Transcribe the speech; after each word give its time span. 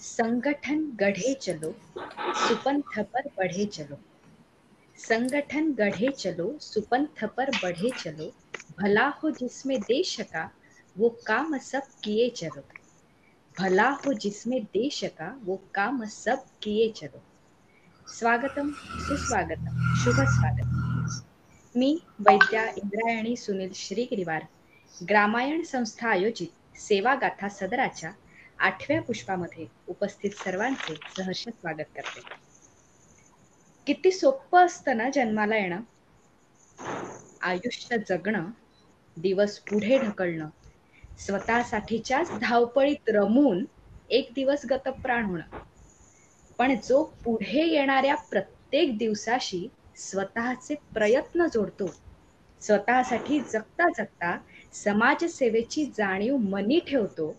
संगठन 0.00 0.96
गढ़े 0.96 1.34
चलो, 1.34 1.74
सुपंथ 2.34 2.98
पर 2.98 3.28
बढ़े 3.28 3.64
चलो। 3.64 3.98
संगठन 4.96 5.72
गढ़े 5.72 6.08
चलो, 6.08 6.58
सुपंथ 6.58 7.24
पर 7.24 7.50
बढ़े 7.62 7.90
चलो। 7.90 8.32
भला 8.82 9.08
हो 9.08 9.30
जिसमें 9.30 9.80
देश 9.80 10.20
का 10.20 10.50
वो 10.98 11.08
काम 11.26 11.58
सब 11.58 11.82
किए 12.04 12.30
चलो। 12.30 12.62
भला 13.58 13.90
हो 13.90 14.12
जिसमें 14.12 14.64
देश 14.64 15.04
का 15.04 15.40
वो 15.44 15.62
काम 15.74 16.04
सब 16.04 16.46
किए 16.62 16.90
चलो। 16.90 17.22
स्वागतम, 18.08 18.70
सुस्वागतम 18.78 19.94
शुभ 19.94 20.14
स्वागत 20.14 20.74
मी 21.76 22.02
वैद्या 22.20 22.64
इंद्रायणी 22.66 23.36
सुनील 23.36 23.72
श्री 23.72 23.76
श्रीगिरीवार 23.76 24.48
ग्रामायण 25.00 25.62
संस्था 25.62 26.08
आयोजित 26.08 26.78
सेवा 26.78 27.14
गाथा 27.14 27.48
सदराच्या 27.50 28.12
आठव्या 28.58 29.00
पुष्पामध्ये 29.02 29.66
उपस्थित 29.86 30.30
सर्वांचे 30.34 30.94
सहर्ष 31.16 31.42
स्वागत 31.50 31.90
करते. 31.96 32.20
किती 33.86 34.10
सोपं 34.10 34.64
असतं 34.66 34.96
ना 34.96 35.08
जन्माला 35.10 35.56
येणं? 35.56 35.80
आयुष्य 37.42 37.96
जगणं 38.08 38.50
दिवस 39.16 39.58
पुढे 39.60 39.98
ढकलणं 39.98 40.48
स्वतःसाठीच्याच 41.18 42.30
धावपळीत 42.40 43.08
रमून 43.08 43.64
एक 44.10 44.32
दिवस 44.34 44.64
गतप्राण 44.70 45.24
होणं. 45.24 45.44
पण 46.58 46.74
जो 46.84 47.02
पुढे 47.24 47.64
येणाऱ्या 47.66 48.14
प्रत्येक 48.30 48.96
दिवसाशी 48.98 49.66
स्वतःचे 49.98 50.74
प्रयत्न 50.94 51.46
जोडतो 51.46 51.86
स्वतःसाठी 52.62 53.40
जगता 53.42 53.88
जगता 53.98 54.36
समाजसेवेची 54.74 55.84
जाणीव 55.96 56.36
मनी 56.46 56.78
ठेवतो 56.86 57.34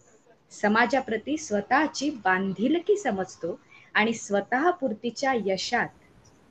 समाजाप्रती 0.52 1.38
स्वतःची 1.38 2.10
बांधिलकी 2.24 2.98
समजतो 2.98 3.60
आणि 3.96 4.14
स्वतःपुरतीच्या 4.14 5.34
यशात 5.46 5.88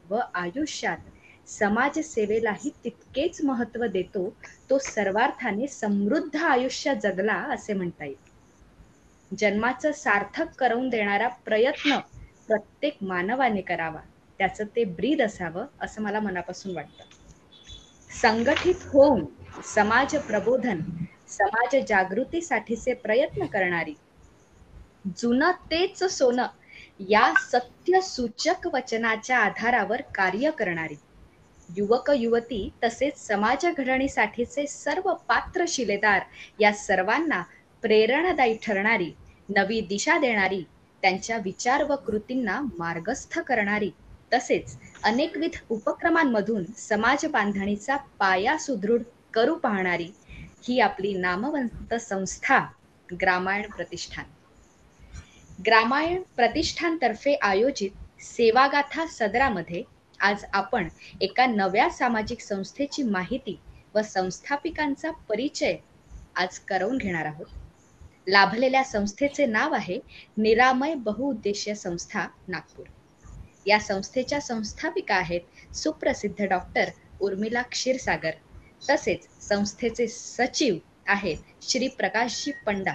व 0.05 0.19
आयुष्यात 0.35 1.49
समाजसेवेलाही 1.49 2.71
तितकेच 2.85 3.41
महत्त्व 3.45 3.85
देतो 3.87 4.29
तो 4.71 4.79
सर्वार्थाने 4.81 5.67
समृद्ध 5.69 6.37
आयुष्य 6.39 6.95
जगला 6.95 7.35
असे 7.55 7.73
म्हणता 7.73 8.05
येईल. 8.05 8.17
जन्माचं 9.31 9.93
सार्थक 9.95 10.55
करून 10.59 10.89
देणारा 10.89 11.29
प्रयत्न 11.45 11.99
प्रत्येक 12.49 13.03
मानवाने 13.03 13.61
करावा 13.63 14.01
त्याचं 14.41 14.65
ते 14.77 14.85
ब्रीद 14.93 15.23
असावं 15.23 15.67
असं 15.81 16.03
मला 16.03 16.21
मनापासून 16.21 16.75
वाटतं. 16.75 17.05
संघटित 18.11 18.83
होऊन 18.87 19.25
समाज 19.65 20.15
प्रबोधन 20.19 20.81
समाज 21.29 21.77
जागृतीसाठीचे 21.89 22.95
प्रयत्न 22.95 23.47
करणारी. 23.47 23.95
जुनं 25.19 25.51
तेच 25.71 26.03
सोनं 26.13 26.47
या 27.09 27.33
सत्य 27.41 28.01
सूचक 28.01 28.67
वचनाच्या 28.73 29.39
आधारावर 29.39 30.01
कार्य 30.15 30.51
करणारी. 30.51 30.95
युवक 31.69 32.11
युवती 32.11 32.69
तसेच 32.85 33.19
समाज 33.19 33.67
घडणीसाठीचे 33.67 34.67
सर्व 34.67 35.13
पात्र 35.29 35.65
शिलेदार 35.69 36.23
या 36.61 36.73
सर्वांना 36.73 37.43
प्रेरणादायी 37.83 38.57
ठरणारी 38.63 39.13
नवी 39.49 39.81
दिशा 39.81 40.19
देणारी 40.19 40.63
त्यांच्या 41.03 41.39
विचार 41.39 41.83
व 41.83 41.97
कृतींना 41.97 42.61
मार्गस्थ 42.79 43.39
करणारी 43.39 43.91
तसेच 44.33 44.77
अनेकविध 45.05 45.57
उपक्रमांमधून 45.71 46.65
समाज 46.79 47.25
बांधणीचा 47.27 47.97
पाया 48.19 48.57
सुदृढ 48.59 49.03
करू 49.35 49.55
पाहणारी 49.55 50.11
ही 50.69 50.81
आपली 50.81 51.15
नामवंत 51.15 51.95
संस्था 51.95 52.59
ग्रामायण 53.21 53.71
प्रतिष्ठान. 53.71 54.25
ग्रामायण 55.67 56.23
प्रतिष्ठानतर्फे 56.37 57.35
आयोजित 57.35 58.23
सेवागाथा 58.23 59.07
सदरामध्ये 59.07 59.83
आज 60.21 60.45
आपण 60.53 60.89
एका 61.21 61.47
नव्या 61.47 61.91
सामाजिक 61.91 62.41
संस्थेची 62.41 63.03
माहिती 63.03 63.61
व 63.95 64.03
संस्थापिकांचा 64.03 65.11
परिचय 65.11 65.77
आज 66.37 66.59
करवून 66.59 66.99
घेणार 66.99 67.25
आहोत. 67.25 67.47
लाभलेल्या 68.27 68.85
संस्थेचे 68.85 69.47
नाव 69.47 69.75
आहे 69.75 70.01
निरामय 70.37 70.95
बहुउद्देशीय 70.95 71.75
संस्था 71.75 72.27
नागपूर. 72.49 72.87
या 73.67 73.79
संस्थेच्या 73.79 74.41
संस्थापिका 74.41 75.15
आहेत 75.15 75.75
सुप्रसिद्ध 75.75 76.45
डॉक्टर 76.45 76.85
उर्मिला 77.21 77.63
क्षीरसागर. 77.63 78.31
तसेच 78.91 79.27
संस्थेचे 79.41 80.07
सचिव 80.09 80.77
आहेत 81.07 81.37
श्री 81.63 81.89
प्रकाशजी 81.89 82.53
पंडा. 82.67 82.95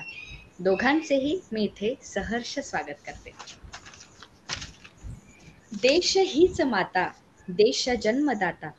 दोघांचेही 0.59 1.39
मी 1.51 1.63
इथे 1.63 1.93
सहर्ष 2.03 2.59
स्वागत 2.59 2.99
करते. 3.05 3.31
देश 5.81 6.17
हीच 6.17 6.61
माता 6.61 7.07
देश 7.47 7.89
जन्मदाता 7.89 8.69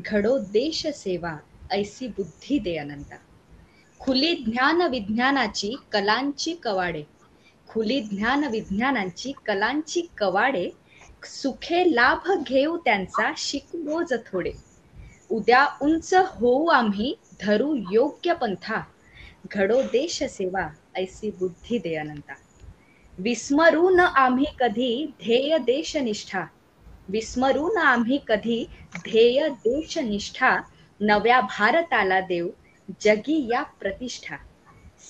घडो 0.00 0.38
देश 0.38 0.86
सेवा 0.86 1.36
ऐसी 1.70 2.06
बुद्धी 2.06 2.58
दे 2.58 2.76
अनंता. 2.76 3.16
खुली 4.00 4.34
ज्ञान 4.34 4.80
विज्ञानाची 4.80 5.74
कलांची 5.92 6.54
कवाडे 6.62 7.02
खुली 7.68 8.00
ज्ञान 8.00 8.44
विज्ञानांची 8.44 9.32
कलांची 9.46 10.02
कवाडे 10.18 10.70
सुखे 11.24 11.94
लाभ 11.94 12.30
घेऊ 12.46 12.76
त्यांचा 12.76 13.32
शिकवोज 13.36 14.12
थोडे. 14.26 14.52
उद्या 15.30 15.66
उंच 15.82 16.14
होऊ 16.14 16.66
आम्ही 16.66 17.14
धरू 17.40 17.74
योग्य 17.92 18.34
पंथा. 18.34 18.80
घडो 19.54 19.82
देश 19.82 20.22
सेवा 20.22 20.68
ऐसी 20.94 21.30
बुद्धी 21.30 21.78
दे 21.78 21.94
अनंता 21.94 22.34
विस्मरू 23.18 23.90
न 23.90 24.00
आम्ही 24.00 24.44
कधी 24.58 25.06
ध्येय 25.06 25.58
देशनिष्ठा 25.58 26.44
विस्मरू 27.08 27.68
न 27.74 27.78
आम्ही 27.78 28.18
कधी 28.28 28.66
ध्येय 28.96 29.48
देशनिष्ठा 29.48 30.60
नव्या 31.00 31.40
भारताला 31.40 32.20
देव 32.20 32.48
जगी 33.00 33.48
या 33.52 33.62
प्रतिष्ठा. 33.62 34.36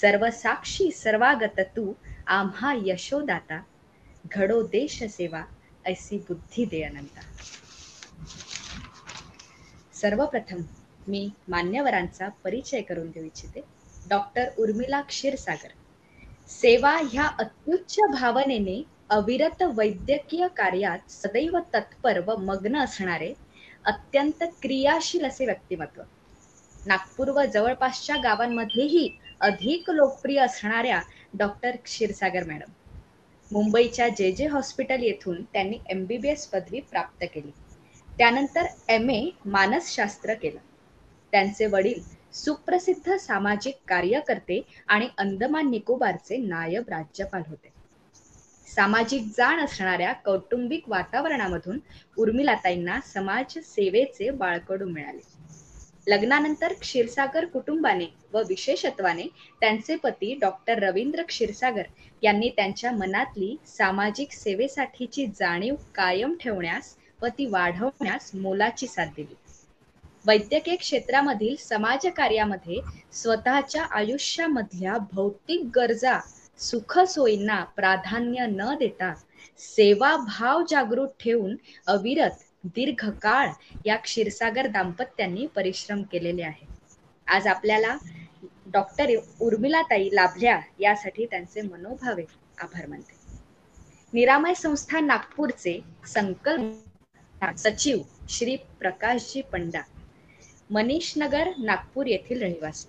सर्व 0.00 0.30
साक्षी 0.30 0.90
सर्वागत 0.90 1.60
तू 1.60 1.92
आम्हा 2.26 2.74
यशोदाता. 2.86 3.62
घडो 4.32 4.62
देश 4.62 5.04
सेवा 5.04 5.42
ऐसी 5.84 6.18
बुद्धी 6.18 6.64
दे 6.64 6.82
अनंता 6.82 7.20
सर्वप्रथम 10.00 10.62
मी 11.08 11.28
मान्यवरांचा 11.48 12.28
परिचय 12.44 12.80
करून 12.80 13.10
देऊ 13.10 13.24
इच्छिते. 13.24 13.60
डॉक्टर 14.08 14.48
उर्मिला 14.58 15.00
क्षीरसागर. 15.00 15.68
सेवा 16.48 16.96
ह्या 17.12 17.26
अत्युच्च 17.38 17.98
भावनेने 18.12 18.82
अविरत 19.10 19.62
वैद्यकीय 19.62 20.46
कार्यात 20.48 21.10
सदैव 21.10 21.58
तत्पर 21.74 22.20
व 22.26 22.36
मग्न 22.36 22.76
असणारे 22.76 23.32
अत्यंत 23.84 24.44
क्रियाशील 24.62 25.24
असे 25.24 25.44
व्यक्तिमत्व. 25.44 26.02
नागपूर 26.86 27.28
व 27.28 27.44
जवळपासच्या 27.44 28.16
गावांमध्येही 28.16 29.08
अधिक 29.40 29.90
लोकप्रिय 29.90 30.38
असणाऱ्या 30.38 31.00
डॉक्टर 31.34 31.76
क्षीरसागर 31.84 32.44
मॅडम. 32.44 32.72
मुंबईच्या 33.52 34.08
जे 34.08 34.32
जे 34.32 34.46
हॉस्पिटल 34.46 35.02
येथून 35.02 35.42
त्यांनी 35.42 35.78
एम 35.90 36.04
बी 36.04 36.16
बी 36.18 36.28
एस 36.28 36.46
पदवी 36.46 36.80
प्राप्त 36.80 37.24
केली. 37.34 37.50
त्यानंतर 38.20 38.66
एम 38.88 39.10
ए 39.10 39.20
मानसशास्त्र 39.46 40.34
केलं. 40.34 40.58
त्यांचे 41.32 41.66
वडील 41.66 42.00
सुप्रसिद्ध 42.34 43.16
सामाजिक 43.16 43.74
कार्यकर्ते 43.88 44.60
आणि 44.88 45.08
अंदमान 45.18 45.70
निकोबारचे 45.70 46.36
नायब 46.38 46.88
राज्यपाल 46.88 47.42
होते. 47.48 47.72
सामाजिक 48.68 49.22
जाण 49.36 49.60
असणाऱ्या 49.60 50.12
कौटुंबिक 50.24 50.88
वातावरणामधून 50.88 51.78
उर्मिलाताईंना 52.16 52.98
समाज 53.04 53.58
सेवेचे 53.66 54.30
बाळकडू 54.32 54.88
मिळाले. 54.88 55.20
लग्नानंतर 56.06 56.72
क्षीरसागर 56.72 57.44
कुटुंबाने 57.44 58.06
व 58.32 58.42
विशेषत्वाने 58.48 59.26
त्यांचे 59.62 59.96
पती 59.96 60.34
डॉक्टर 60.34 60.78
रवींद्र 60.78 61.22
क्षीरसागर 61.22 61.86
यांनी 62.22 62.48
त्यांच्या 62.48 62.92
मनातली 62.92 63.56
सामाजिक 63.68 64.32
सेवेसाठीची 64.32 65.26
जाणीव 65.34 65.74
कायम 65.94 66.34
ठेवण्यास 66.40 66.96
व 67.22 67.26
ती 67.28 67.46
वाढवण्यास 67.46 68.30
मोलाची 68.34 68.86
साथ 68.86 69.06
दिली. 69.16 69.34
वैद्यकीय 70.26 70.76
क्षेत्रामधील 70.76 71.54
समाजकार्यामध्ये 71.56 72.80
स्वतःच्या 73.12 73.84
आयुष्यामधल्या 73.90 74.96
भौतिक 75.12 75.64
गरजा 75.74 76.18
सुख 76.58 76.98
सोयींना 76.98 77.62
प्राधान्य 77.76 78.46
न 78.46 78.74
देता 78.78 79.14
सेवाभाव 79.58 80.62
जागृत 80.70 81.08
ठेवून 81.20 81.56
अविरत 81.86 82.44
दीर्घकाळ 82.64 83.48
या 83.86 83.96
क्षीरसागर 83.96 84.66
दाम्पत्यांनी 84.66 85.46
परिश्रम 85.46 86.02
केलेले 86.02 86.42
आहे. 86.42 86.66
आज 87.26 87.46
आपल्याला 87.46 87.96
डॉक्टर 88.66 89.10
उर्मिलाताई 89.40 90.08
लाभल्या 90.12 90.60
यासाठी 90.80 91.26
त्यांचे 91.26 91.62
मनोभावे 91.62 92.24
आभार 92.62 92.86
मानते. 92.86 93.18
निरामय 94.12 94.54
संस्था 94.54 95.00
नागपूरचे 95.00 95.80
संकल्प 96.06 96.89
सचिव 97.42 97.98
श्री 98.28 98.56
प्रकाशजी 98.78 99.40
पंडा 99.42 99.80
मनीष 100.70 101.12
नगर 101.16 101.48
नागपूर 101.58 102.06
येथील 102.06 102.42
रहिवासी. 102.42 102.88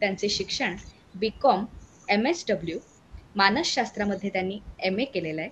त्यांचे 0.00 0.28
शिक्षण 0.28 0.76
B 1.14 1.28
Com 1.40 1.64
M 2.08 2.26
S 2.26 2.44
W 2.48 2.78
मानसशास्त्रामध्ये 3.36 4.30
त्यांनी 4.30 4.58
एम 4.78 4.98
ए 4.98 5.04
केलेलं 5.04 5.40
आहे. 5.40 5.50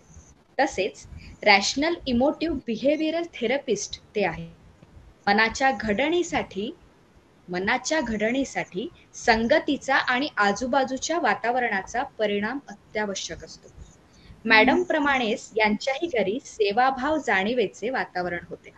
तसेच 0.59 1.07
रॅशनल 1.43 1.95
इमोटिव्ह 2.07 2.59
बिहेवियरल 2.67 3.23
थेरपिस्ट 3.35 4.01
ते 4.15 4.25
आहे. 4.25 4.49
मनाच्या 5.27 5.71
घडणीसाठी 5.71 6.71
मनाच्या 7.49 8.01
घडणीसाठी 8.01 8.89
संगतीचा 9.15 9.95
आणि 9.95 10.29
आजूबाजूच्या 10.37 11.19
वातावरणाचा 11.19 12.03
परिणाम 12.19 12.59
अत्यावश्यक 12.69 13.45
असतो. 13.45 13.69
मॅडम 14.45 14.83
प्रमाणेच 14.83 15.51
यांच्याही 15.57 16.07
घरी 16.07 16.39
सेवाभाव 16.45 17.17
जाणीवेचे 17.19 17.91
वातावरण 17.91 18.45
होते. 18.49 18.71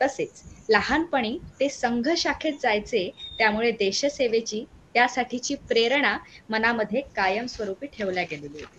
तसेच 0.00 0.42
लहानपणी 0.68 1.38
ते 1.60 1.68
संघ 1.68 2.08
शाखेत 2.16 2.52
जायचे 2.62 3.10
त्यामुळे 3.38 3.70
देशसेवेची 3.70 4.64
त्यासाठीची 4.94 5.54
प्रेरणा 5.54 6.18
मनामध्ये 6.48 7.00
कायमस्वरूपी 7.00 7.86
ठेवल्या 7.86 8.24
गेलेली 8.30 8.58
होती. 8.58 8.78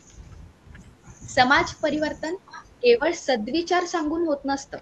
समाज 1.27 1.73
परिवर्तन 1.73 2.35
केवळ 2.81 3.11
सद्विचार 3.11 3.85
सांगून 3.85 4.27
होत 4.27 4.45
नसतं. 4.45 4.77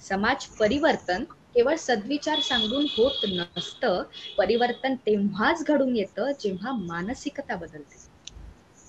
समाज 0.00 0.46
परिवर्तन 0.46 1.24
केवळ 1.54 1.76
सद्विचार 1.76 2.40
सांगून 2.40 2.86
होत 2.96 3.24
नसतं. 3.28 4.02
परिवर्तन 4.38 4.94
तेव्हाच 4.94 5.64
घडून 5.64 5.96
येतं 5.96 6.32
जेव्हा 6.40 6.72
मानसिकता 6.72 7.56
बदलते. 7.56 8.15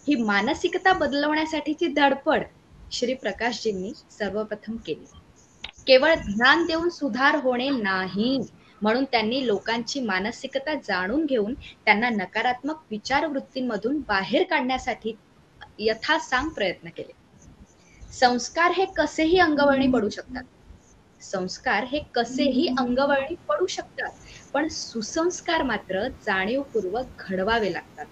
ही 0.08 0.16
मानसिकता 0.16 0.94
बदलवण्यासाठीची 0.94 1.88
धडपड 1.88 2.44
श्री 2.92 3.14
प्रकाशजींनी 3.14 3.92
सर्वप्रथम 4.12 4.76
केली. 4.78 5.06
केवळ 5.88 6.14
ज्ञान 6.16 6.66
देऊन 6.66 6.90
सुधार 6.90 7.36
होणे 7.36 7.70
नाही 7.70 8.38
म्हणून 8.82 9.04
त्यांनी 9.04 9.46
लोकांची 9.48 10.00
मानसिकता 10.02 10.74
जाणून 10.84 11.26
घेऊन 11.26 11.54
त्यांना 11.86 12.10
नकारात्मक 12.10 12.84
विचारवृत्तींमधून 12.92 14.00
बाहेर 14.08 14.44
काढण्यासाठी 14.44 15.16
यथासांग 15.80 16.50
प्रयत्न 16.50 16.90
केले. 16.90 17.14
संस्कार 18.14 18.72
हे 18.72 18.86
कसेही 18.98 19.40
अंगवळणी 19.40 19.88
पडू 19.88 20.10
शकतात. 20.10 20.44
संस्कार 21.22 21.84
हे 21.84 22.00
कसेही 22.16 22.68
अंगवळणी 22.80 23.36
पडू 23.50 23.66
शकतात 23.68 24.12
पण 24.54 24.68
सुसंस्कार 24.68 25.64
मात्र 25.64 26.08
जाणीवपूर्वक 26.26 27.24
घडवावे 27.30 27.74
लागतात 27.74 28.06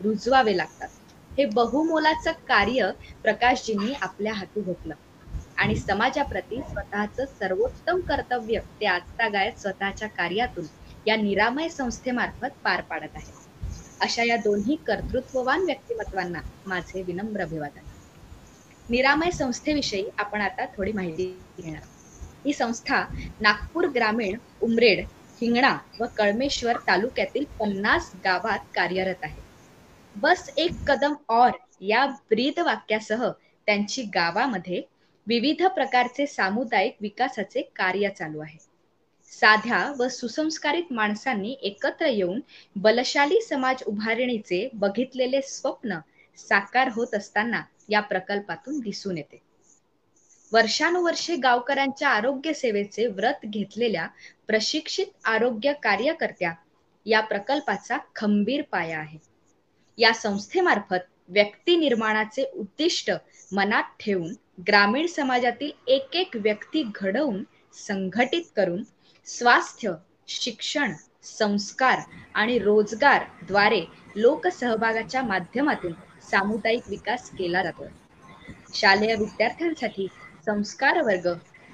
रुजवावे 0.00 0.56
लागतात. 0.56 0.88
हे 1.38 1.44
बहुमोलाचं 1.44 2.32
कार्य 2.32 2.90
प्रकाशजींनी 3.22 3.92
आपल्या 4.02 4.32
हाती 4.32 4.60
घेतलं. 4.60 4.94
आणि 5.56 5.76
समाजाप्रती 5.76 6.56
स्वतःचं 6.56 7.24
सर्वोत्तम 7.26 8.00
कर्तव्य 8.00 8.60
ते 8.80 8.86
आजतागायत 8.86 9.60
स्वतःच्या 9.60 10.08
कार्यातून 10.08 10.66
या 11.06 11.16
निरामय 11.16 11.68
संस्थेमार्फत 11.68 12.50
पार 12.64 12.80
पाडत 12.80 13.16
आहे. 13.16 13.32
अशा 14.00 14.22
या 14.22 14.36
दोन्ही 14.36 14.76
कर्तृत्ववान 14.76 15.64
व्यक्तिमत्वांना 15.64 16.40
माझे 16.66 17.02
विनम्र 17.02 17.42
अभिवादन. 17.42 17.80
निरामय 18.88 19.30
संस्थेविषयी 19.30 20.08
आपण 20.18 20.40
आता 20.40 20.64
थोडी 20.66 20.92
माहिती 20.92 21.46
घेणार. 21.58 21.82
ही 22.46 22.52
संस्था 22.52 23.04
नागपूर 23.40 23.86
ग्रामीण 23.86 24.38
उमरेड 24.60 25.06
हिंगणा 25.40 25.76
व 26.00 26.04
कळमेश्वर 26.16 26.76
तालुक्यातील 26.88 27.44
पन्नास 27.58 28.10
गावात 28.24 28.58
कार्यरत 28.74 29.24
आहे. 29.24 29.49
बस 30.16 30.48
एक 30.58 30.72
कदम 30.86 31.16
और 31.30 31.58
या 31.82 32.04
ब्रीद 32.30 32.58
वाक्यासह 32.60 33.28
त्यांची 33.68 34.02
गावामध्ये 34.14 34.82
विविध 35.26 35.62
प्रकारचे 35.66 36.26
सामुदायिक 36.28 36.96
विकासाचे 37.00 37.62
कार्य 37.76 38.08
चालू 38.10 38.40
आहे. 38.40 38.58
साध्या 39.32 39.78
व 39.98 40.06
सुसंस्कारित 40.10 40.92
माणसांनी 40.92 41.54
एकत्र 41.62 42.06
येऊन 42.06 42.40
बलशाली 42.76 43.40
समाज 43.42 43.82
उभारणीचे 43.86 44.68
बघितलेले 44.74 45.40
स्वप्न 45.44 45.98
साकार 46.38 46.88
होत 46.88 47.14
असताना 47.14 47.62
या 47.88 48.00
प्रकल्पातून 48.02 48.78
दिसून 48.80 49.16
येते. 49.16 49.42
वर्षानुवर्षे 50.52 51.36
गावकऱ्यांच्या 51.36 52.08
आरोग्य 52.10 52.52
सेवेचे 52.54 53.06
व्रत 53.08 53.46
घेतलेल्या 53.46 54.06
प्रशिक्षित 54.46 55.26
आरोग्य 55.26 55.72
कार्यकर्त्या 55.82 56.52
या 57.06 57.20
प्रकल्पाचा 57.22 57.98
खंबीर 58.14 58.62
पाया 58.70 58.98
आहे. 58.98 59.18
या 60.00 60.12
संस्थेमार्फत 60.12 61.06
व्यक्ती 61.28 61.76
निर्माणाचे 61.76 62.44
उद्दिष्ट 62.54 63.10
मनात 63.52 63.84
ठेवून 64.00 64.32
ग्रामीण 64.68 65.06
समाजातील 65.06 65.70
एक 65.86 66.16
एक 66.16 66.36
व्यक्ती 66.36 66.82
घडवून 66.94 67.42
संघटित 67.74 68.42
करून 68.56 68.82
स्वास्थ्य 69.26 69.92
शिक्षण 70.28 70.92
संस्कार 71.22 71.98
आणि 72.34 72.58
रोजगारद्वारे 72.58 73.80
लोकसहभागाच्या 74.16 75.22
माध्यमातून 75.22 75.92
सामुदायिक 76.30 76.88
विकास 76.88 77.30
केला 77.30 77.62
जातो. 77.62 77.86
शालेय 78.74 79.14
विद्यार्थ्यांसाठी 79.14 80.06
संस्कार 80.46 81.00
वर्ग 81.02 81.28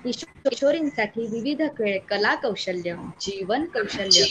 किशोरींसाठी 0.04 1.26
विविध 1.26 1.62
कला 2.08 2.34
कौशल्य 2.34 2.94
जीवन 3.20 3.64
कौशल्य. 3.64 4.24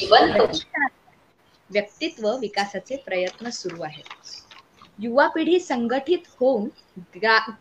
व्यक्तित्व 1.69 2.27
विकासाचे 2.37 2.95
प्रयत्न 2.97 3.49
सुरू 3.49 3.81
आहेत. 3.83 4.03
युवा 4.99 5.27
पिढी 5.27 5.59
संघटित 5.59 6.27
होऊन 6.39 6.67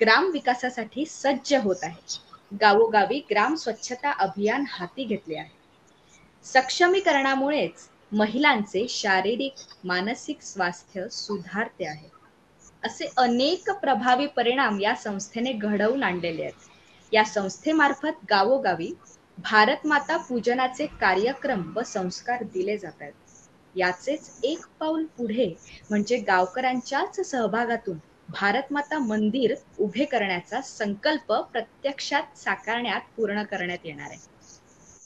ग्राम 0.01 0.31
विकासासाठी 0.31 1.05
सज्ज 1.07 1.55
होत 1.55 1.83
आहे. 1.83 2.01
गावोगावी 2.61 3.19
ग्राम 3.31 3.55
स्वच्छता 3.55 4.11
अभियान 4.21 4.65
हाती 4.69 5.05
घेतले 5.05 5.39
आहे. 5.39 5.51
सक्षमीकरणामुळेच 6.45 7.89
महिलांचे 8.13 8.87
शारीरिक 8.89 9.63
मानसिक 9.85 10.43
स्वास्थ्य 10.43 11.09
सुधारते 11.11 11.87
आहे. 11.87 12.09
असे 12.83 13.07
अनेक 13.17 13.71
प्रभावी 13.73 14.27
परिणाम 14.27 14.81
या 14.81 14.95
संस्थेने 14.95 15.53
घडवून 15.53 16.03
आणलेले 16.03 16.43
आहेत. 16.43 16.69
या 17.13 17.25
संस्थेमार्फत 17.25 18.25
गावोगावी 18.31 18.93
भारत 19.39 19.87
माता 19.87 20.17
पूजनाचे 20.19 20.87
कार्यक्रम 21.01 21.63
व 21.77 21.83
संस्कार 21.87 22.43
दिले 22.45 22.77
जात 22.79 23.03
आहेत. 23.03 23.13
याचेच 23.77 24.31
एक 24.43 24.67
पाऊल 24.81 25.05
पुढे 25.17 25.55
म्हणजे 25.91 26.17
गावकऱ्यांच्याच 26.17 27.21
सहभागातून 27.21 27.99
भारत 28.29 28.73
माता 28.73 28.99
मंदिर 28.99 29.55
उभे 29.79 30.05
करण्याचा 30.05 30.61
संकल्प 30.61 31.33
प्रत्यक्षात 31.33 32.39
साकारण्यात 32.39 33.01
पूर्ण 33.17 33.43
करण्यात 33.43 33.79
येणार 33.85 34.11
आहे. 34.11 34.19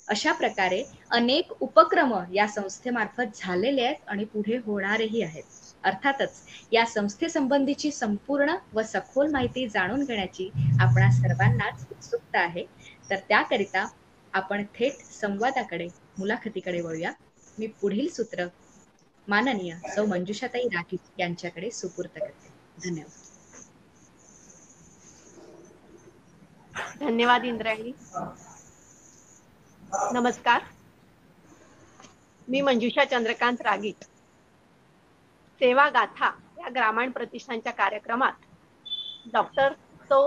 अशा 0.08 0.32
प्रकारे 0.32 0.82
अनेक 1.10 1.52
उपक्रम 1.60 2.14
या 2.32 2.46
संस्थेमार्फत 2.48 3.36
झालेले 3.36 3.82
आहेत 3.82 4.08
आणि 4.08 4.24
पुढे 4.24 4.56
होणारेही 4.56 5.22
आहेत. 5.22 5.42
अर्थातच 5.84 6.40
या 6.72 6.84
संस्थेसंबंधीची 6.86 7.90
संपूर्ण 7.90 8.54
व 8.72 8.82
सखोल 8.82 9.30
माहिती 9.30 9.68
जाणून 9.68 10.04
घेण्याची 10.04 10.50
आपणा 10.80 11.10
सर्वांनाच 11.10 11.86
उत्सुकता 11.90 12.40
आहे. 12.40 12.64
तर 13.10 13.16
त्याकरिता 13.28 13.86
आपण 14.32 14.64
थेट 14.74 14.92
संवादाकडे 14.92 15.88
मुलाखतीकडे 16.18 16.80
वळूया. 16.80 17.12
मी 17.58 17.66
पुढील 17.80 18.08
सूत्र 18.10 18.46
माननीय 19.28 19.74
सौ 19.86 20.04
मंजुषाताई 20.06 20.68
राठी 20.70 20.96
यांच्याकडे 21.18 21.70
सुपूर्त 21.72 22.10
करते. 22.14 22.52
धन्यवाद. 22.78 23.26
धन्यवाद 27.00 27.44
इंद्रायणी. 27.46 27.92
नमस्कार. 30.12 30.62
मी 32.48 32.60
मंजुषा 32.62 33.04
चंद्रकांत 33.04 33.62
रागीट 33.62 34.04
सेवा 35.60 35.88
गाथा 35.90 36.30
या 36.58 36.68
ग्रामीण 36.70 37.10
प्रतिष्ठानच्या 37.10 37.72
कार्यक्रमात 37.74 38.46
डॉक्टर 39.32 39.72
सो 40.02 40.20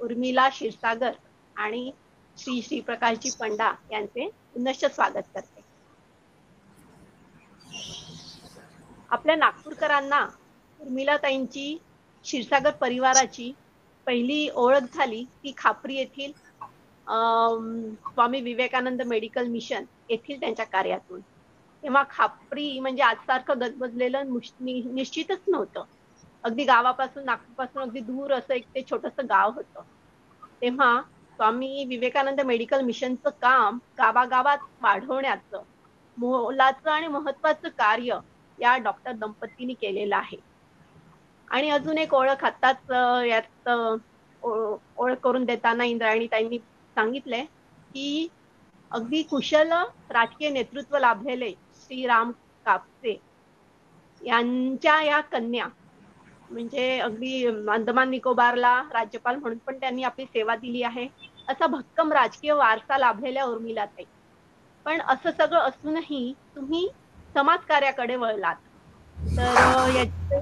उर्मिला 0.00 0.48
क्षीरसागर 0.48 1.12
आणि 1.56 1.90
श्री 2.36 2.60
श्रीप्रकाशजी 2.62 3.30
पंडा 3.40 3.70
यांचे 3.90 4.28
पुनश्च 4.54 4.84
स्वागत 4.86 5.28
करते. 5.34 5.57
आपल्या 9.10 9.34
नागपूरकरांना 9.36 10.20
उर्मिलाताईंची 10.80 11.76
क्षीरसागर 12.24 12.70
परिवाराची 12.78 13.52
पहिली 14.06 14.48
ओळख 14.56 14.94
झाली 14.94 15.24
ती 15.24 15.52
खापरी 15.56 15.96
येथील 15.96 16.32
स्वामी 17.06 18.40
विवेकानंद 18.42 19.02
मेडिकल 19.04 19.48
मिशन 19.48 19.84
येथील 20.08 20.40
त्यांच्या 20.40 20.64
कार्यातून. 20.66 21.20
तेव्हा 21.82 22.02
खापरी 22.10 22.78
म्हणजे 22.80 23.02
आजसारखं 23.02 23.60
गजबजलेलं 23.60 24.32
निश्चितच 24.94 25.42
नव्हतं. 25.46 25.84
अगदी 26.44 26.64
गावापासून 26.66 27.24
नागपूरपासून 27.24 27.82
अगदी 27.82 28.00
दूर 28.02 28.32
असं 28.34 28.54
एक 28.54 28.66
ते 28.68 28.82
छोटस 28.84 29.20
गाव 29.26 29.50
होतं. 29.52 29.82
तेव्हा 30.62 31.00
स्वामी 31.00 31.84
विवेकानंद 31.86 32.40
मेडिकल 32.42 32.80
मिशनचं 32.84 33.30
काम 33.40 33.78
गावागावात 33.98 34.58
वाढवण्याचं 34.80 35.62
मोलाचं 36.16 36.90
आणि 36.90 37.06
महत्वाचं 37.08 37.68
कार्य 37.76 38.18
या 38.58 38.76
डॉक्टर 38.78 39.12
दंपतीने 39.14 39.74
केलेला 39.74 40.16
आहे. 40.16 40.36
आणि 41.50 41.70
अजून 41.70 41.98
एक 41.98 42.14
ओळख 42.14 42.44
आताच 42.44 42.90
यात 43.26 43.68
ओळख 44.42 45.16
करून 45.22 45.44
देताना 45.44 45.84
इंद्रायणी 45.84 46.26
त्यांनी 46.26 46.58
सांगितलंय 46.96 47.44
की 47.44 48.28
अगदी 48.90 49.22
कुशल 49.22 49.72
राजकीय 50.10 50.50
नेतृत्व 50.50 50.96
लाभलेले 50.98 51.52
श्रीराम 51.76 52.30
कापसे 52.66 53.16
यांच्या 54.22 55.00
या 55.02 55.20
कन्या 55.22 55.66
म्हणजे 56.50 56.98
अगदी 57.00 57.44
अंदमान 57.46 58.10
निकोबारला 58.10 58.72
राज्यपाल 58.92 59.36
म्हणून 59.36 59.58
पण 59.58 59.78
त्यांनी 59.80 60.02
आपली 60.02 60.24
सेवा 60.26 60.56
दिली 60.56 60.82
आहे 60.82 61.06
असा 61.48 61.66
भक्कम 61.66 62.12
राजकीय 62.12 62.52
वारसा 62.52 62.98
लाभलेल्या 62.98 63.44
उर्मिलाताई. 63.44 64.04
पण 64.86 65.00
असं 65.02 65.30
सगळं 65.30 65.58
असूनही 65.60 66.32
तुम्ही 66.56 66.88
समाजकार्याकडे 67.34 68.16
वळलात. 68.18 68.56
तर 69.36 69.88
याची 69.88 70.40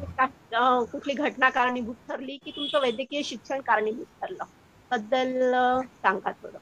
कुठली 0.92 1.12
घटना 1.14 1.48
कारणीभूत 1.50 1.96
ठरली 2.04 2.36
की 2.38 2.50
तुमचं 2.52 2.80
वैद्यकीय 2.80 3.22
शिक्षण 3.24 3.60
कारणीभूत 3.62 4.06
ठरलं? 4.16 4.44
बद्दल 4.90 5.52
सांगा 5.96 6.32
थोडं. 6.32 6.58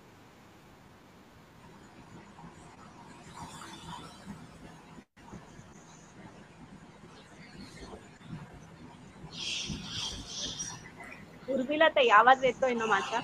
उर्मिला 11.48 11.88
ताई 11.90 12.08
आवाज 12.14 12.44
येतोय 12.44 12.74
ना 12.74 12.86
माझा? 12.86 13.20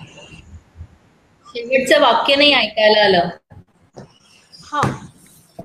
शेवटचं 1.47 2.01
वाक्य 2.01 2.35
नाही 2.35 2.53
ऐकायला 2.55 3.03
आलं. 3.03 3.29
हा. 4.63 4.81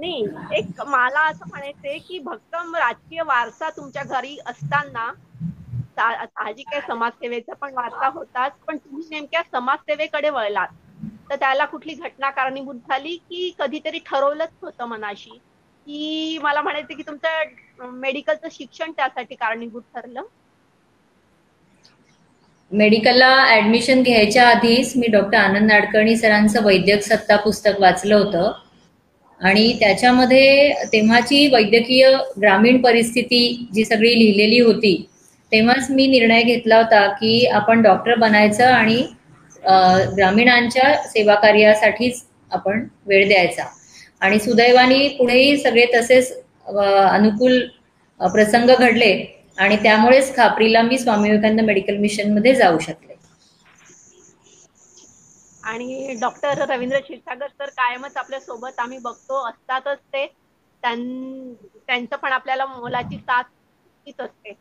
नाही. 0.01 0.25
एक 0.53 0.81
मला 0.87 1.21
असं 1.21 1.49
म्हणायचंय 1.49 1.99
की 1.99 2.19
भक्कम 2.19 2.75
राजकीय 2.77 3.23
वारसा 3.23 3.71
तुमच्या 3.71 4.03
घरी 4.05 4.37
असताना 4.47 5.13
साहजिक 5.99 6.67
आहे 6.73 6.81
समाजसेवेचा 6.89 7.55
पण 7.55 7.75
वारसा 7.75 8.09
होताच 8.09 8.53
पण 8.67 8.77
तुम्ही 8.77 9.07
नेमक्या 9.11 9.43
समाजसेवेकडे 9.53 10.31
वळलात. 10.31 10.69
तर 11.31 11.37
त्याला 11.37 11.65
कुठली 11.65 11.95
घटना 11.95 12.31
कारणीभूत 12.31 12.75
झाली 12.89 13.17
की 13.31 13.55
कधीतरी 13.59 13.99
ठरवलंच 14.07 14.51
होतं 14.63 14.85
मनाशी 14.85 15.31
की 15.31 16.39
मला 16.43 16.63
म्हणायचं 16.63 16.95
की 16.95 17.03
तुमचं 17.03 17.91
मेडिकलचं 17.93 18.49
शिक्षण 18.53 18.93
त्यासाठी 18.93 19.35
कारणीभूत 19.35 19.83
ठरलं? 19.95 20.23
मेडिकलला 22.73 23.29
ऍडमिशन 23.57 24.03
घ्यायच्या 24.03 24.49
आधीच 24.49 24.93
मी 24.97 25.07
डॉक्टर 25.07 25.39
आनंद 25.39 25.71
नाडकर्णी 25.71 26.17
सरांचं 26.17 26.65
वैद्यक 26.65 27.03
सत्ता 27.03 27.37
पुस्तक 27.37 27.81
वाचलं 27.81 28.15
होतं. 28.15 28.53
आणि 29.41 29.73
त्याच्यामध्ये 29.81 30.73
तेव्हाची 30.93 31.47
वैद्यकीय 31.53 32.11
ग्रामीण 32.41 32.81
परिस्थिती 32.83 33.69
जी 33.75 33.85
सगळी 33.85 34.19
लिहिलेली 34.19 34.61
होती 34.61 34.95
तेव्हाच 35.53 35.91
मी 35.91 36.07
निर्णय 36.07 36.43
घेतला 36.43 36.77
होता 36.77 37.07
की 37.11 37.45
आपण 37.47 37.83
डॉक्टर 37.83 38.15
बनायचं 38.19 38.65
आणि 38.65 39.03
ग्रामीणांच्या 40.17 40.93
सेवा 41.05 41.35
कार्यासाठीच 41.35 42.23
आपण 42.51 42.85
वेळ 43.07 43.27
द्यायचा. 43.29 43.65
आणि 44.21 44.39
सुदैवाने 44.41 45.07
पुढेही 45.19 45.57
सगळे 45.57 45.85
तसेच 45.95 46.33
अनुकूल 46.69 47.59
प्रसंग 48.21 48.71
घडले 48.71 49.13
आणि 49.59 49.77
त्यामुळेच 49.83 50.35
खापरीला 50.37 50.83
मी 50.83 50.99
स्वामी 50.99 51.31
विवेकानंद 51.31 51.61
मेडिकल 51.61 51.97
मिशनमध्ये 51.97 52.55
जाऊ 52.55 52.79
शकले. 52.79 53.15
आणि 55.67 56.15
डॉक्टर 56.21 56.63
रवींद्र 56.67 57.01
क्षीरसागर 57.01 57.49
सर 57.51 57.71
कायमच 57.75 58.17
आपल्यासोबत 58.17 58.81
आम्ही 58.81 58.99
बघतो 59.01 59.45
असतातच 59.49 59.99
ते. 60.07 60.27
त्यांचं 60.83 62.17
पण 62.17 62.33
आपल्याला 62.33 62.67
मोलाची 62.69 63.19
साथ 63.19 63.45
असते. 64.19 64.53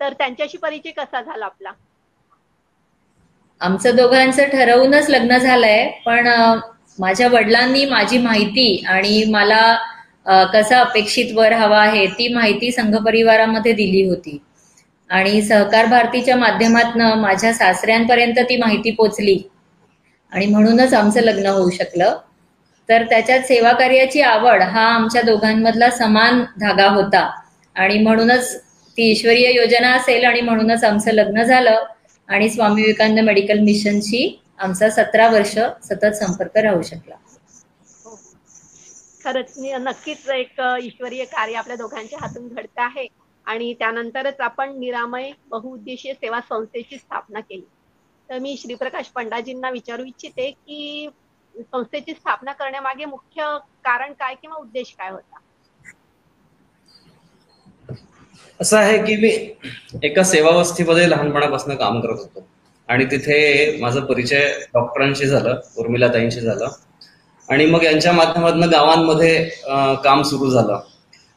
तर 0.00 0.12
त्यांच्याशी 0.14 0.58
परिचय 0.58 0.90
कसा 0.92 1.20
झाला 1.22 1.44
आपला? 1.46 1.72
आमचं 3.60 3.96
दोघांचं 3.96 4.48
ठरवूनच 4.48 5.08
लग्न 5.10 5.36
झालंय 5.38 5.86
पण 6.06 6.28
माझ्या 6.98 7.28
वडिलांनी 7.30 7.84
माझी 7.86 8.18
माहिती 8.20 8.66
आणि 8.88 9.22
मला 9.28 9.62
कसा 10.52 10.80
अपेक्षित 10.80 11.32
वर 11.34 11.52
हवा 11.54 11.80
आहे 11.80 12.06
ती 12.08 12.32
माहिती 12.34 12.70
संघ 12.72 12.94
परिवारामध्ये 12.98 13.72
दिली 13.74 14.02
होती. 14.04 14.38
आणि 15.10 15.40
सहकार 15.42 15.86
भारतीच्या 15.86 16.36
माध्यमातून 16.36 17.02
माझ्या 17.20 17.52
सासऱ्यांपर्यंत 17.54 18.38
ती 18.40 18.56
माहिती 18.56 18.90
पोचली. 18.92 19.38
आणि 20.32 20.46
म्हणूनच 20.46 20.94
आमचं 20.94 21.20
लग्न 21.20 21.46
होऊ 21.46 21.70
शकलं. 21.70 22.16
तर 22.88 23.02
त्याच्यात 23.04 23.40
सेवा 23.40 23.72
कार्याची 23.72 24.20
आवड 24.20 24.62
हा 24.62 24.84
आमच्या 24.86 25.22
दोघांमधला 25.22 25.90
समान 25.90 26.42
धागा 26.60 26.88
होता. 26.88 27.28
आणि 27.76 27.98
म्हणूनच 27.98 28.54
ती 28.98 29.10
ईश्वरीय 29.10 29.50
योजना 29.52 29.92
असेल 29.94 30.24
आणि 30.24 30.40
म्हणूनच 30.40 30.84
आमचं 30.84 31.12
लग्न 31.12 31.42
झालं. 31.42 31.84
आणि 32.28 32.48
स्वामी 32.50 32.82
विवेकानंद 32.82 33.20
मेडिकल 33.20 33.58
मिशनशी 33.58 34.22
आमचा 34.58 34.90
सतरा 34.90 35.28
वर्ष 35.28 35.58
सतत 35.82 36.14
संपर्क 36.14 36.56
राहू 36.58 36.82
शकला. 36.82 37.14
हो. 38.04 38.16
खरंच 39.24 39.52
नक्कीच 39.80 40.28
एक 40.30 40.60
ईश्वरीय 40.82 41.24
कार्य 41.24 41.54
आपल्या 41.54 41.76
दोघांच्या 41.76 42.18
हातून 42.22 42.48
घडत 42.48 42.78
आहे. 42.78 43.06
आणि 43.46 43.72
त्यानंतरच 43.74 44.40
आपण 44.40 44.78
निरामय 44.78 45.30
बहुउद्देशीय 45.48 46.12
सेवा 46.14 46.40
संस्थेची 46.40 46.96
स्थापना 46.98 47.40
केली. 47.40 47.66
तर 48.30 48.38
मी 48.38 48.56
श्रीप्रकाश 48.56 49.06
पंडाजींना 49.14 49.70
विचारू 49.70 50.04
इच्छिते 50.04 50.50
की 50.50 51.08
संस्थेची 51.54 52.12
स्थापना 52.12 52.52
करण्यामागे 52.52 53.04
मुख्य 53.04 53.44
कारण 53.84 54.12
काय 54.12 54.34
किंवा 54.34 54.56
उद्देश 54.56 54.94
काय 54.98 55.10
होता? 55.10 55.38
असं 58.60 58.76
आहे 58.76 58.98
की 59.04 59.16
मी 59.16 59.28
एका 60.06 60.22
सेवावस्थेमध्ये 60.24 61.08
लहानपणापासून 61.10 61.74
काम 61.76 62.00
करत 62.00 62.18
होतो. 62.18 62.46
आणि 62.88 63.04
तिथे 63.10 63.78
माझा 63.80 64.00
परिचय 64.04 64.46
डॉक्टरांशी 64.74 65.26
झालं 65.26 65.60
उर्मिलाताईंशी 65.78 66.40
झालं. 66.40 66.68
आणि 67.48 67.66
मग 67.66 67.84
यांच्या 67.84 68.12
माध्यमातून 68.12 68.64
गावांमध्ये 68.70 69.44
काम 70.04 70.22
सुरू 70.22 70.50
झालं. 70.50 70.80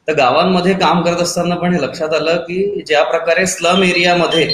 तर 0.07 0.13
गावांमध्ये 0.13 0.73
काम 0.73 1.01
करत 1.03 1.21
असताना 1.21 1.55
पण 1.55 1.73
हे 1.73 1.81
लक्षात 1.81 2.13
आलं 2.13 2.38
की 2.47 2.81
ज्या 2.88 3.03
प्रकारे 3.03 3.45
स्लम 3.47 3.83
एरियामध्ये 3.83 4.47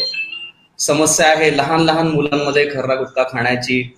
समस्या 0.80 1.28
आहे 1.28 1.58
लहान 1.58 1.80
लहान 1.80 2.08
मुलांमध्ये 2.08 2.66
खर्रा 2.66 2.96
गुटखा 2.96 3.24
खाण्याची 3.24 3.96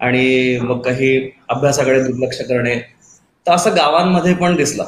आणि 0.00 0.58
मग 0.62 0.80
काही 0.80 1.30
अभ्यासाकडे 1.48 2.02
दुर्लक्ष 2.02 2.40
करणे. 2.40 2.76
तर 3.46 3.52
असं 3.52 3.76
गावांमध्ये 3.76 4.34
पण 4.34 4.56
दिसलं. 4.56 4.84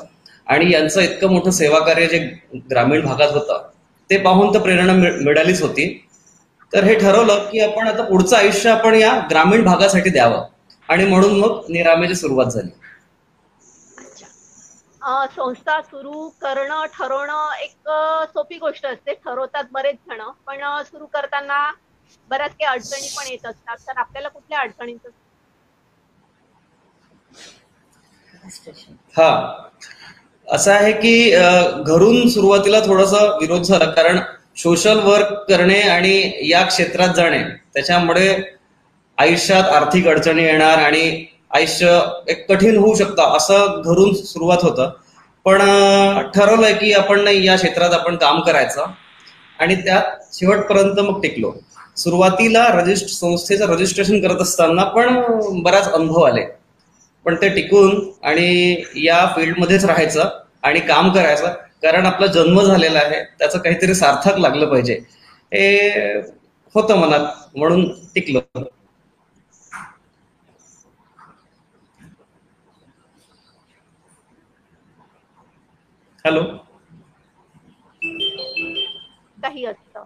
आणि 0.47 0.73
यांचं 0.73 1.01
इतकं 1.01 1.31
मोठं 1.31 1.51
सेवा 1.51 1.79
कार्य 1.79 2.07
जे 2.07 2.19
ग्रामीण 2.71 3.01
भागात 3.01 3.29
होतं 3.29 3.69
ते 4.11 4.17
पाहून 4.17 4.55
तर 4.55 4.59
प्रेरणा 4.59 4.93
मिळालीच 4.93 5.63
होती. 5.63 6.07
तर 6.75 6.85
हे 6.85 6.95
ठरवलं 6.95 7.39
की 7.53 7.61
आपण 7.61 7.89
आता 7.89 8.03
पुढचं 8.03 8.37
आयुष्य 8.37 8.71
आपण 8.71 8.95
या 8.95 9.27
ग्रामीण 9.31 9.63
भागासाठी 9.63 10.11
द्यावं. 10.11 10.45
आणि 10.89 11.05
म्हणून 11.05 11.39
मग 11.39 11.63
निरामेची 11.69 12.15
सुरुवात 12.15 12.47
झाली. 12.47 12.71
संस्था 15.29 15.81
सुरू 15.83 16.29
करणं 16.41 16.85
ठरवणं 16.93 17.53
एक 17.57 17.89
सोपी 18.29 18.59
गोष्ट 18.59 18.87
असते. 18.87 19.15
ठरवतात 19.17 19.65
बरेच 19.73 19.97
जण 20.09 20.23
पण 20.47 20.63
सुरू 20.85 21.07
करताना 21.09 21.61
बऱ्याच 22.31 22.51
काही 22.53 22.65
अडचणी 22.69 23.09
पण 23.17 23.31
येत 23.31 23.47
असतात. 23.47 23.77
तर 23.79 23.99
आपल्याला 23.99 24.29
कुठल्या 24.29 24.61
अडचणीच 24.61 25.01
हा. 29.15 29.31
असं 30.49 30.73
आहे 30.73 30.93
की 30.95 31.31
घरून 31.85 32.29
सुरुवातीला 32.29 32.81
थोडासा 32.81 33.25
विरोध 33.41 33.63
झाला. 33.63 33.85
कारण 33.93 34.19
सोशल 34.57 34.99
वर्क 35.05 35.33
करणे 35.49 35.81
आणि 35.83 36.49
या 36.51 36.63
क्षेत्रात 36.67 37.15
जाणे 37.17 37.43
त्याच्यामुळे 37.75 38.29
आयुष्यात 39.19 39.65
आर्थिक 39.71 40.07
अडचणी 40.09 40.43
येणार 40.45 40.79
आणि 40.79 41.05
आयुष्य 41.55 42.01
एक 42.29 42.49
कठीण 42.49 42.77
होऊ 42.77 42.95
शकतं 42.95 43.37
असं 43.37 43.83
घरून 43.85 44.15
सुरुवात 44.15 44.59
होतं. 44.63 44.91
पण 45.45 45.59
ठरवलंय 46.35 46.75
की 46.75 46.93
आपण 46.93 47.29
या 47.29 47.57
क्षेत्रात 47.57 47.91
आपण 47.91 48.17
काम 48.17 48.41
करायचं. 48.41 48.85
आणि 49.61 49.75
त्यात 49.75 50.35
शेवटपर्यंत 50.35 51.01
मग 51.01 51.23
टिकलो. 51.23 51.53
सुरुवातीला 51.97 52.67
रजिस्ट 52.69 53.09
संस्थेचं 53.09 53.67
रजिस्ट्रेशन 53.67 54.21
करत 54.21 54.41
असताना 54.41 54.85
पण 54.85 55.23
बराच 55.63 55.93
अनुभव 55.93 56.23
आले. 56.23 56.45
पण 57.25 57.35
ते 57.35 57.49
टिकून 57.49 58.11
आणि 58.23 58.77
या 58.97 59.27
फील्डमध्येच 59.37 59.85
राहायचं 59.85 60.29
आणि 60.63 60.81
काम 60.81 61.13
करायचं. 61.13 61.47
कारण 61.83 62.07
आपला 62.07 62.27
जन्म 62.27 62.61
झालेला 62.61 62.99
आहे 62.99 63.23
त्याचं 63.39 63.59
काहीतरी 63.59 63.95
सार्थक 63.95 64.39
लागलं 64.39 64.67
पाहिजे. 64.67 64.95
हे 65.55 65.89
होतं 66.75 66.97
मनात 66.97 67.57
म्हणून 67.57 67.89
टिकलं. 68.15 68.63
हॅलो. 76.25 76.43
काही 79.39 79.65
असत. 79.67 79.97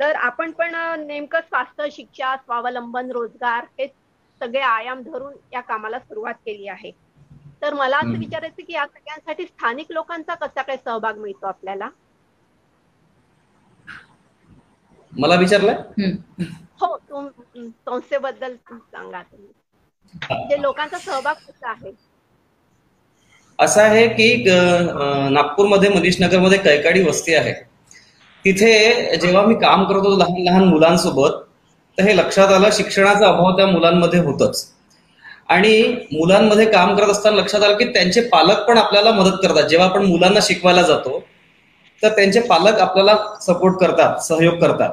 तर 0.00 0.14
आपण 0.18 0.50
पण 0.52 0.74
नेमकं 1.00 1.40
स्वास्थ्य 1.42 1.88
शिक्षा 1.92 2.34
स्वावलंबन 2.36 3.10
रोजगार 3.12 3.66
हे 3.74 3.86
सगळे 4.40 4.60
आयाम 4.62 5.02
धरून 5.04 5.36
या 5.52 5.60
कामाला 5.62 5.98
सुरुवात 6.00 6.34
केली 6.36 6.68
आहे. 6.68 6.92
तर 7.62 7.74
मला 7.74 7.98
असं 7.98 8.18
विचारायचं 8.18 8.62
की 8.62 8.72
या 8.72 8.86
सगळ्यांसाठी 8.86 9.46
स्थानिक 9.46 9.90
लोकांचा 9.90 10.34
कसा 10.36 10.62
काय 10.62 10.76
सहभाग 10.78 11.18
मिळतो 11.18 11.46
आपल्याला? 11.46 11.88
मला 15.12 15.34
विचारलंय 15.36 15.76
हो 16.80 16.96
तुम 17.00 17.28
संस्थेबद्दल 17.58 18.56
सांगा 18.56 19.22
तुम्ही. 19.24 19.52
म्हणजे 20.32 20.60
लोकांचा 20.60 20.98
सहभाग 21.00 21.34
कसा 21.42 21.70
आहे? 21.70 21.92
असं 23.58 23.80
आहे 23.82 24.06
की 24.08 24.34
नागपूरमध्ये 24.46 25.88
मनीष 25.90 26.20
नगरमध्ये 26.20 26.58
कैकाडी 26.58 27.02
वस्ती 27.02 27.34
आहे. 27.34 27.52
तिथे 28.44 29.16
जेव्हा 29.16 29.42
मी 29.46 29.54
काम 29.60 29.84
करत 29.84 30.06
होतो 30.06 30.16
लहान 30.18 30.42
लहान 30.44 30.64
मुलांसोबत 30.64 31.42
तर 31.98 32.04
हे 32.04 32.16
लक्षात 32.16 32.52
आलं 32.52 32.70
शिक्षणाचा 32.72 33.26
अभाव 33.28 33.56
त्या 33.56 33.66
मुलांमध्ये 33.66 34.20
होतच. 34.20 34.66
आणि 35.48 35.82
मुलांमध्ये 36.12 36.64
काम 36.72 36.94
करत 36.96 37.10
असताना 37.10 37.36
लक्षात 37.36 37.62
आलं 37.62 37.76
की 37.78 37.84
त्यांचे 37.94 38.20
पालक 38.28 38.66
पण 38.68 38.78
आपल्याला 38.78 39.10
मदत 39.12 39.36
करतात. 39.42 39.68
जेव्हा 39.68 39.86
आपण 39.88 40.04
मुलांना 40.06 40.40
शिकवायला 40.42 40.82
जातो 40.82 41.18
तर 42.02 42.08
त्यांचे 42.16 42.40
पालक 42.40 42.78
आपल्याला 42.80 43.16
सपोर्ट 43.42 43.76
करतात 43.80 44.22
सहयोग 44.22 44.58
करतात. 44.60 44.90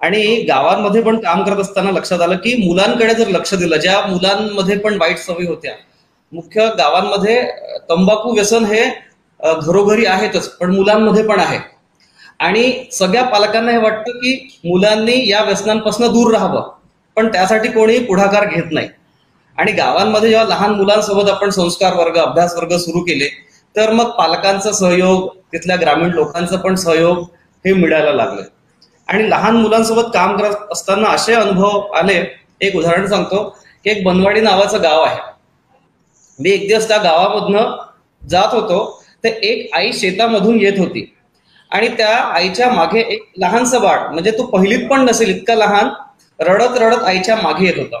आणि 0.00 0.22
गावांमध्ये 0.48 1.02
पण 1.02 1.18
काम 1.20 1.42
करत 1.44 1.60
असताना 1.60 1.90
लक्षात 1.90 2.20
आलं 2.20 2.36
की 2.36 2.54
मुलांकडे 2.58 3.14
जर 3.14 3.28
लक्ष 3.28 3.54
दिलं 3.54 3.76
ज्या 3.76 4.00
मुलांमध्ये 4.06 4.76
पण 4.78 4.96
वाईट 5.00 5.18
सवयी 5.18 5.46
होत्या 5.46 5.72
मुख्य 6.32 6.66
गावांमध्ये 6.78 7.42
तंबाखू 7.90 8.32
व्यसन 8.34 8.64
हे 8.64 8.84
घरोघरी 9.40 10.06
आहेतच 10.06 10.48
पण 10.48 10.74
मुलांमध्ये 10.74 11.22
पण 11.22 11.40
आहे. 11.40 11.58
आणि 12.40 12.72
सगळ्या 12.92 13.22
पालकांना 13.24 13.72
हे 13.72 13.78
वाटतं 13.78 14.18
की 14.18 14.60
मुलांनी 14.64 15.16
या 15.30 15.42
व्यसनांपासून 15.44 16.06
दूर 16.12 16.32
राहावं 16.32 16.70
पण 17.16 17.28
त्यासाठी 17.32 17.68
कोणीही 17.68 18.04
पुढाकार 18.06 18.46
घेत 18.46 18.72
नाही. 18.72 18.88
आणि 19.58 19.72
गावांमध्ये 19.72 20.28
जेव्हा 20.30 20.46
लहान 20.46 20.70
मुलांसोबत 20.74 21.30
आपण 21.30 21.50
संस्कार 21.50 21.94
वर्ग 21.94 22.16
अभ्यास 22.18 22.54
वर्ग 22.56 22.76
सुरू 22.76 23.00
केले 23.00 23.28
तर 23.74 23.90
मग 23.92 24.10
पालकांचा 24.10 24.72
सहयोग 24.72 25.28
तिथल्या 25.52 25.76
ग्रामीण 25.76 26.10
लोकांचा 26.10 26.56
पण 26.56 26.74
सहयोग 26.74 27.18
हे 27.64 27.72
मिळायला 27.72 28.12
लागले. 28.12 28.42
आणि 29.08 29.28
लहान 29.30 29.56
मुलांसोबत 29.56 30.10
काम 30.14 30.36
करत 30.36 30.72
असताना 30.72 31.08
असे 31.08 31.34
अनुभव 31.34 31.80
आले. 31.96 32.22
एक 32.60 32.76
उदाहरण 32.76 33.06
सांगतो 33.06 33.42
की 33.84 33.90
एक 33.90 34.04
बनवाडी 34.04 34.40
नावाचं 34.40 34.82
गाव 34.82 35.02
आहे. 35.02 35.18
मी 36.38 36.50
एक 36.50 36.66
दिवस 36.68 36.88
त्या 36.88 36.98
गावामधनं 36.98 37.76
जात 38.22 38.54
होतो 38.54 38.78
तर 39.24 39.28
एक 39.42 39.74
आई 39.74 39.92
शेतामधून 39.92 40.60
येत 40.60 40.78
होती. 40.78 41.04
आणि 41.72 41.88
त्या 41.88 42.14
आईच्या 42.16 42.70
मागे 42.70 43.00
एक 43.02 43.22
लहानसं 43.38 43.80
बाळ 43.82 43.98
म्हणजे 44.08 44.30
तो 44.30 44.46
पहिलीत 44.46 44.88
पण 44.88 45.04
नसेल 45.04 45.28
इतका 45.30 45.54
लहान 45.54 45.88
रडत 46.38 46.78
रडत 46.78 47.02
आईच्या 47.04 47.36
मागे 47.36 47.66
येत 47.66 47.78
होता. 47.78 48.00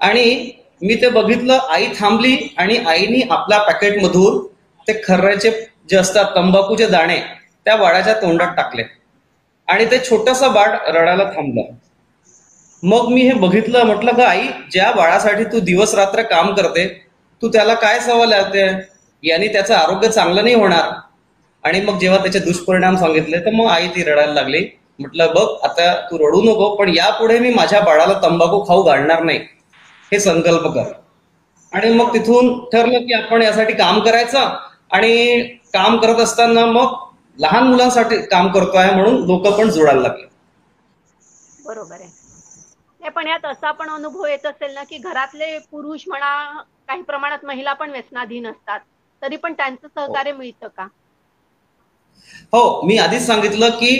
आणि 0.00 0.50
मी 0.82 0.94
ते 0.94 1.08
बघितलं 1.08 1.58
आई 1.70 1.86
थांबली 2.00 2.36
आणि 2.58 2.76
आईनी 2.78 3.20
आपल्या 3.30 3.58
पॅकेटमधून 3.62 4.38
ते 4.86 5.00
खर्राचे 5.04 5.50
जे 5.88 5.96
असतात 5.96 6.34
तंबाखूचे 6.36 6.86
दाणे 6.86 7.18
त्या 7.66 7.76
बाळाच्या 7.76 8.14
तोंडात 8.14 8.54
टाकले. 8.56 8.82
आणि 9.68 9.84
ते 9.90 9.98
छोटंसं 10.00 10.52
बाळ 10.52 10.76
रडायला 10.88 11.24
थांबलं. 11.24 11.72
मग 12.82 13.08
मी 13.08 13.22
हे 13.22 13.34
बघितलं 13.34 13.84
म्हटलं 13.84 14.14
का 14.14 14.26
आई 14.28 14.46
ज्या 14.72 14.90
बाळासाठी 14.92 15.44
तू 15.44 15.60
दिवस 15.60 15.94
रात्र 15.94 16.22
काम 16.22 16.52
करते 16.54 16.86
तू 17.44 17.48
त्याला 17.50 17.74
काय 17.76 17.98
सवय 18.00 18.26
लागते 18.26 18.66
याने 19.22 19.48
त्याचं 19.48 19.74
आरोग्य 19.74 20.08
चांगलं 20.10 20.42
नाही 20.44 20.54
होणार. 20.54 20.90
आणि 21.64 21.80
मग 21.80 21.98
जेव्हा 21.98 22.18
त्याचे 22.18 22.38
दुष्परिणाम 22.40 22.96
सांगितले 22.96 23.38
तर 23.38 23.50
मग 23.52 23.66
आई 23.68 23.88
ती 23.88 24.02
रडायला 24.04 24.32
लागली. 24.32 24.60
म्हटलं 24.98 25.32
बघ 25.34 25.46
आता 25.64 25.94
तू 26.10 26.18
रडू 26.18 26.42
नको 26.42 26.74
पण 26.76 26.88
यापुढे 26.88 27.38
मी 27.38 27.50
माझ्या 27.54 27.80
बाळाला 27.80 28.20
तंबाखू 28.22 28.62
खाऊ 28.64 28.82
घालणार 28.82 29.22
नाही. 29.22 29.38
हे 30.12 30.18
संकल्प 30.20 30.66
कर. 30.68 30.92
आणि 31.72 31.90
मग 31.92 32.12
तिथून 32.14 32.48
ठरलं 32.72 33.06
की 33.06 33.12
आपण 33.14 33.42
यासाठी 33.42 33.72
काम 33.74 34.00
करायचं. 34.00 34.48
आणि 34.90 35.42
काम 35.74 35.96
करत 35.98 36.20
असताना 36.20 36.64
मग 36.66 36.94
लहान 37.38 37.66
मुलांसाठी 37.66 38.16
काम 38.26 38.48
करतोय 38.52 38.90
म्हणून 38.90 39.24
लोक 39.26 39.46
पण 39.50 39.70
जोडायला 39.70 40.00
लागले. 40.00 40.26
बरोबर 41.60 42.00
आहे. 42.00 43.10
पण 43.10 43.26
यात 43.26 43.44
असा 43.44 43.70
पण 43.72 43.88
अनुभव 43.90 44.24
येत 44.26 44.46
असेल 44.46 44.74
ना 44.74 44.82
की 44.84 44.98
घरातले 45.00 45.58
पुरुष 45.70 46.04
म्हणा 46.08 46.32
काही 46.88 47.02
प्रमाणात 47.02 47.44
महिला 47.44 47.72
पण 47.74 47.90
व्यसनाधीन 47.90 48.46
असतात. 48.46 48.80
तरी 49.22 49.36
पण 49.36 49.52
त्यांचं 49.52 49.88
सहकार्य 49.88 50.32
मिळतं 50.32 50.68
का? 50.68 50.86
हो 52.52 52.60
मी 52.86 52.96
आधीच 52.98 53.22
सांगितलं 53.22 53.70
की 53.72 53.90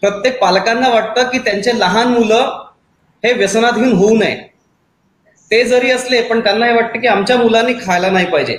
प्रत्येक 0.00 0.40
पालकांना 0.40 0.88
वाटतं 0.88 1.28
की 1.30 1.38
त्यांचे 1.38 1.78
लहान 1.78 2.08
मुलं 2.08 2.64
हे 3.24 3.32
व्यसनाधीन 3.34 3.92
होऊ 3.92 4.16
नये. 4.16 4.36
ते 5.50 5.62
जरी 5.64 5.90
असले 5.90 6.20
पण 6.22 6.40
त्यांना 6.40 6.66
हे 6.66 6.74
वाटतं 6.74 7.00
की 7.00 7.06
आमच्या 7.08 7.36
मुलांनी 7.38 7.74
खायला 7.76 8.10
नाही 8.10 8.26
पाहिजे. 8.26 8.56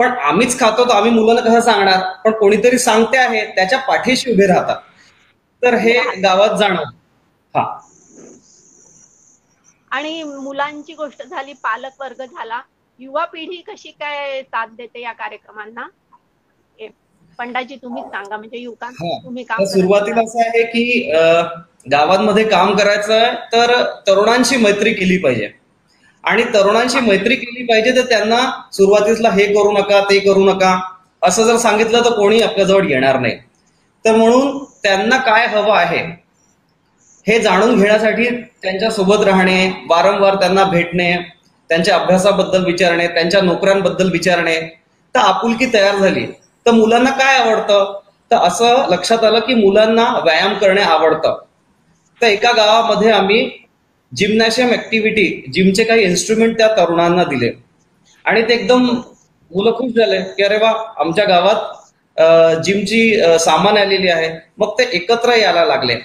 पण 0.00 0.12
आम्हीच 0.20 0.58
खातो 0.58 0.84
तर 0.84 0.90
आम्ही 0.90 1.10
मुलांना 1.10 1.40
कसं 1.42 1.60
सांगणार? 1.62 2.00
पण 2.24 2.32
कोणीतरी 2.32 2.78
सांगते 2.78 3.18
आहे 3.18 3.44
त्याच्या 3.46 3.78
पाठीशी 3.80 4.32
उभे 4.32 4.46
राहतात. 4.46 4.76
तर 5.62 5.74
हे 5.76 5.98
गावात 6.20 6.56
जाणं 6.58 6.82
हा. 7.54 7.64
आणि 9.92 10.22
मुलांची 10.24 10.94
गोष्ट 10.94 11.22
झाली 11.22 11.52
पालक 11.54 12.00
वर्ग 12.00 12.24
झाला. 12.24 12.60
युवा 12.98 13.24
पिढी 13.26 13.56
कशी 13.68 13.90
काय 13.92 14.42
साथ 14.42 14.68
देते 14.76 15.00
या 15.02 15.12
कार्यक्रमांना? 15.14 15.86
पंडाजी 17.38 17.76
तुम्हीच 17.76 18.04
सांगा. 18.04 18.36
म्हणजे 18.36 18.58
युवकां 18.58 18.88
हा. 18.92 19.18
तुम्ही 19.24 19.42
काम 19.44 19.64
सुरुवातीला 19.64 20.20
असं 20.22 20.40
आहे 20.40 20.62
की 20.64 21.10
गावांमध्ये 21.90 22.44
काम 22.44 22.74
करायचं 22.76 23.12
आहे 23.14 23.30
तर 23.52 23.72
तरुणांशी 24.06 24.56
मैत्री 24.56 24.92
केली 24.94 25.18
पाहिजे. 25.18 25.48
आणि 26.24 26.44
तरुणांशी 26.54 27.00
मैत्री 27.00 27.36
केली 27.36 27.64
पाहिजे 27.66 27.90
तर 27.96 28.08
त्यांना 28.08 28.38
सुरुवातीला 28.72 29.30
हे 29.32 29.44
करू 29.54 29.72
नका 29.72 30.00
ते 30.10 30.18
करू 30.20 30.44
नका. 30.44 30.78
असं 31.22 31.46
जर 31.46 31.56
सांगितलं 31.58 32.04
तर 32.04 32.14
कोणी 32.16 32.40
आपल्याजवळ 32.42 32.88
येणार 32.90 33.18
नाही. 33.20 33.36
तर 34.04 34.16
म्हणून 34.16 34.58
त्यांना 34.82 35.16
काय 35.22 35.46
हवं 35.46 35.74
आहे 35.76 35.98
हे 37.26 37.38
जाणून 37.40 37.74
घेण्यासाठी 37.76 38.28
त्यांच्यासोबत 38.62 39.24
राहणे 39.24 39.66
वारंवार 39.88 40.34
त्यांना 40.34 40.64
भेटणे 40.64 41.12
त्यांच्या 41.70 41.96
अभ्यासाबद्दल 41.96 42.64
विचारणे 42.64 43.06
त्यांच्या 43.08 43.40
नोकऱ्यांबद्दल 43.42 44.10
विचारणे 44.12 44.58
तर 45.14 45.18
आपुलकी 45.18 45.66
तयार 45.74 45.96
झाली. 45.96 46.26
तर 46.66 46.70
मुलांना 46.70 47.10
काय 47.10 47.38
आवडतं? 47.38 47.98
तर 48.30 48.36
असं 48.36 48.86
लक्षात 48.90 49.24
आलं 49.24 49.40
की 49.40 49.54
मुलांना 49.54 50.06
व्यायाम 50.24 50.54
करणे 50.58 50.82
आवडतं. 50.82 51.38
तर 52.20 52.26
एका 52.26 52.52
गावामध्ये 52.52 53.10
आम्ही 53.10 53.48
जिमनॅशियम 54.12 54.72
ऍक्टिव्हिटी 54.72 55.26
जिमचे 55.52 55.84
काही 55.84 56.02
इन्स्ट्रुमेंट 56.04 56.56
त्या 56.58 56.68
तरुणांना 56.76 57.24
दिले. 57.24 57.50
आणि 58.24 58.42
ते 58.48 58.54
एकदम 58.54 58.84
मुलं 59.50 59.72
खुश 59.76 59.92
झाले 59.96 60.20
की 60.36 60.42
अरे 60.42 60.56
वा 60.58 60.72
आमच्या 61.00 61.24
गावात 61.24 62.60
जिमची 62.64 63.00
सामान 63.40 63.76
आलेली 63.78 64.08
आहे. 64.08 64.28
मग 64.58 64.72
ते 64.78 64.88
एकत्र 64.96 65.34
यायला 65.36 65.64
लागले. 65.64 65.96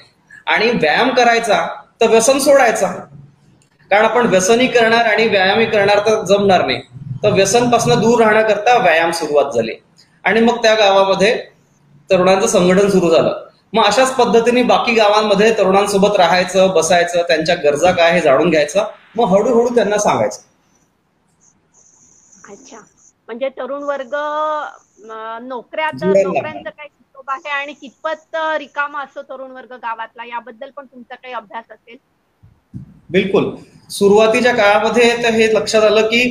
आणि 0.48 0.70
व्यायाम 0.72 1.10
करायचा 1.16 1.66
तर 2.02 2.10
व्यसन 2.10 2.40
सोडायचा. 2.40 2.88
कारण 3.94 4.06
आपण 4.06 4.26
व्यसनी 4.26 4.68
करणार 4.68 5.06
आणि 5.06 5.28
व्यायामी 5.28 5.66
करणार 5.66 6.00
तर 6.00 6.24
जमणार 6.24 6.66
नाही. 6.66 6.82
तर 7.24 7.32
व्यसनपासून 7.32 8.00
दूर 8.00 8.22
राहण्याकरता 8.22 8.78
व्यायाम 8.78 9.12
सुरुवात 9.12 9.52
झाली. 9.52 9.74
आणि 10.24 10.40
मग 10.40 10.62
त्या 10.62 10.76
गावामध्ये 10.76 11.48
तरुणांचं 12.12 12.48
संघटन 12.48 12.90
सुरू 12.90 13.10
झालं. 13.10 13.46
मग 13.74 13.84
अशाच 13.84 14.16
पद्धतीने 14.16 14.64
बाकी 14.64 14.94
गावांमध्ये 14.94 15.58
तरुणांसोबत 15.58 16.16
राहायचं 16.18 16.74
बसायचं 16.76 17.22
त्यांच्या 17.22 17.56
गरजा 17.56 17.92
काय 17.92 18.12
हे 18.12 18.22
जाणून 18.22 18.50
घ्यायचं. 18.50 18.84
मग 19.16 19.26
हळूहळू 19.26 19.76
त्यांना 19.76 19.98
सांगायचं. 19.98 20.42
अच्छा. 22.50 22.78
म्हणजे 23.28 23.50
तरुण 23.50 23.84
वर्ग 23.84 24.16
अं, 24.16 25.38
नोकऱ्या 25.42 25.90
तर 25.90 25.98
जुळायला 25.98 26.28
नोकऱ्यांचं 26.28 26.70
काही 26.70 26.90
हिशोब 26.92 27.30
आहे 27.30 27.50
आणि 27.50 27.74
कितपत 27.74 28.36
रिकामा 28.36 29.04
असतो 29.04 29.22
तरुण 29.22 29.52
वर्ग 29.52 29.74
गावातला? 29.74 30.26
याबद्दल 30.26 30.70
पण 30.70 30.86
तुमचा 30.86 31.16
काही 31.16 31.34
अभ्यास 31.34 31.66
असेल? 31.72 31.98
बिलकुल. 33.14 33.50
सुरुवातीच्या 33.90 34.54
काळामध्ये 34.56 35.10
तर 35.24 35.34
हे 35.34 35.54
लक्षात 35.54 35.84
आलं 35.84 36.08
की 36.08 36.24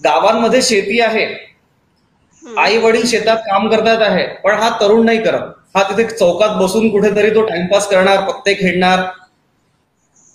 गावांमध्ये 0.00 0.62
शेती 0.62 1.00
आहे. 1.00 1.26
आई 2.42 2.76
वडील 2.78 3.06
शेतात 3.06 3.36
काम 3.46 3.68
करतात 3.70 4.02
आहे 4.02 4.26
पण 4.44 4.54
हा 4.54 4.68
तरुण 4.80 5.04
नाही 5.04 5.18
करत. 5.22 5.52
हा 5.74 5.82
तिथे 5.84 6.04
चौकात 6.08 6.56
बसून 6.58 6.88
कुठेतरी 6.90 7.30
तो 7.30 7.42
टाइमपास 7.46 7.88
करणार 7.88 8.20
पत्ते 8.28 8.54
खेळणार. 8.54 9.04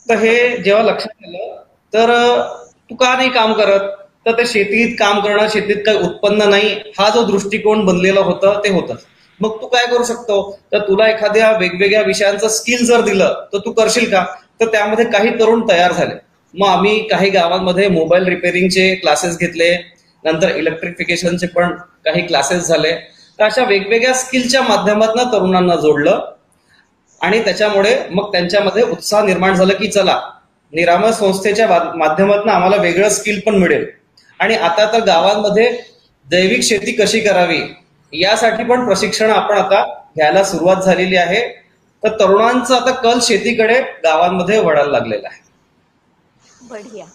तर 0.08 0.17
हे 0.17 0.36
जेव्हा 0.58 0.84
लक्षात 0.84 1.26
आलं 1.26 1.56
तर 1.93 2.12
तू 2.89 2.96
का 2.96 3.13
नाही 3.15 3.30
काम 3.32 3.54
करत? 3.54 3.89
तर 4.26 4.32
ते 4.32 4.46
शेतीत 4.46 4.96
काम 5.00 5.19
करणं 5.19 5.48
शेतीत 5.50 5.82
काही 5.86 5.98
उत्पन्न 6.00 6.50
नाही. 6.50 6.69
हा 7.00 7.10
जो 7.10 7.24
दृष्टिकोन 7.26 7.86
बनलेला 7.86 8.22
होता 8.22 8.54
ते 8.60 8.69
होतं. 8.69 8.96
मग 9.39 9.62
तू 9.62 9.67
काय 9.67 9.86
करू 9.88 10.04
शकतो? 10.04 10.36
तर 10.72 10.80
तुला 10.88 11.08
एखाद्या 11.08 11.52
वेगवेगळ्या 11.52 12.02
विषयांचं 12.02 12.48
स्किल 12.50 12.86
जर 12.86 13.02
दिलं 13.02 13.34
तर 13.54 13.58
तू 13.58 13.72
करशील 13.72 14.10
का? 14.12 14.26
तर 14.65 14.71
त्यामध्ये 14.71 15.06
काही 15.06 15.30
तरुण 15.39 15.62
तयार 15.69 15.91
झाले. 15.91 16.13
मग 16.54 16.67
आम्ही 16.67 17.08
काही 17.08 17.30
गावांमध्ये 17.30 17.88
मोबाईल 17.88 18.28
रिपेअरिंगचे 18.28 18.95
क्लासेस 18.95 19.38
घेतले. 19.38 19.73
नंतर 20.23 20.56
इलेक्ट्रिफिकेशनचे 20.56 21.47
पण 21.47 21.71
काही 22.06 22.21
क्लासेस 22.21 22.67
झाले. 22.67 22.91
तर 23.39 23.43
अशा 23.43 23.63
वेगवेगळ्या 23.63 24.13
स्किलच्या 24.13 24.62
माध्यमातून 24.62 25.32
तरुणांना 25.34 25.76
जोडलं. 25.76 26.19
आणि 27.21 27.39
त्याच्यामुळे 27.39 27.95
मग 28.12 28.32
त्यांच्यामध्ये 28.32 28.84
उत्साह 28.84 29.23
निर्माण 29.26 29.54
झाला 29.54 29.73
की 29.73 29.88
चला 29.88 30.19
निरामय 30.73 31.12
संस्थेच्या 31.12 31.67
माध्यमातून 31.95 32.49
आम्हाला 32.49 32.76
वेगळं 32.76 33.10
स्किल 33.10 33.39
पण 33.39 33.56
मिळेल. 33.56 33.86
आणि 34.39 34.56
आता 34.56 34.91
तर 34.93 35.04
गावांमध्ये 35.04 35.71
जैविक 36.28 36.63
शेती 36.63 36.91
कशी 36.91 37.19
करावी 37.19 37.62
यासाठी 38.13 38.63
पण 38.63 38.86
प्रशिक्षण 38.86 39.30
आपण 39.30 39.58
आता 39.58 39.84
घ्यायला 40.15 40.43
सुरुवात 40.43 40.76
झालेली 40.76 41.15
आहे. 41.15 41.62
तर 42.04 42.18
तरुणांचा 42.20 42.76
आता 42.76 42.92
कल 43.02 43.20
शेतीकडे 43.24 43.80
गावांमध्ये 44.04 44.60
वळायला 44.60 44.92
लागलेला 44.92 45.28
आहे. 45.28 45.42
बढिया. 46.63 47.06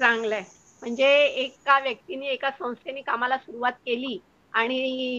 चांगलंय. 0.00 0.42
म्हणजे 0.82 1.06
एका 1.36 1.78
व्यक्तीने 1.80 2.26
एका 2.28 2.50
संस्थेने 2.52 3.02
कामाला 3.02 3.36
सुरुवात 3.38 3.72
केली 3.80 4.18
आणि 4.52 4.78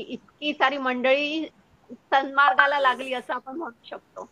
इतकी 0.10 0.54
सारी 0.54 0.78
मंडळी 0.80 1.46
सन्मार्गाला 1.90 2.80
लागली 2.80 3.14
असं 3.14 3.34
आपण 3.34 3.56
म्हणू 3.56 3.86
शकतो. 3.86 4.30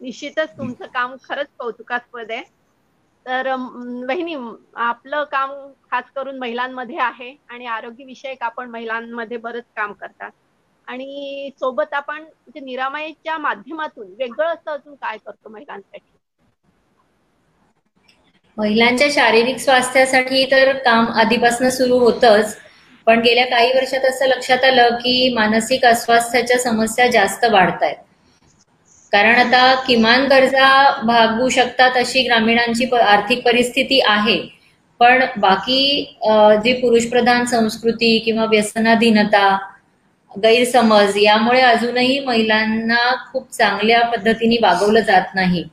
निश्चितच 0.00 0.50
तुमचं 0.50 0.86
काम 0.88 1.16
खरंच 1.22 1.48
कौतुकास्पद 1.58 2.30
आहे. 2.30 2.42
तर 3.26 3.48
बहिणी 3.56 4.34
वहिनी 4.34 4.34
आपलं 4.82 5.24
काम 5.30 5.50
खास 5.82 6.10
करून 6.12 6.38
महिलांमध्ये 6.38 6.98
आहे 7.02 7.34
आणि 7.48 7.66
आरोग्य 7.68 8.04
विषयक 8.04 8.42
आपण 8.42 8.70
महिलांमध्ये 8.70 9.36
बरंच 9.38 9.64
काम 9.76 9.92
करतात. 9.94 10.30
आणि 10.88 11.50
सोबत 11.54 11.94
आपण 11.94 12.24
निरामयच्या 12.56 13.38
माध्यमातून 13.40 14.12
वेगळं 14.14 14.46
असं 14.46 14.70
अजून 14.70 14.94
काय 14.96 15.18
करतो 15.18 15.48
महिलांसाठी? 15.48 16.16
महिलांच्या 18.56 19.08
शारीरिक 19.10 19.58
स्वास्थ्यासाठी 19.58 20.44
तर 20.46 20.72
काम 20.80 21.06
आधीपासून 21.14 21.68
सुरू 21.70 21.98
होतच 21.98 22.56
पण 23.06 23.20
गेल्या 23.20 23.44
काही 23.48 23.72
वर्षात 23.72 24.04
असं 24.04 24.26
लक्षात 24.28 24.64
आलं 24.64 24.96
की 24.96 25.32
मानसिक 25.34 25.84
अस्वास्थ्याच्या 25.86 26.58
समस्या 26.60 27.06
जास्त 27.10 27.44
वाढत 27.46 27.82
आहेत 27.82 27.96
कारण 29.12 29.34
आता 29.36 29.74
किमान 29.86 30.26
गरजा 30.28 30.68
भागवू 31.02 31.48
शकतात 31.50 31.96
अशी 31.96 32.22
ग्रामीणांची 32.22 32.86
आर्थिक 32.96 33.44
परिस्थिती 33.44 34.00
आहे. 34.06 34.38
पण 35.00 35.24
बाकी 35.36 35.80
जी 36.62 36.72
पुरुषप्रधान 36.74 37.44
संस्कृती 37.46 38.18
किंवा 38.18 38.44
व्यसनाधीनता 38.46 39.46
गैरसमज 40.34 41.12
यामुळे 41.16 41.60
अजूनही 41.60 42.18
महिलांना 42.20 43.14
खूप 43.32 43.50
चांगल्या 43.52 44.00
पद्धतीने 44.00 44.56
वागवलं 44.62 45.00
जात 45.00 45.34
नाही. 45.34 45.64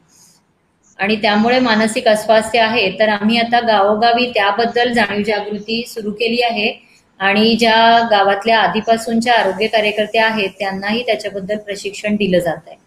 आणि 1.00 1.16
त्यामुळे 1.16 1.60
मानसिक 1.60 2.08
अस्वास्थ्य 2.08 2.60
आहे. 2.60 3.00
तर 3.00 3.10
आम्ही 3.10 3.38
आता 3.38 3.60
गावोगावी 3.60 4.26
त्याबद्दल 4.26 4.94
जाणीव 4.94 5.24
जागृती 5.24 5.84
सुरू 5.88 6.12
केली 6.12 6.42
आहे. 6.42 6.86
आणि 7.20 7.56
ज्या 7.56 8.08
गावातल्या 8.12 8.60
आधीपासूनच्या 8.60 9.34
आरोग्य 9.34 9.68
कार्यकर्त्या 9.68 10.26
आहेत 10.28 10.50
त्यांनाही 10.60 11.04
त्याच्याबद्दल 11.06 11.58
प्रशिक्षण 11.58 12.16
दिलं 12.16 12.40
जात 12.40 12.68
आहे. 12.68 12.78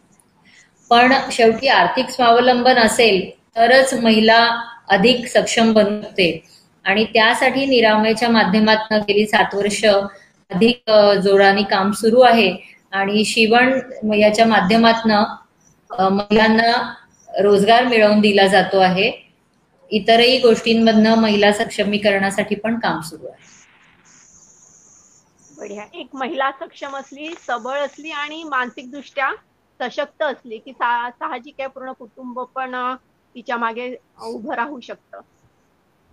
पण 0.91 1.13
शेवटी 1.33 1.69
आर्थिक 1.69 2.11
स्वावलंबन 2.11 2.79
असेल 2.79 3.31
तरच 3.57 3.95
महिला 3.95 4.63
अधिक 4.89 5.27
सक्षम 5.27 5.73
बनते. 5.73 6.45
आणि 6.85 7.05
त्यासाठी 7.05 7.67
निरामयच्या 7.67 8.29
माध्यमातून 8.29 8.99
गेली 8.99 9.27
सात 9.27 9.55
वर्ष 9.55 9.85
अधिक 10.51 10.91
जोराने 11.25 11.63
काम 11.71 11.91
सुरू 11.93 12.21
आहे. 12.21 12.51
आणि 12.93 13.25
शिवण 13.25 14.15
याच्या 14.15 14.47
माध्यमातन 14.47 15.11
महिलांना 15.91 16.73
रोजगार 17.43 17.87
मिळवून 17.87 18.21
दिला 18.21 18.47
जातो 18.47 18.79
आहे. 18.81 19.11
इतरही 19.91 20.39
गोष्टींमधनं 20.41 21.15
महिला 21.21 21.53
सक्षमीकरणासाठी 21.53 22.55
पण 22.55 22.79
काम 22.79 23.01
सुरू 23.01 23.27
आहे. 23.27 23.47
बढिया. 25.59 25.85
एक 25.95 26.09
महिला 26.15 26.51
सक्षम 26.61 26.97
असली 26.97 27.33
सबळ 27.47 27.79
असली 27.79 28.11
आणि 28.11 28.43
मानसिकदृष्ट्या 28.45 29.31
सशक्त 29.81 30.23
असली 30.23 30.59
की 30.59 30.73
साहजिक 30.73 31.55
आहे 31.59 31.69
पूर्ण 31.69 31.93
कुटुंब 31.93 32.41
पण 32.55 32.75
तिच्यामागे 33.35 33.95
उभं 34.25 34.55
राहू 34.55 34.81
शकतं. 34.81 35.21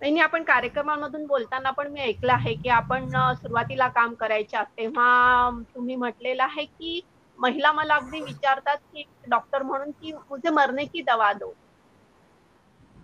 नाही 0.00 0.18
आपण 0.20 0.42
कार्यक्रमांमधून 0.44 1.24
बोलताना 1.26 1.70
पण 1.70 1.90
मी 1.92 2.00
ऐकलं 2.00 2.32
आहे 2.32 2.54
की 2.54 2.68
आपण 2.68 3.08
सुरुवातीला 3.34 3.88
काम 3.88 4.14
करायच्या 4.14 4.62
तेव्हा 4.78 5.50
तुम्ही 5.74 5.96
म्हटलेलं 5.96 6.42
आहे 6.42 6.64
की 6.64 7.00
महिला 7.38 7.72
मला 7.72 7.94
अगदी 7.94 8.20
विचारतात 8.20 8.76
की 8.92 9.04
डॉक्टर 9.28 9.62
म्हणून 9.62 9.90
की 9.92 10.12
मुझे 10.12 10.50
मरने 10.50 10.84
की 10.84 11.00
दवा 11.02 11.32
दो. 11.32 11.52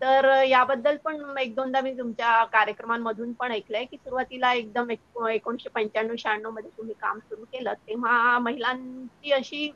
तर 0.01 0.27
याबद्दल 0.43 0.97
पण 0.97 1.39
एक 1.39 1.55
दोनदा 1.55 1.81
मी 1.81 1.93
तुमच्या 1.99 2.45
कार्यक्रमांमधून 2.45 3.33
पण 3.33 3.53
ऐकलंय 3.53 3.85
की 3.85 3.97
सुरुवातीला 3.97 4.53
एकदम 4.53 4.91
एकोणीशे 4.91 5.69
पंच्याण्णव 5.69 6.15
शहाण्णवमध्ये 6.19 6.71
तुम्ही 6.71 6.95
काम 7.01 7.19
सुरू 7.19 7.45
केलं 7.45 7.73
तेव्हा 7.89 8.39
महिलांची 8.39 9.33
अशी 9.33 9.67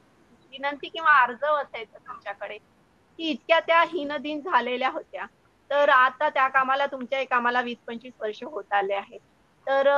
विनंती 0.53 0.89
किंवा 0.89 1.21
अर्ज 1.23 1.45
असायचा 1.45 1.99
तुमच्याकडे 1.99 2.59
की 2.59 3.29
इतक्या 3.31 3.61
त्या 3.61 3.83
हीनदीन 3.83 4.41
झालेल्या 4.41 4.91
होत्या. 4.91 5.27
तर 5.71 5.89
आता 5.91 6.29
त्या 6.31 6.47
कामाला 6.51 6.87
तुमच्या 6.87 7.23
कामाला 7.27 7.61
वीस 7.63 7.79
पंचवीस 7.87 8.13
वर्ष 8.21 8.43
होत 8.45 8.73
आले 8.73 8.95
आहेत. 8.95 9.21
तर 9.67 9.89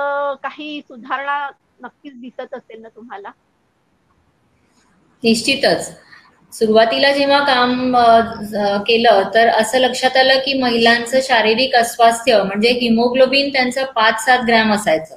काही 0.43 0.81
सुधारणा 0.83 1.39
नक्कीच 1.81 2.21
दिसत 2.21 2.55
असेल 2.55 2.81
ना 2.83 2.89
तुम्हाला? 2.89 3.31
निश्चितच. 5.23 5.91
सुरुवातीला 6.53 7.11
जेव्हा 7.13 7.39
काम 7.45 7.95
केलं 8.87 9.29
तर 9.35 9.49
असं 9.51 9.79
लक्षात 9.79 10.17
आलं 10.17 10.39
की 10.45 10.55
महिलांचं 10.61 11.21
शारीरिक 11.23 11.75
अस्वास्थ्य 11.77 12.43
म्हणजे 12.43 12.71
हिमोग्लोबिन 12.81 13.53
त्यांचं 13.53 13.85
पाच 13.95 14.25
सात 14.25 14.45
ग्रॅम 14.47 14.73
असायचं. 14.75 15.17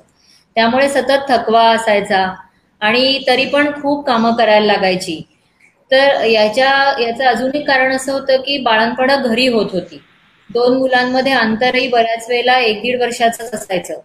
त्यामुळे 0.56 0.88
सतत 0.90 1.26
थकवा 1.30 1.64
असायचा 1.70 2.26
आणि 2.82 3.24
तरी 3.28 3.46
पण 3.48 3.72
खूप 3.82 4.06
कामं 4.08 4.36
करायला 4.36 4.66
लागायची. 4.66 5.22
तर 5.92 6.24
याच्या 6.26 6.70
याचं 7.00 7.24
अजून 7.26 7.56
एक 7.56 7.68
कारण 7.68 7.96
असं 7.96 8.12
होतं 8.14 8.42
की 8.42 8.58
बाळणपणं 8.64 9.22
घरी 9.24 9.48
होत 9.48 9.72
होती. 9.74 10.02
दोन 10.54 10.78
मुलांमध्ये 10.78 11.32
अंतरही 11.34 11.88
बऱ्याच 11.88 12.26
वेळेला 12.30 12.58
एक 12.60 12.82
दीड 12.82 13.02
वर्षाचंच 13.02 13.54
असायचं. 13.54 14.00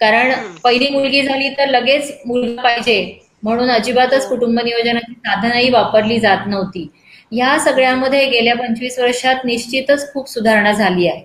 कारण 0.00 0.32
पहिली 0.64 0.88
मुलगी 0.90 1.22
झाली 1.22 1.48
तर 1.50 1.68
लगेच 1.68 2.12
मुलगा 2.26 2.62
पाहिजे 2.62 3.18
म्हणून 3.42 3.70
अजिबातच 3.70 4.28
कुटुंब 4.28 4.60
नियोजनाची 4.60 5.12
साधनही 5.14 5.70
वापरली 5.70 6.18
जात 6.20 6.46
नव्हती. 6.46 6.88
ह्या 7.32 7.58
सगळ्यामध्ये 7.58 8.24
गेल्या 8.26 8.54
पंचवीस 8.56 8.98
वर्षात 8.98 9.44
निश्चितच 9.44 10.12
खूप 10.12 10.28
सुधारणा 10.28 10.72
झाली 10.72 11.08
आहे. 11.08 11.22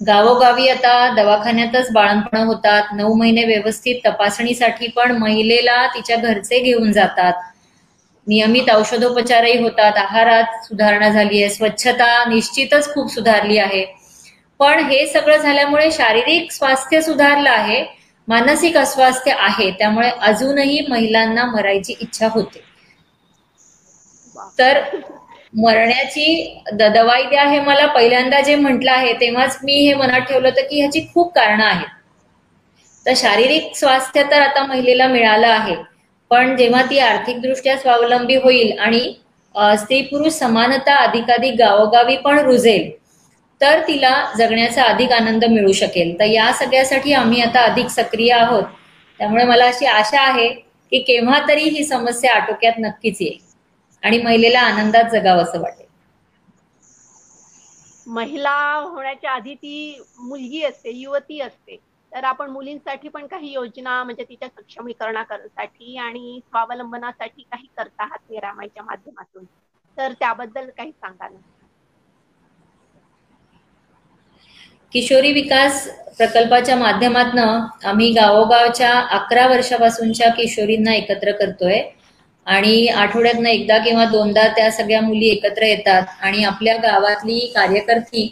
गावोगावी 0.00 0.68
आता 0.68 0.92
दवाखान्यातच 1.14 1.90
बाळणपणं 1.92 2.44
होतात 2.46 2.92
नऊ 2.94 3.14
महिने 3.14 3.44
व्यवस्थित 3.44 4.00
तपासणीसाठी 4.06 4.86
पण 4.86 5.16
महिलेला 5.18 5.86
तिच्या 5.86 6.16
घरचे 6.16 6.58
घेऊन 6.60 6.92
जातात. 6.92 7.32
नियमित 8.26 8.70
औषधोपचारही 8.74 9.62
होतात. 9.62 9.92
आहारात 9.96 10.64
सुधारणा 10.64 11.08
झाली 11.08 11.42
आहे. 11.42 11.54
स्वच्छता 11.54 12.24
निश्चितच 12.24 12.94
खूप 12.94 13.12
सुधारली 13.12 13.58
आहे. 13.58 13.86
पण 14.58 14.84
हे 14.84 15.06
सगळं 15.06 15.36
झाल्यामुळे 15.36 15.90
शारीरिक 15.90 16.52
स्वास्थ्य 16.52 17.00
सुधारलं 17.00 17.50
आहे. 17.50 17.84
मानसिक 18.28 18.76
अस्वास्थ्य 18.76 19.32
आहे. 19.38 19.70
त्यामुळे 19.70 20.10
अजूनही 20.20 20.86
महिलांना 20.88 21.44
मरायची 21.44 21.94
इच्छा 22.00 22.28
होते. 22.30 22.62
तर 24.58 24.82
मरण्याची 25.56 26.58
द- 26.72 26.82
दवाई 26.82 27.22
द्या 27.22 27.44
हे 27.44 27.60
मला 27.60 27.86
पहिल्यांदा 27.86 28.40
जे 28.40 28.54
म्हटलं 28.54 28.92
आहे 28.92 29.12
तेव्हाच 29.12 29.58
मी 29.62 29.72
हे 29.72 29.94
मनात 29.94 30.20
ठेवलं 30.20 30.48
होतं 30.48 30.62
की 30.62 30.80
ह्याची 30.80 31.00
खूप 31.14 31.34
कारणं 31.34 31.64
आहेत. 31.64 31.86
तर 33.06 33.12
शारीरिक 33.16 33.72
स्वास्थ्य 33.74 34.22
तर 34.30 34.42
आता 34.42 34.66
महिलेला 34.66 35.06
मिळालं 35.06 35.48
आहे. 35.48 35.91
पण 36.32 36.54
जेव्हा 36.56 36.82
ती 36.82 36.98
आर्थिकदृष्ट्या 37.00 37.76
स्वावलंबी 37.78 38.34
होईल 38.36 38.78
आणि 38.78 39.00
स्त्री 39.78 40.00
पुरुष 40.02 40.32
समानता 40.32 40.94
अधिकाधिक 40.98 41.54
गावोगावी 41.54 42.16
पण 42.18 42.38
रुजेल 42.38 42.90
तर 43.60 43.80
तिला 43.88 44.12
जगण्याचा 44.38 44.82
अधिक 44.84 45.12
आनंद 45.12 45.44
मिळू 45.44 45.72
शकेल. 45.72 46.18
तर 46.18 46.24
या 46.24 46.52
सगळ्यासाठी 46.52 47.12
आम्ही 47.14 47.40
आता 47.42 47.60
अधिक 47.64 47.88
सक्रिय 47.90 48.32
आहोत. 48.32 48.62
त्यामुळे 49.20 49.44
मला 49.44 49.66
अशी 49.66 49.86
आशा 49.86 50.20
आहे 50.22 50.48
की 50.92 50.98
केव्हा 51.02 51.38
तरी 51.48 51.68
ही 51.68 51.84
समस्या 51.84 52.34
आटोक्यात 52.34 52.78
नक्कीच 52.78 53.20
येईल 53.20 53.38
आणि 54.02 54.18
महिलेला 54.22 54.60
आनंदात 54.62 55.10
जगावं 55.12 55.42
असं 55.42 55.60
वाटेल. 55.60 55.86
महिला 58.06 58.54
होण्याच्या 58.84 59.30
आधी 59.30 59.54
ती 59.54 59.98
मुलगी 60.18 60.62
असते 60.64 60.90
युवती 60.92 61.40
असते. 61.40 61.76
तर 62.12 62.24
आपण 62.26 62.50
मुलींसाठी 62.50 63.08
पण 63.10 63.26
काही 63.26 63.52
योजना 63.52 64.02
म्हणजे 64.04 64.24
तिच्या 64.24 64.48
सक्षमीकरणासाठी 64.50 65.96
आणि 65.98 66.40
स्वावलंबनासाठी 66.42 67.42
काही 67.44 67.66
करत 67.72 68.00
आहात 68.00 68.30
निरामयच्या 68.30 68.82
माध्यमातून? 68.84 69.44
तर 69.96 70.12
त्याबद्दल 70.14 70.70
काही 70.72 70.92
सांगा 70.92 71.28
ना 71.28 71.38
किशोरी 74.92 75.32
विकास 75.32 75.86
प्रकल्पाच्या 76.18 76.76
माध्यमातून 76.76 77.38
आम्ही 77.84 78.10
गावोगावच्या 78.12 78.90
अकरा 79.12 79.46
वर्षापासूनच्या 79.48 80.30
किशोरींना 80.32 80.94
एकत्र 80.94 81.32
करतोय. 81.34 81.80
आणि 82.46 82.86
आठवड्यातनं 82.90 83.48
एकदा 83.48 83.78
किंवा 83.80 84.04
दोनदा 84.06 84.46
त्या 84.50 84.70
सगळ्या 84.72 85.00
मुली 85.02 85.28
एकत्र 85.28 85.64
येतात 85.64 86.06
आणि 86.20 86.44
आपल्या 86.44 86.76
गावातली 86.78 87.38
कार्यकर्ती 87.54 88.26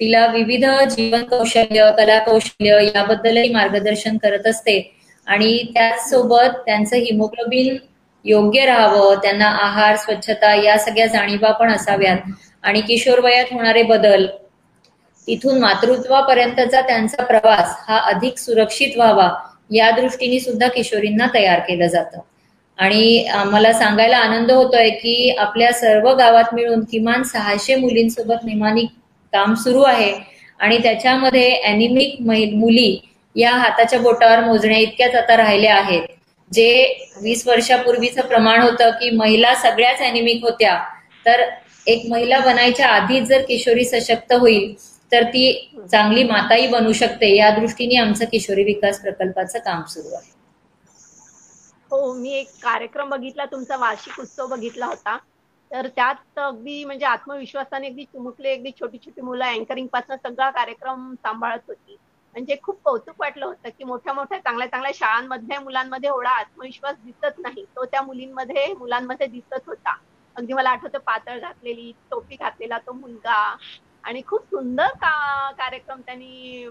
तिला 0.00 0.26
विविध 0.26 0.64
जीवन 0.90 1.22
कौशल्य 1.22 1.90
कला 1.98 2.18
कौशल्य 2.18 2.78
याबद्दलही 2.84 3.52
मार्गदर्शन 3.52 4.16
करत 4.16 4.46
असते. 4.46 4.78
आणि 5.26 5.58
त्याचसोबत 5.74 6.58
त्यांचं 6.66 6.96
हिमोग्लोबिन 6.96 7.76
योग्य 8.24 8.64
राहावं 8.66 9.14
त्यांना 9.14 9.46
आहार 9.62 9.96
स्वच्छता 9.96 10.54
या 10.54 10.76
सगळ्या 10.78 11.06
जाणीवा 11.06 11.52
पण 11.52 11.70
असाव्यात. 11.72 12.18
आणि 12.62 12.80
किशोर 12.80 13.20
वयात 13.20 13.52
होणारे 13.52 13.82
बदल 13.82 14.26
तिथून 15.28 15.58
मातृत्वापर्यंतचा 15.58 16.80
त्यांचा 16.80 17.24
प्रवास 17.24 17.76
हा 17.88 17.98
अधिक 18.10 18.38
सुरक्षित 18.38 18.96
व्हावा 18.96 19.28
या 19.70 19.90
दृष्टीने 19.90 20.40
सुद्धा 20.40 20.68
किशोरींना 20.68 21.26
तयार 21.34 21.60
केलं 21.60 21.86
जातं. 21.86 22.20
आणि 22.78 23.26
मला 23.46 23.72
सांगायला 23.72 24.16
आनंद 24.16 24.50
होतोय 24.50 24.90
की 24.90 25.30
आपल्या 25.38 25.72
सर्व 25.72 26.12
गावात 26.14 26.54
मिळून 26.54 26.84
किमान 26.84 27.22
सहाशे 27.22 27.74
मुलींसोबत 27.74 28.44
निमानी 28.44 28.86
काम 29.36 29.54
सुरू 29.56 29.82
आहे. 29.84 30.12
आणि 30.60 30.78
त्याच्यामध्ये 30.78 31.48
अॅनिमिक 31.58 32.20
मुली 32.54 32.96
या 33.36 33.50
हाताच्या 33.52 33.98
बोटावर 34.00 34.40
मोजण्या 34.40 34.78
इतक्याच 34.78 35.14
आता 35.14 35.36
राहिल्या 35.36 35.74
आहेत. 35.76 36.02
जे 36.50 36.68
वीस 37.22 37.46
वर्षापूर्वीचं 37.46 38.26
प्रमाण 38.28 38.60
होतं 38.62 38.90
की 39.00 39.10
महिला 39.12 39.54
सगळ्याच 39.54 40.00
अॅनिमिक 40.00 40.44
होत्या. 40.44 40.76
तर 41.26 41.42
एक 41.86 42.06
महिला 42.10 42.38
बनायच्या 42.40 42.86
आधीच 42.88 43.24
जर 43.24 43.42
किशोरी 43.42 43.84
सशक्त 43.84 44.32
होईल 44.32 44.74
तर 45.12 45.22
ती 45.24 45.44
चांगली 45.92 46.22
माताही 46.24 46.66
बनू 46.68 46.92
शकते. 46.92 47.34
या 47.36 47.50
दृष्टीने 47.50 47.96
आमचं 47.96 48.24
किशोरी 48.24 48.64
विकास 48.64 49.00
प्रकल्पाचं 49.02 49.58
काम 49.60 49.82
सुरू 49.88 50.14
आहे. 50.14 50.34
हो 51.90 52.12
मी 52.14 52.32
एक 52.32 52.48
कार्यक्रम 52.62 53.10
बघितला 53.10 53.44
तुमचा 53.46 53.76
वार्षिक 53.76 54.20
उत्सव 54.20 54.46
बघितला 54.46 54.86
होता. 54.86 55.16
तर 55.70 55.86
त्यात 55.88 56.38
अगदी 56.38 56.84
म्हणजे 56.84 57.06
आत्मविश्वासाने 57.06 57.88
अगदी 57.88 58.04
चिमुकले 58.04 58.52
अगदी 58.52 58.70
छोटी 58.72 58.98
छोटी 58.98 59.20
मुलं 59.22 59.44
अँकरिंगपासून 59.46 60.16
सगळा 60.18 60.50
कार्यक्रम 60.52 61.12
सांभाळत 61.16 61.60
होती. 61.68 61.96
म्हणजे 62.34 62.56
खूप 62.62 62.80
कौतुक 62.84 63.14
वाटलं 63.20 63.46
होतं 63.46 63.68
की 63.70 63.84
मोठ्या 63.84 64.12
मोठ्या 64.14 64.38
चांगल्या 64.40 64.66
चांगल्या 64.68 64.92
शाळांमधल्या 64.94 65.60
मुलांमध्ये 65.60 66.08
एवढा 66.08 66.30
आत्मविश्वास 66.30 66.96
दिसत 67.00 67.38
नाही. 67.38 67.64
तो 67.66 67.84
त्या 67.84 68.02
मुलींमध्ये 68.02 68.72
मुलांमध्ये 68.74 69.26
दिसत 69.28 69.60
होता. 69.66 69.96
अगदी 70.36 70.52
मला 70.52 70.70
आठवतं 70.70 70.98
पातळ 71.06 71.38
घातलेली 71.40 71.92
टोपी 72.10 72.36
घातलेला 72.36 72.78
तो 72.78 72.92
मुलगा 72.92 73.34
आणि 74.04 74.22
खूप 74.26 74.44
सुंदर 74.46 74.92
का 74.96 75.50
कार्यक्रम 75.52 76.00
त्यांनी 76.00 76.66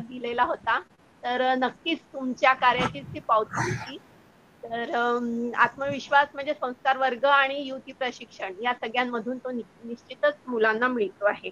दिलेला 0.00 0.42
होता. 0.44 0.78
तर 1.22 1.42
नक्कीच 1.56 2.00
तुमच्या 2.04 2.52
कार्याची 2.54 3.00
ती 3.02 3.18
पावती 3.28 3.60
होती. 3.62 3.98
तर 4.66 4.90
आत्मविश्वास 5.56 6.28
म्हणजे 6.34 6.54
संस्कार 6.54 6.96
वर्ग 6.98 7.24
आणि 7.26 7.60
युती 7.62 7.92
प्रशिक्षण 7.94 8.54
या 8.60 8.72
सगळ्यांमधून 8.74 9.38
तो 9.38 9.50
निश्चितच 9.50 10.36
मुलांना 10.46 10.88
मिळतो 10.88 11.26
आहे. 11.26 11.50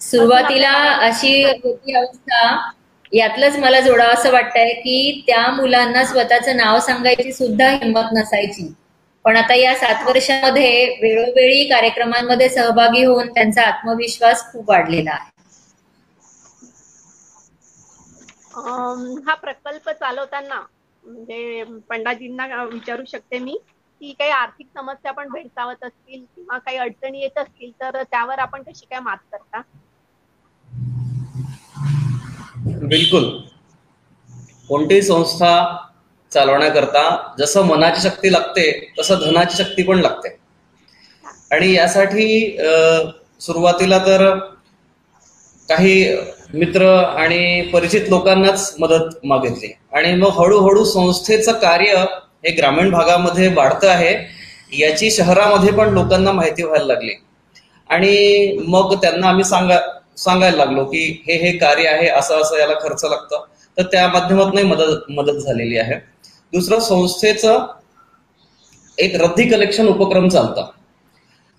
सुरुवातीला 0.00 0.70
अशी 1.00 1.32
होती 1.44 1.94
अवस्था. 1.94 2.40
यातलंच 3.12 3.56
मला 3.58 3.80
जोडावं 3.80 4.12
असं 4.12 4.30
वाटतंय 4.32 4.72
की 4.74 5.22
त्या 5.26 5.46
मुलांना 5.52 6.04
स्वतःचं 6.06 6.56
नाव 6.56 6.78
सांगायची 6.82 7.32
सुद्धा 7.34 7.68
हिंमत 7.72 8.12
नसायची. 8.12 8.72
पण 9.24 9.36
आता 9.36 9.54
या 9.54 9.74
सात 9.76 10.02
वर्षामध्ये 10.04 10.70
वेळोवेळी 11.02 11.62
कार्यक्रमांमध्ये 11.68 12.48
सहभागी 12.50 13.04
होऊन 13.04 13.32
त्यांचा 13.34 13.62
आत्मविश्वास 13.64 14.50
खूप 14.52 14.70
वाढलेला 14.70 15.10
आहे. 15.12 15.30
हा 19.22 19.34
प्रकल्प 19.36 19.88
चालवताना 19.92 20.60
म्हणजे 21.08 21.62
पंडाजींना 21.88 22.62
विचारू 22.64 23.04
शकते 23.06 23.38
मी 23.40 23.56
की 24.00 24.12
काही 24.14 24.30
आर्थिक 24.32 24.66
समस्या 24.70 25.12
पण 25.12 25.28
भेडसावत 25.30 25.84
असतील 25.84 26.24
किंवा 26.26 26.58
काही 26.58 26.76
अडचणी 26.78 27.20
येत 27.20 27.38
असतील 27.38 27.72
तर 27.80 28.02
त्यावर 28.02 28.38
आपण 28.40 28.62
कशी 28.62 28.86
काय 28.86 29.00
मात 29.00 29.18
करता? 29.28 29.62
बिलकुल. 32.84 33.26
कोणतीही 34.68 35.02
संस्था 35.02 35.50
चालवण्याकरता 36.32 37.02
जसं 37.38 37.66
मनाची 37.66 38.00
शक्ती 38.00 38.32
लागते 38.32 38.70
तसं 38.98 39.18
धनाची 39.20 39.56
शक्ती 39.56 39.82
पण 39.82 40.00
लागते. 40.00 40.36
आणि 41.50 41.72
यासाठी 41.72 42.26
सुरुवातीला 43.40 43.98
तर 44.00 44.28
काही 45.68 45.92
मित्र 46.54 46.94
आणि 46.94 47.62
परिचित 47.72 48.08
लोकांनाच 48.08 48.74
मदत 48.80 49.18
मागितली. 49.24 49.72
आणि 49.92 50.14
मग 50.14 50.28
हळूहळू 50.28 50.84
संस्थेचं 50.84 51.52
कार्य 51.52 52.04
हे 52.44 52.50
ग्रामीण 52.50 52.90
भागामध्ये 52.90 53.48
वाढतं 53.54 53.88
आहे 53.88 54.14
याची 54.78 55.10
शहरामध्ये 55.10 55.72
पण 55.72 55.92
लोकांना 55.94 56.32
माहिती 56.32 56.62
व्हायला 56.62 56.86
लागली. 56.86 57.12
आणि 57.90 58.56
मग 58.68 58.94
त्यांना 58.94 59.28
आम्ही 59.28 59.44
सांगा 59.44 59.78
सांगायला 60.16 60.56
लागलो 60.56 60.84
की 60.84 61.22
हे 61.26 61.36
हे 61.38 61.56
कार्य 61.58 61.88
आहे 61.88 62.08
असं 62.08 62.40
असं 62.40 62.58
याला 62.58 62.74
खर्च 62.74 63.04
लागतं. 63.04 63.44
तर 63.76 63.82
त्या 63.82 64.06
माध्यमातून 64.08 64.62
मदत 64.62 65.10
मदत 65.10 65.38
झालेली 65.38 65.78
आहे. 65.78 65.94
दुसरं 66.52 66.80
संस्थेचं 66.80 67.66
एक 68.98 69.14
रद्दी 69.22 69.48
कलेक्शन 69.48 69.86
उपक्रम 69.88 70.28
चालतं 70.28 70.66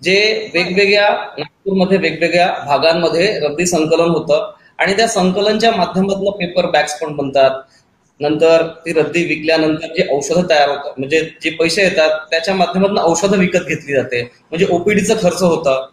जे 0.02 0.50
वेगवेगळ्या 0.54 1.08
नागपूरमध्ये 1.38 1.98
वेगवेगळ्या 1.98 2.48
भागांमध्ये 2.66 3.38
रद्दी 3.40 3.66
संकलन 3.66 4.08
होतं. 4.10 4.50
आणि 4.80 4.96
त्या 4.96 5.06
संकलनच्या 5.08 5.70
माध्यमातून 5.72 6.30
पेपर 6.38 6.66
बॅग्स 6.70 6.98
पण 7.00 7.14
बनतात. 7.16 7.60
नंतर 8.20 8.62
ती 8.84 8.92
रद्दी 8.92 9.24
विकल्यानंतर 9.24 9.92
जे 9.94 10.06
औषधं 10.10 10.48
तयार 10.50 10.68
होतात 10.68 10.98
म्हणजे 10.98 11.20
जे 11.42 11.50
पैसे 11.50 11.82
येतात 11.82 12.18
त्याच्या 12.30 12.54
माध्यमातून 12.54 12.98
औषधं 13.00 13.38
विकत 13.38 13.66
घेतली 13.66 13.92
जाते. 13.94 14.22
म्हणजे 14.50 14.66
ओपीडीचा 14.70 15.14
खर्च 15.22 15.42
होतं. 15.42 15.86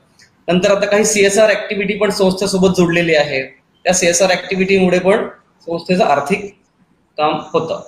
नंतर 0.47 0.71
आता 0.71 0.86
काही 0.86 1.06
सीएसआर 1.06 1.50
ऍक्टिव्हिटी 1.50 1.97
पण 1.97 2.10
संस्थेसोबत 2.12 2.76
जोडलेली 2.78 3.15
आहे. 3.15 3.41
त्या 3.86 3.93
सीएसआर 3.93 4.32
ऍक्टिव्हिटीमुळे 4.32 5.00
पण 5.00 5.28
संस्थेचं 5.67 6.04
आर्थिक 6.06 6.45
काम 7.17 7.39
होतं. 7.54 7.82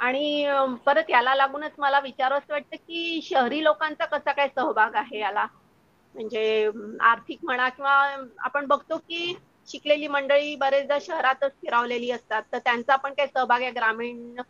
आणि 0.00 0.46
परत 0.86 1.10
याला 1.10 1.34
लागूनच 1.34 1.72
मला 1.78 2.00
विचारावंच 2.00 2.50
वाटतं 2.50 2.76
की 2.76 3.20
शहरी 3.22 3.62
लोकांचा 3.64 4.04
कसा 4.06 4.32
काय 4.32 4.48
सहभाग 4.48 4.94
आहे 4.94 5.18
याला? 5.18 5.46
म्हणजे 6.14 6.70
आर्थिक 7.00 7.38
म्हणा 7.42 7.68
किंवा 7.68 7.92
आपण 8.38 8.66
बघतो 8.66 8.96
की 8.98 9.34
शिकलेली 9.68 10.06
मंडळी 10.08 10.54
बरेचदा 10.56 10.98
शहरातच 11.00 11.50
फिरावलेली 11.52 12.10
असतात. 12.10 12.42
तर 12.52 12.58
त्यांचा 12.58 12.96
पण 12.96 13.12
काही 13.12 13.28
सहभाग 13.34 13.62
या 13.62 13.70
ग्रामीण 13.70 14.40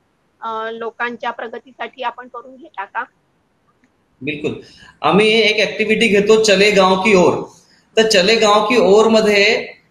लोकांच्या 0.73 1.31
प्रगतीसाठी 1.31 2.03
आपण 2.03 2.29
करून 2.29 2.57
घेता 2.57 2.85
का? 2.85 3.05
बिलकुल. 4.21 4.53
आम्ही 5.03 5.29
एक 5.41 5.61
ऍक्टिव्हिटी 5.61 6.09
घेतो 6.09 6.43
चले 6.45 6.71
गाव 6.71 6.95
की 7.03 7.15
ओर. 7.17 7.43
तर 7.97 8.09
चले 8.09 8.35
गाव 8.37 8.65
की 8.67 8.77
ओरमध्ये 8.81 9.45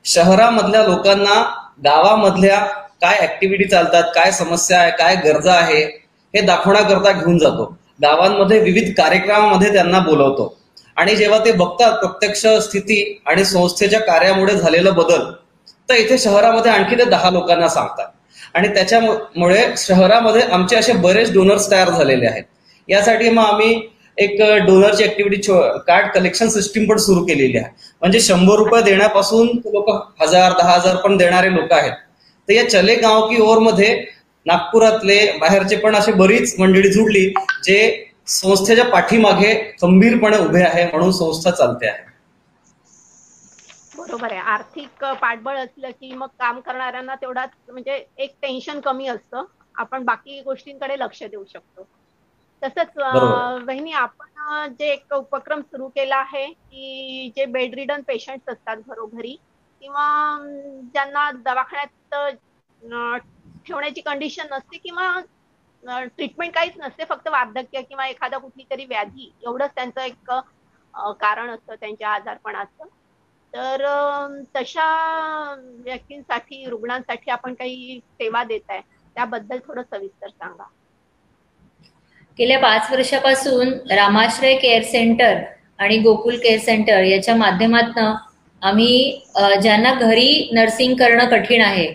शहरामधल्या 0.05 0.83
लोकांना 0.87 1.41
गावामधल्या 1.85 2.59
काय 3.01 3.19
ऍक्टिव्हिटी 3.21 3.65
चालतात 3.65 4.11
काय 4.15 4.31
समस्या 4.31 4.79
आहे 4.79 4.91
काय 4.91 5.15
गरजा 5.15 5.53
आहे 5.53 5.83
हे 6.33 6.41
दाखवण्याकरता 6.41 7.11
घेऊन 7.11 7.37
जातो. 7.37 7.65
गावांमध्ये 8.01 8.59
विविध 8.59 8.93
कार्यक्रमामध्ये 8.97 9.71
त्यांना 9.73 9.99
बोलवतो. 9.99 10.55
आणि 10.97 11.15
जेव्हा 11.15 11.39
ते 11.45 11.51
बघतात 11.51 11.97
प्रत्यक्ष 11.99 12.45
स्थिती 12.63 13.21
आणि 13.25 13.45
संस्थेच्या 13.45 13.99
कार्यामुळे 13.99 14.55
झालेला 14.55 14.91
बदल 14.91 15.31
तर 15.89 15.95
इथे 15.95 16.17
शहरामध्ये 16.17 16.71
आणखी 16.71 16.97
ते 16.97 17.03
दहा 17.05 17.29
लोकांना 17.29 17.67
सांगतात. 17.69 18.07
आणि 18.55 18.67
त्याच्यामुळे 18.67 19.63
शहरामध्ये 19.77 20.41
आमचे 20.43 20.75
असे 20.75 20.93
बरेच 20.93 21.33
डोनर्स 21.33 21.69
तयार 21.71 21.89
झालेले 21.89 22.27
आहेत. 22.27 22.43
यासाठी 22.87 23.29
मग 23.29 23.43
आम्ही 23.43 23.81
एक 24.17 24.41
डोनरची 24.65 25.03
ऍक्टिव्हिटी 25.03 25.51
कार्ड 25.87 26.11
कलेक्शन 26.13 26.49
सिस्टीम 26.49 26.85
पण 26.89 26.97
सुरू 26.97 27.23
केलेली 27.25 27.57
आहे. 27.57 27.69
म्हणजे 28.01 28.19
शंभर 28.19 28.57
रुपये 28.57 28.81
देण्यापासून 28.83 29.47
लोक 29.65 29.89
हजार 30.21 30.53
दहा 30.57 30.73
हजार 30.73 30.95
पण 31.03 31.17
देणारे 31.17 31.53
लोक 31.53 31.73
आहेत. 31.73 31.91
तर 32.47 32.53
या 32.53 32.69
चले 32.69 32.95
गाव 32.95 33.27
की 33.29 33.41
ओरमध्ये 33.41 33.93
नागपुरातले 34.45 35.19
बाहेरचे 35.39 35.75
पण 35.75 35.95
अशी 35.95 36.11
बरीच 36.11 36.55
मंडळी 36.59 36.89
जुडली 36.91 37.25
जे 37.63 37.79
संस्थेच्या 38.27 38.85
पाठीमागे 38.87 39.53
खंबीरपणे 39.81 40.37
उभे 40.39 40.63
आहे 40.63 40.85
म्हणून 40.85 41.11
संस्था 41.13 41.51
चालते 41.53 41.87
आहे. 41.87 42.03
बरोबर 43.93 44.31
आहे. 44.31 44.39
आर्थिक 44.43 45.03
पाठबळ 45.15 45.57
असलं 45.57 45.91
की 45.91 46.11
मग 46.13 46.27
काम 46.39 46.59
करणाऱ्यांना 46.61 47.15
तेवढाच 47.17 47.49
म्हणजे 47.67 48.03
एक 48.17 48.35
टेन्शन 48.41 48.79
कमी 48.81 49.07
असतं. 49.09 49.45
आपण 49.75 50.03
बाकी 50.05 50.41
गोष्टींकडे 50.43 50.97
लक्ष 50.99 51.23
देऊ 51.23 51.43
शकतो. 51.47 51.87
तसंच 52.61 52.97
वहिनी 53.65 53.91
आपण 53.93 54.73
जे 54.73 54.91
एक 54.91 55.13
उपक्रम 55.13 55.61
सुरू 55.63 55.87
केला 55.89 56.15
आहे 56.17 56.45
की 56.47 57.29
जे 57.35 57.45
बेड 57.47 57.75
रिडन 57.75 58.01
पेशंट 58.07 58.49
असतात 58.49 58.77
घरोघरी 58.79 59.35
किंवा 59.81 60.05
ज्यांना 60.93 61.29
दवाखान्यात 61.35 62.35
ठेवण्याची 63.65 64.01
कंडिशन 64.01 64.47
नसते 64.51 64.77
किंवा 64.79 65.09
ट्रीटमेंट 65.83 66.53
काहीच 66.53 66.73
नसते 66.77 67.03
फक्त 67.05 67.27
वार्धक्य 67.27 67.81
किंवा 67.81 68.05
एखादा 68.07 68.37
कुठली 68.37 68.63
तरी 68.71 68.85
व्याधी. 68.85 69.31
एवढंच 69.43 69.71
त्यांचं 69.75 70.01
एक 70.01 70.31
कारण 71.19 71.49
असतं 71.49 71.75
त्यांच्या 71.75 72.09
आजारपणाचं. 72.09 72.85
तर 73.53 73.85
तशा 74.55 74.85
व्यक्तींसाठी 75.77 76.65
रुग्णांसाठी 76.65 77.31
आपण 77.31 77.53
काही 77.53 77.99
सेवा 78.11 78.43
देत 78.43 78.69
आहे 78.69 78.81
त्याबद्दल 79.15 79.59
थोडं 79.67 79.81
सविस्तर 79.83 80.29
सांगा. 80.29 80.63
गेल्या 82.39 82.59
पाच 82.59 82.91
वर्षापासून 82.91 83.73
रामाश्रय 83.91 84.55
केअर 84.57 84.81
सेंटर 84.83 85.41
आणि 85.79 85.97
गोकुल 85.99 86.37
केअर 86.37 86.59
सेंटर 86.59 87.03
याच्या 87.03 87.35
माध्यमातून 87.35 88.13
आम्ही 88.61 89.21
ज्यांना 89.61 89.93
घरी 89.95 90.49
नर्सिंग 90.53 90.95
करणं 90.95 91.29
कठीण 91.29 91.61
आहे 91.61 91.87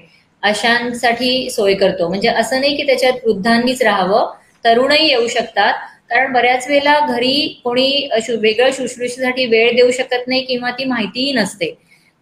अशांसाठी 0.49 1.51
सोय 1.51 1.75
करतो. 1.75 2.09
म्हणजे 2.09 2.29
असं 2.29 2.61
नाही 2.61 2.77
की 2.77 2.87
त्याच्यात 2.87 3.25
वृद्धांनीच 3.25 3.83
राहावं. 3.83 4.33
तरुणही 4.65 5.09
येऊ 5.09 5.27
शकतात. 5.29 5.75
कारण 6.11 6.33
बऱ्याच 6.33 6.67
वेळेला 6.69 6.99
घरी 7.09 7.61
कोणी 7.65 8.09
वेगळं 8.41 8.71
शुश्रूषेसाठी 8.73 9.47
वेळ 9.47 9.75
देऊ 9.77 9.91
शकत 9.91 10.29
नाही 10.29 10.43
किंवा 10.43 10.71
ती 10.71 10.85
माहितीही 10.85 11.33
नसते. 11.33 11.75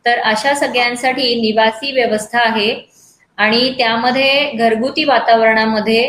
तर 0.05 0.19
अशा 0.25 0.55
सगळ्यांसाठी 0.55 1.35
निवासी 1.41 1.93
व्यवस्था 1.93 2.41
आहे. 2.41 2.75
आणि 3.39 3.73
त्यामध्ये 3.79 4.51
घरगुती 4.55 5.05
वातावरणामध्ये 5.05 6.03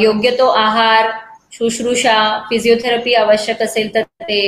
योग्य 0.00 0.30
तो 0.30 0.46
आहार 0.48 1.10
शुश्रूषा 1.52 2.16
फिजिओथेरपी 2.50 3.14
आवश्यक 3.14 3.62
असेल 3.62 3.94
तर 3.94 4.02
ते 4.20 4.40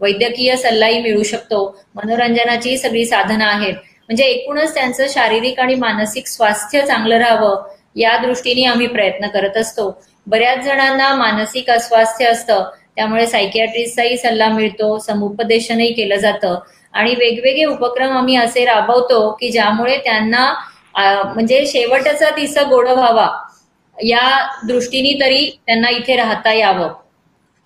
वैद्यकीय 0.00 0.54
सल्लाही 0.56 1.00
मिळू 1.02 1.22
शकतो. 1.22 1.58
मनोरंजनाची 1.94 2.76
सगळी 2.78 3.04
साधनं 3.06 3.44
आहेत. 3.44 3.74
म्हणजे 4.08 4.24
एकूणच 4.24 4.74
त्यांचं 4.74 5.06
शारीरिक 5.08 5.60
आणि 5.60 5.74
मानसिक 5.74 6.26
स्वास्थ्य 6.26 6.86
चांगलं 6.86 7.18
राहावं 7.18 7.62
या 7.96 8.16
दृष्टीने 8.16 8.64
आम्ही 8.64 8.86
प्रयत्न 8.86 9.28
करत 9.28 9.56
असतो. 9.56 9.90
बऱ्याच 10.26 10.64
जणांना 10.64 11.14
मानसिक 11.14 11.70
अस्वास्थ्य 11.70 12.26
असतं. 12.26 12.64
त्यामुळे 12.96 13.26
सायकियाट्रिस्टचाही 13.26 14.16
सल्ला 14.16 14.48
मिळतो 14.48 14.98
समुपदेशनही 14.98 15.92
केलं 15.92 16.16
जातं. 16.16 16.58
आणि 16.94 17.14
वेगवेगळे 17.14 17.64
उपक्रम 17.64 18.16
आम्ही 18.16 18.36
असे 18.36 18.64
राबवतो 18.64 19.30
की 19.40 19.50
ज्यामुळे 19.50 19.96
त्यांना 19.98 20.52
म्हणजे 20.94 21.64
शेवटचा 21.66 22.30
दिस 22.30 22.58
गोड 22.70 22.88
व्हावा. 22.88 23.28
या 23.98 24.28
दृष्टीने 24.66 25.12
तरी 25.20 25.48
त्यांना 25.66 25.88
इथे 25.90 26.16
राहता 26.16 26.52
यावं. 26.52 26.88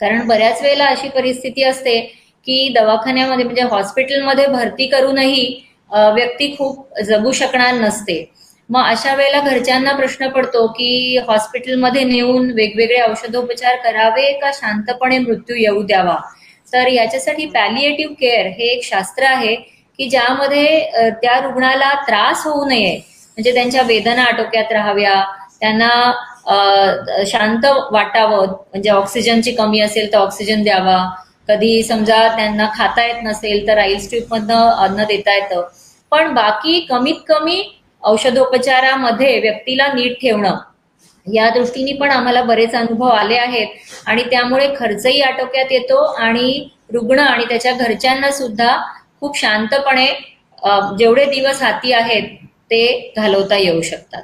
कारण 0.00 0.26
बऱ्याच 0.28 0.62
वेळेला 0.62 0.84
अशी 0.84 1.08
परिस्थिती 1.08 1.62
असते 1.64 2.00
की 2.46 2.68
दवाखान्यामध्ये 2.74 3.44
म्हणजे 3.44 3.62
हॉस्पिटलमध्ये 3.62 4.46
भरती 4.46 4.86
करूनही 4.86 5.44
व्यक्ती 5.90 6.54
खूप 6.56 7.00
जगू 7.06 7.32
शकणार 7.32 7.74
नसते. 7.74 8.24
मग 8.70 8.84
अशा 8.90 9.14
वेळेला 9.14 9.40
घरच्यांना 9.40 9.92
प्रश्न 9.96 10.28
पडतो 10.28 10.66
की 10.68 11.18
हॉस्पिटलमध्ये 11.28 12.02
नेऊन 12.04 12.50
वेगवेगळे 12.54 13.00
औषधोपचार 13.00 13.76
करावे 13.84 14.32
का 14.40 14.50
शांतपणे 14.54 15.18
मृत्यू 15.18 15.56
येऊ 15.56 15.82
द्यावा? 15.82 16.16
तर 16.72 16.86
याच्यासाठी 16.88 17.46
पॅलिएटिव्ह 17.46 18.14
केअर 18.20 18.46
हे 18.58 18.72
एक 18.72 18.84
शास्त्र 18.84 19.24
आहे 19.24 19.54
की 19.54 20.08
ज्यामध्ये 20.10 21.10
त्या 21.22 21.38
रुग्णाला 21.40 21.92
त्रास 22.06 22.46
होऊ 22.46 22.64
नये. 22.68 22.96
म्हणजे 23.36 23.52
त्यांच्या 23.54 23.82
वेदना 23.82 24.22
आटोक्यात 24.22 24.72
राहाव्या 24.72 25.22
त्यांना 25.60 27.24
शांत 27.26 27.64
वाटावं. 27.92 28.46
म्हणजे 28.46 28.90
ऑक्सिजनची 28.90 29.52
कमी 29.52 29.80
असेल 29.80 30.12
तर 30.12 30.18
ऑक्सिजन 30.18 30.62
द्यावा. 30.62 30.98
कधी 31.48 31.82
समजा 31.82 32.16
त्यांना 32.36 32.68
खाता 32.76 33.04
येत 33.04 33.22
नसेल 33.24 33.66
तर 33.68 33.78
आईस 33.78 34.08
ट्यूब 34.10 34.32
मधनं 34.32 34.70
अन्न 34.76 35.04
देता 35.04 35.34
येतं. 35.34 35.62
पण 36.12 36.32
बाकी 36.34 36.80
कमीत 36.90 37.20
कमी 37.28 37.62
औषधोपचारामध्ये 38.02 39.38
व्यक्तीला 39.40 39.86
नीट 39.92 40.20
ठेवणं 40.20 40.58
या 41.26 41.48
दृष्टीने 41.50 41.92
पण 41.98 42.10
आम्हाला 42.10 42.42
बरेच 42.44 42.74
अनुभव 42.74 43.08
आले 43.08 43.36
आहेत. 43.38 43.68
आणि 44.06 44.22
त्यामुळे 44.30 44.68
खर्चही 44.76 45.20
आटोक्यात 45.22 45.72
येतो 45.72 46.02
आणि 46.04 46.68
रुग्ण 46.94 47.18
आणि 47.20 47.44
त्याच्या 47.44 47.72
घरच्यांना 47.74 48.30
सुद्धा 48.32 48.76
खूप 49.20 49.38
शांतपणे 49.38 50.06
जेवढे 50.98 51.24
दिवस 51.24 51.62
हाती 51.62 51.92
आहेत 51.92 52.36
ते 52.70 53.12
घालवता 53.16 53.56
येऊ 53.56 53.80
शकतात. 53.82 54.22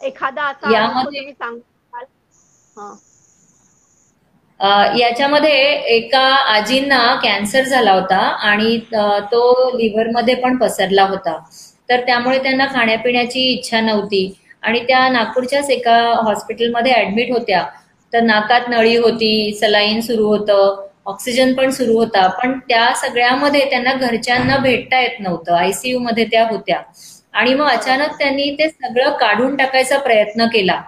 एखादा 0.00 0.50
यामध्ये 0.72 1.20
याच्यामध्ये 4.60 5.52
एका 5.96 6.24
आजींना 6.54 6.98
कॅन्सर 7.22 7.62
झाला 7.62 7.92
होता 7.92 8.16
आणि 8.42 8.76
तो 9.32 9.70
लिव्हरमध्ये 9.78 10.34
पण 10.34 10.56
पसरला 10.56 11.02
होता. 11.04 11.38
तर 11.88 12.00
त्यामुळे 12.06 12.38
त्यांना 12.42 12.66
खाण्यापिण्याची 12.74 13.40
इच्छा 13.52 13.80
नव्हती. 13.80 14.32
आणि 14.62 14.80
त्या 14.88 15.08
नागपूरच्याच 15.08 15.70
एका 15.70 15.96
हॉस्पिटलमध्ये 16.24 16.92
ऍडमिट 16.94 17.30
होत्या. 17.32 17.64
तर 18.12 18.20
नाकात 18.20 18.68
नळी 18.68 18.96
होती 18.96 19.52
सलाईन 19.60 20.00
सुरू 20.00 20.26
होतं 20.26 20.82
ऑक्सिजन 21.06 21.52
पण 21.54 21.70
सुरू 21.70 21.96
होता. 21.98 22.26
पण 22.28 22.58
त्या 22.68 22.92
सगळ्यामध्ये 22.96 23.64
त्यांना 23.70 23.92
घरच्यांना 23.92 24.56
भेटता 24.58 25.00
येत 25.00 25.20
नव्हतं. 25.20 25.54
आयसीयू 25.54 25.98
मध्ये 25.98 26.24
त्या 26.24 26.46
होत्या. 26.50 26.80
आणि 27.32 27.54
मग 27.54 27.66
अचानक 27.68 28.18
त्यांनी 28.18 28.50
ते 28.58 28.68
सगळं 28.68 29.16
काढून 29.20 29.56
टाकायचा 29.56 29.98
प्रयत्न 29.98 30.46
केला. 30.46 30.80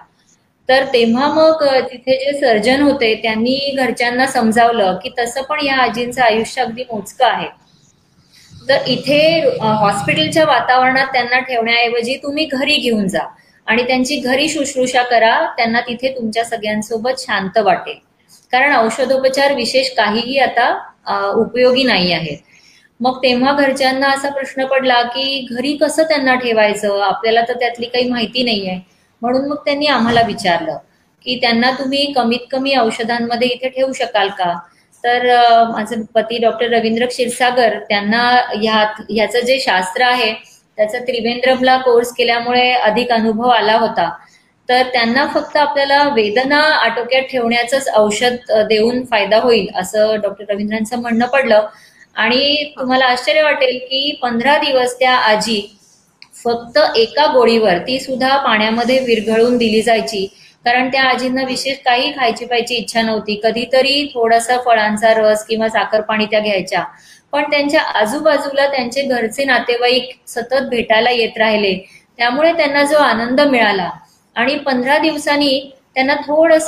तर 0.69 0.85
तेव्हा 0.93 1.27
मग 1.33 1.63
तिथे 1.91 2.15
जे 2.15 2.37
सर्जन 2.39 2.81
होते 2.81 3.13
त्यांनी 3.15 3.57
घरच्यांना 3.75 4.25
समजावलं 4.27 4.97
की 5.03 5.09
तसं 5.19 5.41
पण 5.41 5.65
या 5.65 5.75
आजींचं 5.77 6.21
आयुष्य 6.23 6.61
अगदी 6.61 6.83
मोजकं 6.83 7.25
आहे. 7.25 7.47
तर 8.69 8.85
इथे 8.87 9.19
हॉस्पिटलच्या 9.59 10.45
वातावरणात 10.45 11.07
त्यांना 11.13 11.39
ठेवण्याऐवजी 11.39 12.15
तुम्ही 12.23 12.45
घरी 12.47 12.75
घेऊन 12.77 13.07
जा 13.07 13.25
आणि 13.67 13.83
त्यांची 13.83 14.17
घरी 14.17 14.47
शुश्रूषा 14.49 15.03
करा 15.03 15.35
त्यांना 15.57 15.81
तिथे 15.81 16.09
तुमच्या 16.15 16.43
सगळ्यांसोबत 16.45 17.19
शांत 17.19 17.57
वाटेल 17.59 17.95
कारण 18.53 18.75
औषधोपचार 18.75 19.53
विशेष 19.53 19.89
काहीही 19.91 20.37
आता 20.39 20.67
उपयोगी 21.35 21.83
नाही 21.83 22.11
आहेत. 22.13 22.37
मग 22.99 23.17
तेव्हा 23.23 23.51
घरच्यांना 23.53 24.07
असा 24.09 24.29
प्रश्न 24.29 24.65
पडला 24.65 25.01
की 25.05 25.45
घरी 25.51 25.75
कसं 25.77 26.03
त्यांना 26.03 26.35
ठेवायचं? 26.35 27.01
आपल्याला 27.01 27.41
तर 27.47 27.59
त्यातली 27.59 27.85
काही 27.85 28.09
माहिती 28.09 28.43
नाहीये. 28.43 28.77
म्हणून 29.21 29.47
मग 29.49 29.55
त्यांनी 29.65 29.87
आम्हाला 29.87 30.21
विचारलं 30.21 30.77
की 31.25 31.37
त्यांना 31.41 31.71
तुम्ही 31.71 32.11
कमीत 32.13 32.45
कमी 32.51 32.75
औषधांमध्ये 32.77 33.47
इथे 33.47 33.69
ठेवू 33.69 33.91
शकाल 33.93 34.29
का? 34.29 34.53
तर 35.03 35.25
माझे 35.71 35.95
पती 36.15 36.37
डॉक्टर 36.37 36.69
रवींद्र 36.69 37.05
क्षीरसागर 37.05 37.77
त्यांना 37.89 38.21
ह्या 38.53 38.83
ह्याचं 39.09 39.39
जे 39.39 39.59
शास्त्र 39.59 40.03
आहे 40.03 40.31
त्याचा 40.77 40.99
त्रिवेंद्रमला 40.99 41.77
कोर्स 41.77 42.11
केल्यामुळे 42.13 42.71
अधिक 42.71 43.11
अनुभव 43.11 43.49
आला 43.49 43.77
होता. 43.77 44.09
तर 44.69 44.87
त्यांना 44.93 45.25
फक्त 45.27 45.55
आपल्याला 45.57 46.01
वेदना 46.09 46.59
आटोक्यात 46.75 47.23
ठेवण्याचंच 47.31 47.89
औषध 47.95 48.51
देऊन 48.69 49.03
फायदा 49.05 49.37
होईल 49.39 49.67
असं 49.75 50.15
डॉक्टर 50.21 50.53
रवींद्रांचं 50.53 51.01
म्हणणं 51.01 51.27
पडलं. 51.27 51.67
आणि 52.15 52.73
तुम्हाला 52.77 53.05
आश्चर्य 53.05 53.41
वाटेल 53.43 53.77
की 53.79 54.19
पंधरा 54.21 54.57
दिवस 54.57 54.97
त्या 54.99 55.15
आजी 55.15 55.59
फक्त 56.43 56.77
एका 56.95 57.25
गोळीवर 57.33 57.77
ती 57.77 57.99
सुद्धा 57.99 58.35
पाण्यामध्ये 58.37 58.99
विरघळून 58.99 59.57
दिली 59.57 59.81
जायची. 59.81 60.25
कारण 60.65 60.89
त्या 60.89 61.03
आजींना 61.03 61.43
विशेष 61.43 61.77
काही 61.85 62.11
खायची 62.11 62.45
पाहिजे 62.45 62.75
इच्छा 62.75 63.01
नव्हती. 63.01 63.39
कधीतरी 63.43 64.03
थोडासा 64.13 64.57
फळांचा 64.65 65.13
रस 65.13 65.45
किंवा 65.45 65.69
साखर 65.69 66.01
पाणी 66.01 66.25
त्या 66.25 66.39
घ्यायच्या. 66.39 66.83
पण 67.31 67.49
त्यांच्या 67.51 67.81
आजूबाजूला 67.99 68.67
त्यांचे 68.67 69.01
घरचे 69.01 69.43
नातेवाईक 69.45 70.09
सतत 70.27 70.67
भेटायला 70.69 71.11
येत 71.11 71.37
राहिले. 71.37 71.73
त्यामुळे 72.17 72.51
त्यांना 72.53 72.83
जो 72.83 72.97
आनंद 72.97 73.41
मिळाला. 73.41 73.89
आणि 74.35 74.55
पंधरा 74.55 74.97
दिवसांनी 74.97 75.59
त्यांना 75.95 76.15
थोडस 76.27 76.67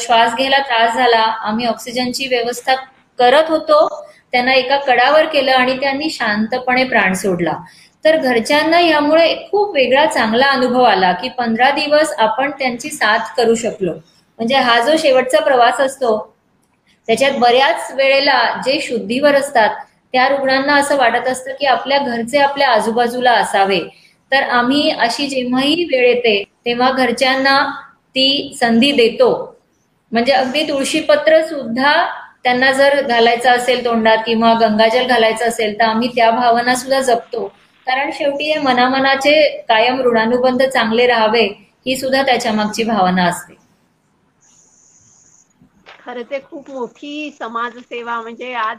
श्वास 0.00 0.34
घ्यायला 0.34 0.58
त्रास 0.58 0.94
झाला. 0.94 1.18
आम्ही 1.18 1.66
ऑक्सिजनची 1.66 2.26
व्यवस्था 2.28 2.74
करत 3.18 3.50
होतो. 3.50 3.86
त्यांना 4.32 4.54
एका 4.54 4.76
कडावर 4.76 5.26
केलं 5.26 5.52
आणि 5.52 5.76
त्यांनी 5.80 6.10
शांतपणे 6.10 6.84
प्राण 6.84 7.12
सोडला. 7.14 7.52
तर 8.04 8.16
घरच्यांना 8.16 8.80
यामुळे 8.80 9.34
खूप 9.50 9.74
वेगळा 9.74 10.04
चांगला 10.06 10.46
अनुभव 10.46 10.82
आला 10.82 11.12
की 11.12 11.28
पंधरा 11.28 11.70
दिवस 11.70 12.12
आपण 12.18 12.50
त्यांची 12.50 12.90
साथ 12.90 13.34
करू 13.36 13.54
शकलो. 13.54 13.92
म्हणजे 14.38 14.56
हा 14.56 14.78
जो 14.80 14.96
शेवटचा 14.96 15.40
प्रवास 15.40 15.80
असतो 15.80 16.16
त्याच्यात 17.08 17.38
बऱ्याच 17.38 17.90
वेळेला 17.94 18.40
जे 18.64 18.80
शुद्धीवर 18.82 19.34
असतात 19.34 19.76
त्या 20.14 20.28
रुग्णांना 20.28 20.74
असं 20.74 20.96
वाटत 20.96 21.28
असतं 21.28 21.54
की 21.60 21.66
आपल्या 21.66 21.98
घरचे 21.98 22.38
आपल्या 22.38 22.68
आजूबाजूला 22.68 23.32
असावे. 23.32 23.80
तर 24.32 24.42
आम्ही 24.50 24.90
अशी 24.90 25.26
जेव्हाही 25.26 25.84
वेळ 25.84 26.06
येते 26.06 26.42
तेव्हा 26.66 26.90
घरच्यांना 26.92 27.60
ती 28.14 28.56
संधी 28.60 28.90
देतो. 28.92 29.30
म्हणजे 30.12 30.32
अगदी 30.32 30.62
तुळशीपत्र 30.68 31.40
सुद्धा 31.46 31.92
त्यांना 32.44 32.70
जर 32.72 33.00
घालायचं 33.02 33.50
असेल 33.50 33.84
तोंडात 33.84 34.18
किंवा 34.26 34.52
गंगाजल 34.60 35.06
घालायचं 35.06 35.48
असेल 35.48 35.78
तर 35.78 35.84
आम्ही 35.84 36.08
त्या 36.16 36.30
भावना 36.30 36.74
सुद्धा 36.74 37.00
जपतो. 37.00 37.50
कारण 37.88 38.10
शेवटी 38.12 38.44
हे 38.44 38.58
मनामनाचे 38.60 39.34
कायम 39.68 40.00
ऋणानुबंध 40.02 40.62
चांगले 40.64 41.06
राहावे 41.06 41.44
ही 41.86 41.96
सुद्धा 41.96 42.22
त्याच्या 42.22 42.52
मागची 42.52 42.84
भावना 42.84 43.24
असते. 43.24 43.54
खरं 46.00 46.22
ते 46.30 46.38
खूप 46.40 46.70
मोठी 46.70 47.30
समाजसेवा 47.30 48.20
म्हणजे 48.20 48.52
आज 48.54 48.78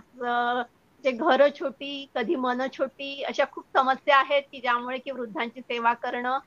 जे 1.04 1.12
घर 1.12 1.48
छोटी 1.60 2.06
कधी 2.16 2.36
मन 2.36 2.62
छोटी 2.74 3.22
अशा 3.24 3.44
खूप 3.52 3.66
समस्या 3.78 4.18
आहेत 4.18 4.44
की 4.52 4.60
ज्यामुळे 4.62 4.98
की 4.98 5.12
वृद्धांची 5.12 5.62
सेवा 5.62 5.94
करणं 6.04 6.38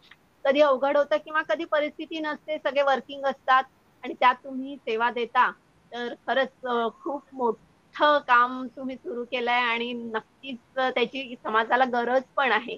कधी 0.45 0.61
अवघड 0.61 0.97
होतं 0.97 1.17
किंवा 1.17 1.43
कधी 1.49 1.65
परिस्थिती 1.65 2.21
नसते 2.21 2.59
सगळे 2.59 2.83
वर्किंग 2.83 3.25
असतात 3.25 3.65
आणि 4.05 4.15
त्यात 4.15 4.35
तुम्ही 4.45 4.77
सेवा 4.77 5.11
देता. 5.11 5.51
तर 5.93 6.15
खरंच 6.27 6.93
खूप 7.03 7.23
मोठं 7.33 7.72
काम 7.95 8.67
तुम्ही 8.77 8.97
सुरू 8.97 9.25
केलंय 9.25 9.61
आणि 9.63 9.93
नक्कीच 9.95 10.59
त्याची 10.77 11.35
समाजाला 11.37 11.85
गरज 11.93 12.23
पण 12.37 12.53
आहे. 12.53 12.77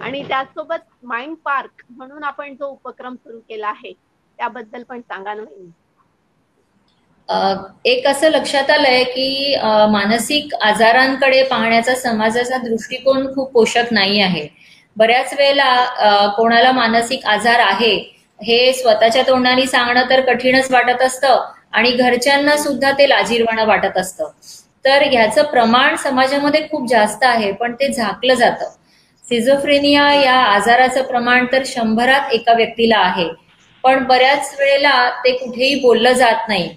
आणि 0.00 0.22
त्याचसोबत 0.28 0.84
माइंड 1.04 1.36
पार्क 1.44 1.84
म्हणून 1.90 2.24
आपण 2.24 2.54
जो 2.54 2.66
उपक्रम 2.68 3.14
सुरू 3.16 3.38
केला 3.40 3.68
आहे 3.68 3.92
त्याबद्दल 3.92 4.82
पण 4.84 5.00
सांगा 5.02 5.34
ना 5.34 5.44
एक 7.84 8.06
असं 8.06 8.30
लक्षात 8.30 8.70
आलंय 8.70 9.02
की 9.06 9.56
मानसिक 9.90 10.54
आजारांकडे 10.56 11.42
पाहण्याचा 11.44 11.94
समाजाचा 11.96 12.56
दृष्टिकोन 12.58 13.26
खूप 13.34 13.50
पोषक 13.52 13.92
नाही 13.92 14.20
आहे. 14.20 14.46
बऱ्याच 14.96 15.32
वेळेला 15.34 16.30
कोणाला 16.36 16.72
मानसिक 16.72 17.26
आजार 17.26 17.60
आहे 17.62 17.94
हे 18.40 18.72
स्वतःच्या 18.72 19.22
तोंडाने 19.22 19.66
सांगणं 19.66 20.08
तर 20.10 20.20
कठीणच 20.26 20.70
वाटत 20.70 21.02
असतं. 21.02 21.44
आणि 21.72 21.90
घरच्यांना 21.92 22.56
सुद्धा 22.56 22.90
ते 22.92 23.08
लाजीरवाणं 23.08 23.66
वाटत 23.66 23.96
असतं. 23.96 24.28
तर 24.84 25.02
ह्याचं 25.02 25.42
प्रमाण 25.44 25.96
समाजामध्ये 25.96 26.66
खूप 26.70 26.88
जास्त 26.88 27.24
आहे 27.24 27.50
पण 27.52 27.72
ते 27.74 27.88
झाकलं 27.88 28.34
जातं. 28.34 28.70
सिझोफ्रेनिया 29.24 30.12
या 30.14 30.34
आजाराचं 30.34 31.02
प्रमाण 31.04 31.46
तर 31.52 31.62
शंभरात 31.66 32.32
एका 32.32 32.52
व्यक्तीला 32.52 32.98
आहे 32.98 33.28
पण 33.84 34.04
बऱ्याच 34.04 34.54
वेळेला 34.58 35.08
ते 35.24 35.32
कुठेही 35.36 35.74
बोललं 35.80 36.12
जात 36.12 36.48
नाही. 36.48 36.68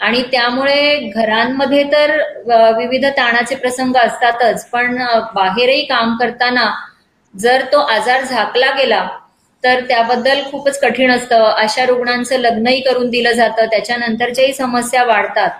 आणि 0.00 0.22
त्यामुळे 0.32 0.94
घरांमध्ये 1.14 1.82
तर 1.92 2.10
विविध 2.78 3.04
ताणाचे 3.16 3.54
प्रसंग 3.54 3.96
असतातच 3.96 4.68
पण 4.70 4.98
बाहेरही 5.34 5.84
काम 5.86 6.16
करताना 6.16 6.70
जर 7.34 7.64
तो 7.72 7.78
आजार 7.86 8.22
झाकला 8.22 8.70
गेला 8.72 9.06
तर 9.64 9.80
त्याबद्दल 9.88 10.40
खूपच 10.50 10.78
कठीण 10.80 11.10
असतं. 11.10 11.44
अशा 11.44 11.84
रुग्णांचं 11.86 12.38
लग्नही 12.38 12.80
करून 12.80 13.08
दिलं 13.10 13.32
जातं. 13.32 13.66
त्याच्यानंतरच्याही 13.66 14.52
समस्या 14.52 15.04
वाढतात. 15.04 15.50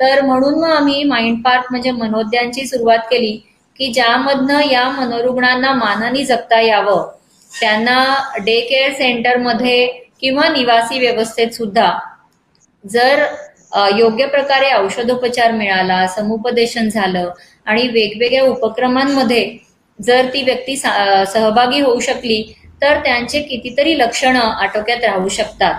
तर 0.00 0.20
म्हणून 0.20 0.58
मग 0.60 0.70
आम्ही 0.70 1.02
माइंड 1.04 1.42
पार्क 1.44 1.66
म्हणजे 1.70 1.90
मनोद्यांची 1.90 2.66
सुरुवात 2.66 2.98
केली 3.10 3.36
की 3.80 3.92
ज्यामधनं 3.92 4.60
या 4.70 4.88
मनोरुग्णांना 4.90 5.72
मानाने 5.74 6.24
जगता 6.24 6.60
यावं. 6.60 7.06
त्यांना 7.52 8.04
डे 8.44 8.60
केअर 8.60 8.92
सेंटरमध्ये 8.92 9.86
किंवा 10.20 10.48
निवासी 10.48 10.98
व्यवस्थेत 10.98 11.50
सुद्धा 11.50 11.92
जर 12.84 13.24
योग्य 13.98 14.26
प्रकारे 14.26 14.72
औषधोपचार 14.72 15.52
मिळाला 15.52 16.06
समुपदेशन 16.06 16.88
झालं 16.88 17.30
आणि 17.66 17.86
वेगवेगळ्या 17.88 18.42
उपक्रमांमध्ये 18.44 19.44
जर 19.98 20.26
ती 20.34 20.42
व्यक्ती 20.42 20.76
सहभागी 20.76 21.80
होऊ 21.80 22.00
शकली 22.00 22.42
तर 22.82 22.98
त्यांचे 23.04 23.40
कितीतरी 23.42 23.98
लक्षणं 23.98 24.40
आटोक्यात 24.40 25.04
राहू 25.04 25.28
शकतात. 25.30 25.74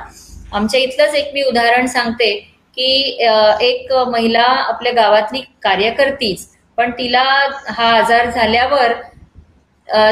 आमच्या 0.54 0.80
इथलंच 0.80 1.16
एक 1.16 1.32
मी 1.34 1.43
उदाहरण 1.43 1.86
सांगते 1.88 2.32
की 2.78 3.18
एक 3.62 3.91
महिला 4.08 4.41
आपल्या 4.41 4.91
गावातली 4.93 5.41
कार्यकर्तीच 5.64 6.48
पण 6.78 6.91
तिला 6.91 7.24
हा 7.70 7.89
आजार 7.91 8.30
झाल्यावर 8.30 8.93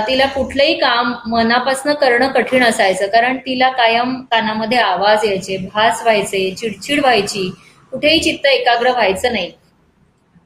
तिला 0.08 0.26
कुठलंही 0.28 0.74
काम 0.80 1.14
मनापासून 1.28 1.94
करणं 1.96 2.32
कठीण 2.32 2.64
असायचं 2.64 3.08
कारण 3.08 3.38
तिला 3.38 3.70
कायम 3.72 4.14
कानामध्ये 4.32 4.78
आवाज 4.80 5.26
यायचे 5.26 5.58
भास 5.66 6.02
व्हायचे 6.04 6.50
चिडचिड 6.52 7.00
व्हायची 7.00 7.50
कुठेही 7.94 8.20
चित्त 8.20 8.46
एकाग्र 8.48 8.92
व्हायचं 8.92 9.34
नाही. 9.34 9.52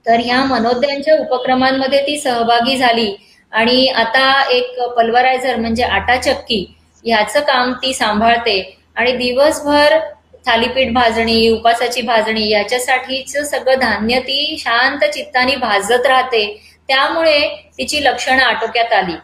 तर 0.05 0.19
ह्या 0.19 0.43
मनोद्यांच्या 0.45 1.15
उपक्रमांमध्ये 1.17 2.01
ती 2.01 2.17
सहभागी 2.19 2.77
झाली 2.77 3.13
आणि 3.53 3.87
आता 3.87 4.41
एक 4.51 4.79
पल्वरायझर 4.97 5.55
म्हणजे 5.55 5.83
आटा 5.83 6.15
चक्की 6.17 6.65
ह्याचं 7.03 7.39
काम 7.41 7.71
ती 7.73 7.93
सांभाळते. 7.93 8.61
आणि 8.95 9.11
दिवसभर 9.11 9.97
थालीपीठ 10.45 10.91
भाजणी 10.93 11.49
उपासाची 11.49 12.01
भाजणी 12.01 12.47
याच्यासाठीच 12.49 13.35
सगळं 13.49 13.79
धान्य 13.79 14.19
ती 14.19 14.57
शांत 14.59 15.03
चित्ताने 15.13 15.55
भाजत 15.55 16.05
राहते. 16.05 16.45
त्यामुळे 16.89 17.39
तिची 17.77 18.03
लक्षणं 18.03 18.43
आटोक्यात 18.43 18.93
आली. 18.93 19.15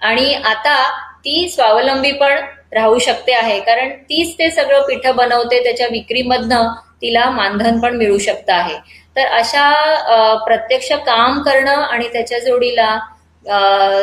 आणि 0.00 0.32
आता 0.34 0.82
ती 1.24 1.48
स्वावलंबी 1.48 2.10
पण 2.12 2.36
राहू 2.72 2.98
शकते 2.98 3.32
आहे. 3.34 3.58
कारण 3.60 3.90
तीच 4.02 4.34
ते 4.38 4.50
सगळं 4.50 4.82
पिठं 4.88 5.16
बनवते 5.16 5.62
त्याच्या 5.64 5.86
विक्रीमधनं 5.90 6.72
तिला 7.02 7.28
मानधन 7.30 7.78
पण 7.80 7.96
मिळू 7.96 8.18
शकतं 8.18 8.52
आहे. 8.52 8.76
तर 9.16 9.26
अशा 9.28 10.34
प्रत्यक्ष 10.46 10.92
काम 11.06 11.42
करणं 11.42 11.82
आणि 11.82 12.08
त्याच्या 12.12 12.38
जोडीला 12.38 12.96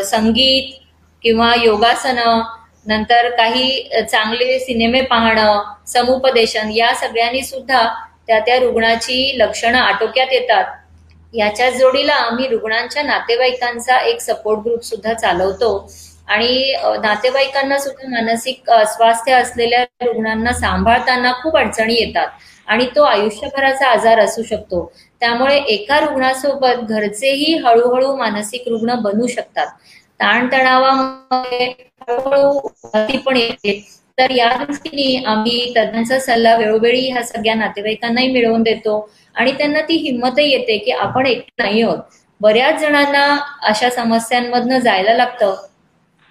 संगीत 0.06 0.74
किंवा 1.24 1.54
योगासनं 1.56 2.42
नंतर 2.88 3.30
काही 3.30 3.84
चांगले 4.12 4.60
सिनेमे 4.60 5.02
पाहणं 5.02 5.62
समुपदेशन 5.88 6.72
या 6.72 6.94
सगळ्यांनी 6.96 7.42
सुद्धा 7.42 7.84
त्या 8.28 8.40
त्या 8.40 8.58
रुग्णाची 8.60 9.34
लक्षणं 9.38 9.78
आटोक्यात 9.78 10.28
येतात. 10.32 10.66
याच्या 11.34 11.70
जोडीला 11.70 12.14
आम्ही 12.14 12.48
रुग्णांच्या 12.48 13.04
नातेवाईकांचा 13.04 13.98
एक 14.00 14.22
सपोर्ट 14.22 14.60
ग्रुप 14.60 14.84
सुद्धा 14.84 15.14
चालवतो. 15.14 15.72
आणि 16.28 16.74
नातेवाईकांना 17.02 17.78
सुद्धा 17.78 18.10
मानसिक 18.10 18.70
अस्वास्थ्य 18.70 19.34
असलेल्या 19.34 19.84
रुग्णांना 20.02 20.54
सांभाळताना 20.54 21.32
खूप 21.42 21.58
अडचणी 21.58 21.96
येतात. 21.96 22.28
आणि 22.68 22.86
तो 22.96 23.04
आयुष्यभराचा 23.04 23.88
आजार 23.88 24.20
असू 24.20 24.44
शकतो. 24.44 24.92
त्यामुळे 25.24 25.58
एका 25.58 26.00
रुग्णासोबत 26.00 26.80
घरचेही 26.90 27.54
हळूहळू 27.58 28.16
मानसिक 28.16 28.68
रुग्ण 28.68 28.96
बनू 28.96 29.28
शकतात. 29.28 29.68
ताणतणावामुळे 30.20 31.66
हळूहळू 32.02 33.18
पण 33.26 33.38
येते. 33.38 33.80
तर 34.18 34.32
या 34.32 34.50
दृष्टीने 34.64 35.24
आम्ही 35.26 35.74
तज्ञांचा 35.78 36.20
सल्ला 36.20 36.56
वेळोवेळी 36.56 37.10
ह्या 37.12 37.24
सगळ्या 37.24 37.56
नातेवाईकांनाही 37.56 38.32
मिळवून 38.32 38.64
देतो 38.64 39.10
आणि 39.36 39.52
त्यांना 39.52 39.82
ती 39.82 39.96
हिंमतही 39.98 40.52
येते 40.52 40.78
की 40.78 40.92
आपण 40.92 41.26
एकटे 41.26 41.64
नाही 41.64 41.82
आहोत. 41.82 41.98
बऱ्याच 42.42 42.80
जणांना 42.82 43.26
अशा 43.62 43.90
समस्यांमधनं 43.90 44.80
जायला 44.80 45.14
लागतं. 45.14 45.56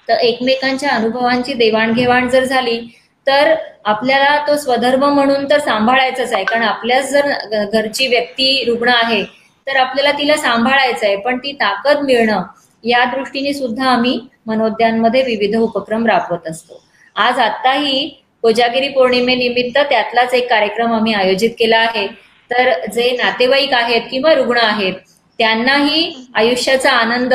तर 0.09 0.15
एकमेकांच्या 0.15 0.91
अनुभवांची 0.91 1.55
देवाणघेवाण 1.55 2.29
जर 2.29 2.45
झाली 2.45 2.79
तर 3.27 3.55
आपल्याला 3.85 4.37
तो 4.47 4.57
स्वधर्म 4.57 5.05
म्हणून 5.05 5.45
तर 5.51 5.59
सांभाळायचाच 5.59 6.33
आहे. 6.33 6.45
कारण 6.45 6.63
आपल्याच 6.63 7.11
जर 7.11 7.65
घरची 7.65 8.07
व्यक्ती 8.09 8.65
रुग्ण 8.67 8.89
आहे 8.95 9.23
तर 9.67 9.77
आपल्याला 9.77 10.13
तिला 10.19 10.37
सांभाळायचं 10.37 11.07
आहे. 11.07 11.17
पण 11.17 11.39
ती 11.39 11.53
ताकद 11.61 12.01
मिळणं 12.05 12.43
या 12.85 13.05
दृष्टीने 13.15 13.53
सुद्धा 13.55 13.85
आम्ही 13.87 14.19
मनोद्यानमध्ये 14.47 15.23
विविध 15.23 15.57
उपक्रम 15.57 16.07
राबवत 16.07 16.49
असतो. 16.51 16.83
आज 17.17 17.39
आत्ताही 17.39 18.09
कोजागिरी 18.43 18.89
पौर्णिमेनिमित्त 18.89 19.79
त्यातलाच 19.81 20.35
एक 20.35 20.49
कार्यक्रम 20.51 20.93
आम्ही 20.93 21.15
आयोजित 21.15 21.51
केला 21.59 21.79
आहे. 21.79 22.07
तर 22.51 22.71
जे 22.93 23.11
नातेवाईक 23.17 23.73
आहेत 23.75 24.03
किंवा 24.11 24.35
रुग्ण 24.35 24.59
आहेत 24.59 24.95
त्यांनाही 25.39 26.13
आयुष्याचा 26.35 26.91
आनंद 26.91 27.35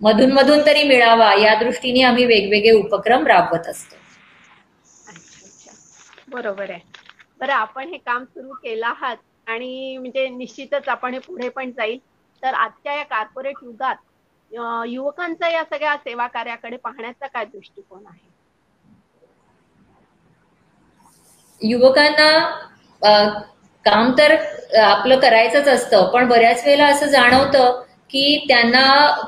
मधून 0.00 0.32
मधून 0.32 0.66
तरी 0.66 0.82
मिळावा 0.82 1.32
या 1.34 1.54
दृष्टीने 1.54 2.02
आम्ही 2.02 2.24
वेगवेगळे 2.24 2.70
उपक्रम 2.70 3.26
राबवत 3.26 3.68
असतो. 3.68 3.96
बरोबर 6.34 6.70
आहे. 6.70 6.80
बरं 7.40 7.52
आपण 7.54 7.88
हे 7.88 7.98
काम 8.00 8.24
सुरू 8.26 8.52
केलं 8.54 8.86
आहात 8.86 9.16
आणि 9.46 9.96
म्हणजे 9.98 10.28
निश्चितच 10.30 10.88
आपण 10.88 11.14
हे 11.14 11.18
पुढे 11.20 11.48
पण 11.50 11.70
जाईल. 11.72 11.98
तर 12.42 12.54
आजच्या 12.56 12.94
या 12.94 13.04
कॉर्पोरेट 13.06 13.56
युगात 13.62 13.96
युवकांचा 14.86 15.48
या 15.48 15.64
सगळ्या 15.64 15.96
सेवा 15.98 16.26
कार्याकडे 16.28 16.76
पाहण्याचा 16.78 17.26
काय 17.28 17.44
दृष्टिकोन 17.46 18.06
आहे? 18.06 18.28
युवकांना 21.60 22.28
काम 23.84 24.10
तर 24.12 24.34
आपलं 24.80 25.18
करायचंच 25.20 25.68
असतं 25.68 26.10
पण 26.12 26.28
बऱ्याच 26.28 26.64
वेळेला 26.64 26.86
असं 26.86 27.06
जाणवतं 27.08 27.80
की 28.10 28.44
त्यांना 28.48 28.84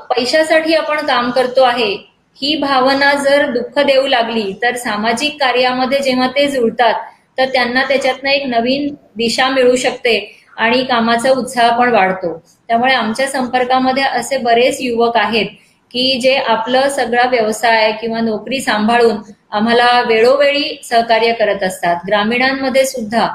पैशासाठी 0.09 0.73
आपण 0.75 1.05
काम 1.07 1.29
करतो 1.31 1.63
आहे. 1.63 1.95
ही 2.41 2.55
भावना 2.61 3.13
जर 3.13 3.49
दुःख 3.51 3.79
देऊ 3.85 4.07
लागली 4.07 4.51
तर 4.61 4.75
सामाजिक 4.77 5.39
कार्यामध्ये 5.39 5.99
जेव्हा 5.99 6.27
ते 6.27 6.47
जुळतात 6.47 6.93
तर 7.37 7.45
त्यांना 7.53 7.83
त्याच्यातनं 7.87 8.29
एक 8.29 8.45
नवीन 8.47 8.93
दिशा 9.17 9.49
मिळू 9.49 9.75
शकते 9.75 10.19
आणि 10.57 10.83
कामाचा 10.83 11.31
उत्साह 11.31 11.69
पण 11.79 11.91
वाढतो. 11.93 12.33
त्यामुळे 12.69 12.93
आमच्या 12.93 13.27
संपर्कामध्ये 13.27 14.03
असे 14.03 14.37
बरेच 14.37 14.77
युवक 14.81 15.17
आहेत 15.17 15.45
की 15.91 16.19
जे 16.21 16.35
आपलं 16.37 16.87
सगळा 16.89 17.25
व्यवसाय 17.29 17.91
किंवा 18.01 18.19
नोकरी 18.21 18.59
सांभाळून 18.61 19.17
आम्हाला 19.51 19.89
वेळोवेळी 20.07 20.77
सहकार्य 20.83 21.31
करत 21.33 21.63
असतात. 21.63 21.95
ग्रामीणांमध्ये 22.07 22.85
सुद्धा 22.85 23.27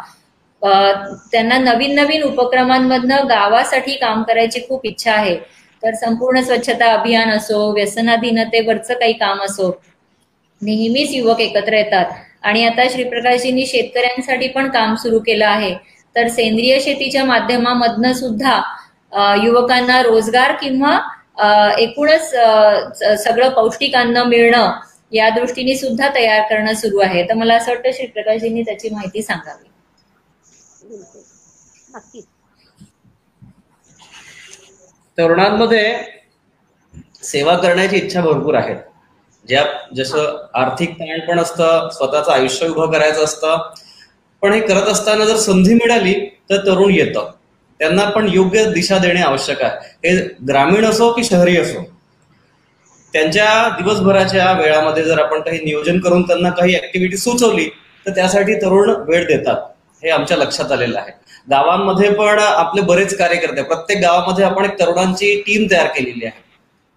त्यांना 0.63 1.59
नवीन 1.59 1.95
नवीन 1.95 2.23
उपक्रमांमधनं 2.23 3.29
गावासाठी 3.29 3.95
काम 3.97 4.23
करायची 4.23 4.61
खूप 4.69 4.87
इच्छा 4.87 5.13
आहे. 5.13 5.37
तर 5.83 5.95
संपूर्ण 5.95 6.41
स्वच्छता 6.43 6.93
अभियान 6.93 7.31
असो 7.31 7.71
व्यसनाधीनतेवरचं 7.75 8.95
काही 8.95 9.13
काम 9.13 9.43
असो 9.45 9.71
नेहमीच 10.63 11.15
युवक 11.15 11.41
एकत्र 11.41 11.73
येतात. 11.73 12.13
आणि 12.43 12.65
आता 12.67 12.89
श्रीप्रकाशजींनी 12.91 13.67
शेतकऱ्यांसाठी 13.67 14.49
पण 14.49 14.69
काम 14.71 14.95
सुरू 15.03 15.19
केलं 15.27 15.47
आहे. 15.47 15.75
तर 16.17 16.29
सेंद्रिय 16.29 16.79
शेतीच्या 16.81 17.25
माध्यमामधनं 17.25 18.13
सुद्धा 18.13 18.61
युवकांना 19.43 20.01
रोजगार 20.03 20.53
किंवा 20.61 20.99
एकूणच 21.79 22.31
सगळं 23.25 23.49
पौष्टिक 23.55 23.95
अन्न 23.97 24.23
मिळणं 24.29 24.73
या 25.13 25.29
दृष्टीने 25.31 25.75
सुद्धा 25.77 26.09
तयार 26.15 26.43
करणं 26.51 26.75
सुरू 26.75 26.99
आहे. 26.99 27.23
तर 27.29 27.35
मला 27.35 27.55
असं 27.57 27.73
वाटतं 27.73 27.91
श्रीप्रकाशजींनी 27.93 28.63
त्याची 28.63 28.89
माहिती 28.91 29.23
सांगावी. 29.23 29.69
नक्कीच. 31.95 32.25
तरुणांमध्ये 35.19 35.97
सेवा 37.23 37.57
करण्याची 37.57 37.97
इच्छा 37.97 38.21
भरपूर 38.21 38.55
आहे 38.55 38.75
ज्या 39.49 39.65
जसं 39.97 40.47
आर्थिक 40.55 40.91
ताण 40.91 41.21
पण 41.21 41.39
असतं 41.39 41.89
स्वतःचं 41.93 42.33
आयुष्य 42.33 42.69
उभं 42.69 42.93
करायचं 42.93 43.25
असतं. 43.25 43.71
पण 44.43 44.53
हे 44.53 44.61
करत 44.61 44.83
असताना 44.83 45.25
जर 45.25 45.37
संधी 45.37 45.75
मिळाली 45.75 46.15
तर 46.51 46.57
तरुण 46.57 46.95
येतं. 46.95 47.31
त्यांना 47.79 48.05
पण 48.05 48.29
योग्य 48.33 48.65
दिशा 48.65 48.99
देणे 48.99 49.21
आवश्यक 49.21 49.63
आहे. 49.63 50.09
हे 50.09 50.17
ग्रामीण 50.49 50.85
असो 50.85 51.13
की 51.13 51.25
शहरी 51.25 51.57
असो. 51.57 51.83
त्यांच्या 53.13 53.69
दिवसभराच्या 53.81 54.53
वेळामध्ये 54.53 55.03
जर 55.03 55.19
आपण 55.19 55.41
काही 55.41 55.59
नियोजन 55.65 56.01
करून 56.01 56.23
त्यांना 56.23 56.51
काही 56.51 56.75
ऍक्टिव्हिटी 56.75 57.17
सुचवली 57.17 57.69
तर 58.07 58.11
त्यासाठी 58.11 58.55
तरुण 58.55 58.91
वेळ 59.09 59.27
देतात. 59.27 59.57
हे 60.03 60.11
आमच्या 60.11 60.37
लक्षात 60.37 60.73
आलेलं 60.73 60.99
आहे. 60.99 61.22
गावांमध्ये 61.51 62.11
पण 62.11 62.39
आपले 62.39 62.83
बरेच 62.83 63.19
कार्यकर्ते 63.19 63.63
प्रत्येक 63.63 63.99
गावामध्ये 64.03 64.45
आपण 64.45 64.65
एक 64.65 64.81
तरुणांची 64.81 65.41
टीम 65.41 65.67
तयार 65.71 65.87
केलेली 65.87 66.25
आहे. 66.25 66.45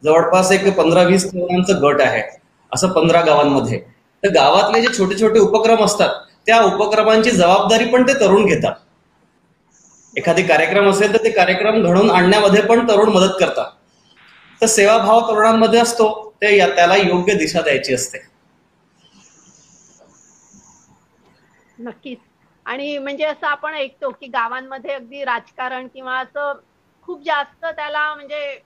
जवळपास 0.04 0.52
एक 0.52 0.78
पंधरा 0.78 1.04
वीस 1.04 1.34
तरुणांचं 1.34 1.82
गट 1.82 2.02
आहे. 2.02 2.40
असं 2.74 2.90
पंधरा 2.90 3.22
गावांमध्ये. 3.22 3.80
तर 4.24 4.30
गावातले 4.30 4.82
जे 4.82 4.88
छोटे 4.98 5.22
छोटे 5.22 5.40
उपक्रम 5.40 5.86
असतात 5.86 6.10
त्या 6.46 6.62
उपक्रमांची 6.62 7.32
जबाबदारी 7.32 7.86
पण 7.86 8.04
ते 8.04 8.14
तरुण 8.14 8.46
घेतात. 8.46 8.72
एखादी 10.18 10.44
कार्यक्रम 10.44 10.90
असेल 10.90 11.14
तर 11.14 11.24
ते 11.24 11.30
कार्यक्रम 11.32 11.84
घडवून 11.84 12.12
आणण्यामध्ये 12.12 12.62
पण 12.62 12.90
तरुण 12.90 13.10
मदत 13.10 13.34
करतात. 13.40 13.66
तर 14.62 14.66
सेवाभाव 14.66 15.22
तरुणांमध्ये 15.22 15.80
असतो 15.80 16.34
ते 16.42 16.58
या- 16.58 16.76
त्याला 16.76 16.96
योग्य 16.96 17.34
दिशा 17.34 17.62
द्यायची 17.62 17.94
असते. 17.94 18.18
नक्कीच. 21.80 22.18
आणि 22.66 22.98
म्हणजे 22.98 23.26
असं 23.26 23.48
आपण 23.48 23.74
ऐकतो 23.74 24.10
की 24.12 24.28
गावांमध्ये 24.28 24.94
अगदी 24.94 25.24
राजकारण 25.24 25.88
किंवा 25.88 26.18
असं 26.20 26.54
खूप 27.08 27.24
जास्त 27.24 27.66
त्याला 27.66 28.14
म्हणजे 28.16 28.60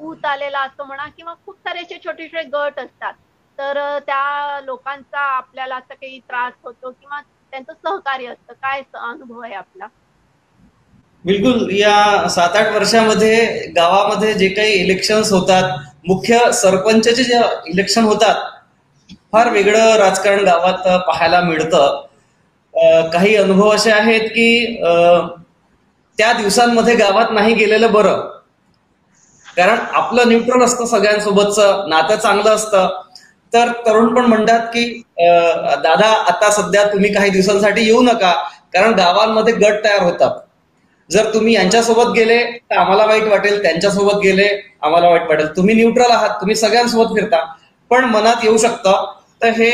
ऊत 0.00 0.24
आलेला 0.26 0.60
असतो 0.60 0.84
म्हणा 0.84 1.06
किंवा 1.16 1.34
खूप 1.46 1.56
सारे 1.58 1.80
असे 1.80 1.98
छोटे 2.04 2.26
छोटे 2.26 2.42
गट 2.48 2.78
असतात. 2.80 3.12
तर 3.58 3.78
त्या 4.06 4.60
लोकांचा 4.64 5.20
आपल्याला 5.36 5.76
असं 5.76 5.94
काही 5.94 6.18
त्रास 6.20 6.52
होतो 6.64 6.90
किंवा 6.90 7.20
त्यांचं 7.20 7.72
सहकार्य 7.74 8.26
असतं. 8.26 8.52
काय 8.54 8.82
अनुभव 8.94 9.40
आहे 9.40 9.54
आपला? 9.54 9.86
बिलकुल. 11.24 11.68
या 11.72 12.28
सात 12.30 12.56
आठ 12.56 12.72
वर्षामध्ये 12.74 13.44
गावामध्ये 13.76 14.32
जे 14.34 14.48
काही 14.50 14.72
इलेक्शन्स 14.74 15.32
होतात 15.32 15.78
मुख्य 16.06 16.38
सरपंचचे 16.52 17.24
जे 17.24 17.38
इलेक्शन 17.66 18.04
होतात 18.04 18.48
फार 19.32 19.50
वेगळं 19.52 19.96
राजकारण 19.98 20.44
गावात 20.44 20.88
पाहायला 21.06 21.40
मिळतं. 21.40 22.06
काही 23.12 23.34
अनुभव 23.36 23.70
असे 23.74 23.90
आहेत 23.92 24.28
की 24.28 24.76
त्या 26.18 26.32
दिवसांमध्ये 26.32 26.94
गावात 26.94 27.30
नाही 27.32 27.54
गेलेलं 27.54 27.92
बरं. 27.92 28.20
कारण 29.56 29.78
आपलं 29.92 30.28
न्यूट्रल 30.28 30.62
असतं 30.64 30.86
सगळ्यांसोबतचं 30.86 31.88
नातं 31.88 32.16
चांगलं 32.16 32.50
असतं. 32.50 32.88
तर 33.52 33.70
तरुण 33.86 34.14
पण 34.14 34.24
म्हणतात 34.24 34.66
की 34.74 34.84
दादा 35.82 36.08
आता 36.28 36.50
सध्या 36.52 36.84
तुम्ही 36.92 37.12
काही 37.14 37.30
दिवसांसाठी 37.30 37.84
येऊ 37.86 38.02
नका 38.02 38.32
कारण 38.74 38.92
गावांमध्ये 38.94 39.54
गट 39.54 39.84
तयार 39.84 40.02
होतात. 40.02 40.38
जर 41.10 41.32
तुम्ही 41.34 41.54
यांच्यासोबत 41.54 42.12
गेले 42.16 42.38
तर 42.44 42.76
आम्हाला 42.76 43.06
वाईट 43.06 43.24
वाटेल 43.28 43.62
त्यांच्यासोबत 43.62 44.20
गेले 44.22 44.48
आम्हाला 44.82 45.08
वाईट 45.08 45.28
वाटेल. 45.28 45.46
तुम्ही 45.56 45.74
न्यूट्रल 45.74 46.10
आहात 46.10 46.40
तुम्ही 46.40 46.56
सगळ्यांसोबत 46.56 47.14
फिरता. 47.14 47.44
पण 47.90 48.04
मनात 48.04 48.44
येऊ 48.44 48.56
शकतं. 48.58 49.04
तर 49.42 49.48
हे 49.48 49.70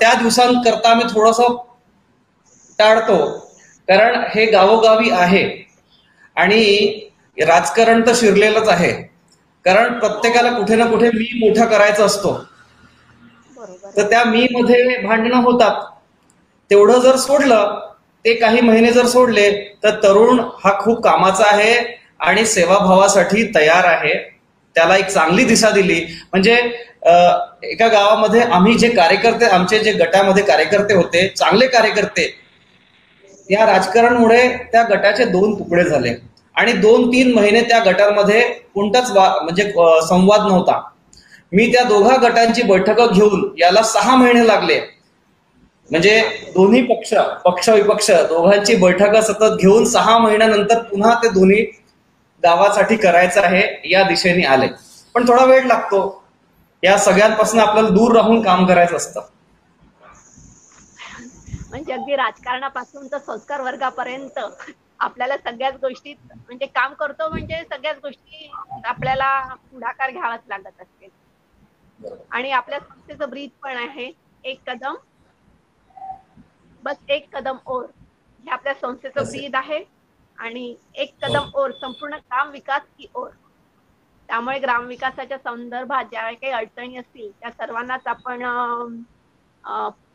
त्या 0.00 0.12
दिवसांकरता 0.14 0.90
आम्ही 0.90 1.06
थोडस 1.14 1.40
टाळतो. 2.78 3.16
कारण 3.88 4.22
हे 4.34 4.44
गावोगावी 4.50 5.10
आहे. 5.10 5.44
आणि 6.36 7.00
राजकारण 7.36 8.06
तर 8.06 8.12
शिरलेलंच 8.16 8.68
आहे. 8.68 8.92
कारण 9.64 9.98
प्रत्येकाला 9.98 10.50
कुठे 10.52 10.76
ना 10.76 10.84
कुठे 10.90 11.08
मी 11.14 11.28
मोठा 11.38 11.64
करायचा 11.66 12.04
असतो. 12.04 12.32
तर 13.96 14.08
त्या 14.10 14.22
मी 14.24 14.46
मध्ये 14.52 14.98
भांडणं 15.02 15.36
होतात. 15.42 15.82
तेवढं 16.70 16.98
जर 17.00 17.16
सोडलं 17.16 17.78
ते 18.24 18.34
काही 18.34 18.60
महिने 18.60 18.90
जर 18.92 19.06
सोडले 19.06 19.50
तर 19.82 19.90
तरुण 20.02 20.40
हा 20.64 20.72
खूप 20.80 21.02
कामाचा 21.04 21.44
आहे 21.46 21.74
आणि 22.20 22.44
सेवाभावासाठी 22.46 23.44
तयार 23.54 23.84
आहे. 23.84 24.14
त्याला 24.76 24.96
एक 24.96 25.06
चांगली 25.06 25.44
दिशा 25.44 25.70
दिली. 25.70 26.00
म्हणजे 26.32 26.54
एका 27.62 27.86
गावामध्ये 27.88 28.40
आम्ही 28.42 28.74
जे 28.78 28.88
कार्यकर्ते 28.90 29.46
आमचे 29.46 29.78
जे 29.78 29.92
गटामध्ये 29.94 30.42
कार्यकर्ते 30.44 30.94
होते 30.94 31.26
चांगले 31.28 31.66
कार्यकर्ते 31.66 32.26
या 33.50 33.66
राजकारणमुळे 33.66 34.48
त्या 34.48 34.82
गटाचे 34.82 35.24
दोन 35.24 35.58
तुकडे 35.58 35.84
झाले. 35.84 36.14
आणि 36.54 36.72
दोन 36.72 37.08
तीन 37.08 37.34
महिने 37.34 37.60
त्या 37.60 37.78
गटांमध्ये 37.78 38.40
कोणताच 38.74 39.10
वा- 39.10 39.42
म्हणजे 39.42 39.62
संवाद 40.08 40.40
नव्हता. 40.40 40.82
मी 41.52 41.72
त्या 41.72 41.82
दोघा 41.82 42.16
गटांची 42.22 42.62
बैठक 42.62 43.12
घेऊन 43.12 43.54
याला 43.58 43.82
सहा 43.82 44.16
महिने 44.16 44.46
लागले. 44.46 44.80
म्हणजे 45.90 46.20
दोन्ही 46.54 46.82
पक्ष 46.82 47.14
पक्ष 47.44 47.68
विपक्ष 47.68 48.10
दोघांची 48.10 48.76
बैठक 48.76 49.16
सतत 49.16 49.56
घेऊन 49.60 49.84
सहा 49.84 50.18
महिन्यानंतर 50.18 50.78
पुन्हा 50.78 51.14
ते 51.14 51.28
दोन्ही 51.28 51.62
गावासाठी 52.42 52.96
करायचं 52.96 53.42
आहे 53.42 53.90
या 53.90 54.02
दिशेने 54.02 54.46
आले. 54.46 54.66
पण 55.14 55.28
थोडा 55.28 55.44
वेळ 55.44 55.62
लागतो. 55.64 56.24
या 56.84 56.98
सगळ्यांपासून 56.98 57.60
आपल्याला 57.60 57.88
दूर 57.88 58.12
राहून 58.12 58.42
काम 58.42 58.66
करायचं 58.66 58.96
असतं. 58.96 59.20
म्हणजे 61.70 61.92
अगदी 61.92 62.16
राजकारणापासून 62.16 63.06
तर 63.08 63.18
संस्कार 63.20 63.60
वर्गापर्यंत 63.62 64.38
आपल्याला 65.00 65.36
सगळ्याच 65.38 65.74
गोष्टीत 65.78 66.32
म्हणजे 66.32 66.66
काम 66.68 66.94
करतो 66.96 67.28
म्हणजे 67.28 67.62
सगळ्याच 67.64 67.98
गोष्टी 68.00 68.52
आपल्याला 68.84 69.30
पुढाकार 69.62 70.10
घ्यावाच 70.12 70.42
लागत 70.46 70.80
असते. 70.80 71.08
आणि 72.30 72.50
आपल्या 72.52 72.78
संस्थेचं 72.80 73.30
ब्रीद 73.30 73.50
पण 73.62 73.76
आहे. 73.78 74.10
एक 74.44 74.60
कदम 74.66 74.96
बस 76.82 76.96
एक 77.08 77.28
कदम 77.32 77.58
ओर 77.68 77.84
हे 77.84 78.50
आपल्या 78.52 78.74
संस्थेचं. 78.76 79.26
ब्रीद 79.26 79.56
आहे. 79.56 79.84
आणि 80.38 80.64
एक 80.96 81.14
कदम 81.18 81.44
ओर 81.54 81.72
संपूर्ण 81.74 82.16
ग्राम 82.16 82.50
विकास 82.50 82.82
की 82.88 83.06
ओर. 83.14 83.30
त्यामुळे 84.28 84.58
ग्रामविकासाच्या 84.58 85.38
संदर्भात 85.40 86.04
ज्या 86.06 86.30
काही 86.32 86.52
अडचणी 86.54 86.96
असतील 86.98 87.30
त्या 87.32 87.50
सर्वांनाच 87.52 88.06
आपण 88.06 88.42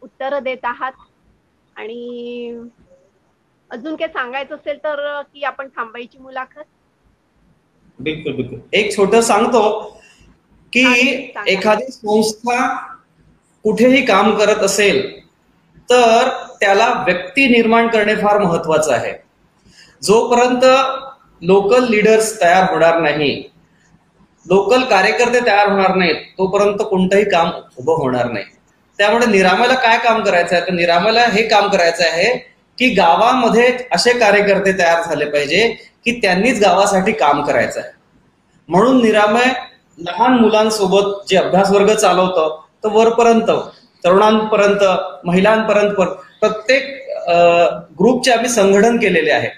उत्तर 0.02 0.40
देत 0.42 0.66
आहात. 0.66 0.94
आणि 1.76 2.60
अजून 3.70 3.96
काही 3.96 4.12
सांगायचं 4.14 4.56
असेल 4.56 4.78
तर 4.84 5.22
की 5.24 5.44
आपण 5.44 5.68
थांबायची 5.68 6.18
मुलाखत? 6.18 6.64
बिलकुल 8.00 8.34
बिलकुल. 8.34 8.60
एक 8.74 8.96
छोट 8.96 9.16
सांगतो 9.16 9.62
की. 10.74 10.84
एखादी 11.48 11.92
संस्था 11.92 12.66
कुठेही 13.66 14.06
काम 14.06 14.36
करत 14.38 14.64
असेल 14.64 15.02
तर 15.90 16.30
त्याला 16.60 16.88
व्यक्ती 17.06 17.48
निर्माण 17.48 17.88
करणे 17.88 18.16
फार 18.16 18.38
महत्वाचं 18.40 18.94
आहे. 18.94 19.14
जोपर्यंत 20.02 20.66
लोकल 21.42 21.86
लीडर्स 21.90 22.40
तयार 22.42 22.70
होणार 22.72 23.00
नाही 23.02 23.32
लोकल 24.46 24.84
कार्यकर्ते 24.86 25.40
तयार 25.46 25.70
होणार 25.70 25.96
नाहीत 25.96 26.16
तोपर्यंत 26.38 26.82
कोणतंही 26.90 27.24
काम 27.30 27.50
उभं 27.78 27.94
होणार 27.94 28.32
नाही. 28.32 28.46
त्यामुळे 29.00 29.26
निरामयाला 29.26 29.74
काय 29.74 29.98
काम 29.98 30.24
करायचं 30.24 30.56
आहे 30.56 30.66
तर 30.68 30.74
निरामयाला 30.74 31.26
हे 31.26 31.48
काम 31.48 31.68
करायचं 31.68 32.04
आहे 32.04 32.34
की 32.78 32.90
गावामध्ये 32.90 33.78
असे 33.92 34.14
कार्यकर्ते 34.14 34.72
तयार 34.80 35.02
झाले 35.02 35.26
पाहिजे 35.26 35.68
की 36.06 36.20
त्यांनीच 36.22 36.62
गावासाठी 36.62 37.12
काम 37.12 37.42
करायचं 37.42 37.80
आहे 37.80 37.92
म्हणून 38.70 39.02
निरामय 39.02 39.52
लहान 39.98 40.34
मुलांसोबत 40.34 41.30
जे 41.30 41.38
अभ्यास 41.38 41.72
वर्ग 41.72 41.94
चालवतं 41.94 42.60
तर 42.84 42.90
वरपर्यंत 42.90 43.52
तरुणांपर्यंत 44.04 44.84
महिलांपर्यंत 45.26 45.94
प्रत्येक 46.40 46.88
ग्रुपचे 48.00 48.32
आम्ही 48.32 48.50
संघटन 48.50 48.98
केलेले 48.98 49.32
आहे. 49.32 49.50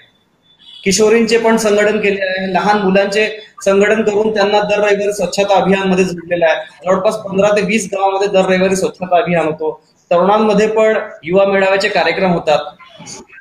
किशोरींचे 0.86 1.38
पण 1.38 1.56
संघटन 1.56 1.98
केले 2.00 2.20
आहे. 2.24 2.52
लहान 2.52 2.78
मुलांचे 2.78 3.26
संघटन 3.64 4.02
करून 4.02 4.34
त्यांना 4.34 4.60
दर 4.60 4.78
रविवारी 4.78 5.12
स्वच्छता 5.12 5.54
अभियानमध्ये 5.54 6.04
जोडलेलं 6.04 6.46
आहे. 6.46 6.60
जवळपास 6.84 7.16
पंधरा 7.22 7.48
ते 7.56 7.62
वीस 7.66 7.88
गावामध्ये 7.92 8.28
दर 8.28 8.44
रविवारी 8.44 8.76
स्वच्छता 8.76 9.16
अभियान 9.16 9.46
होतो. 9.46 9.70
तरुणांमध्ये 10.10 10.66
पण 10.68 10.98
युवा 11.24 11.44
मेळाव्याचे 11.46 11.88
कार्यक्रम 11.88 12.32
होतात. 12.32 12.72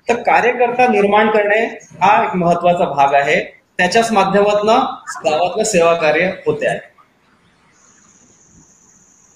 तर 0.10 0.22
कार्यकर्ता 0.24 0.88
निर्माण 0.88 1.30
करणे 1.32 1.60
हा 2.02 2.24
एक 2.24 2.36
महत्त्वाचा 2.36 2.86
भाग 2.86 3.14
आहे. 3.14 3.40
त्याच्याच 3.78 4.12
माध्यमातून 4.12 4.70
गावातलं 5.26 5.64
सेवा 5.64 5.94
कार्य 5.94 6.32
होते 6.46 6.68
आहे. 6.68 6.80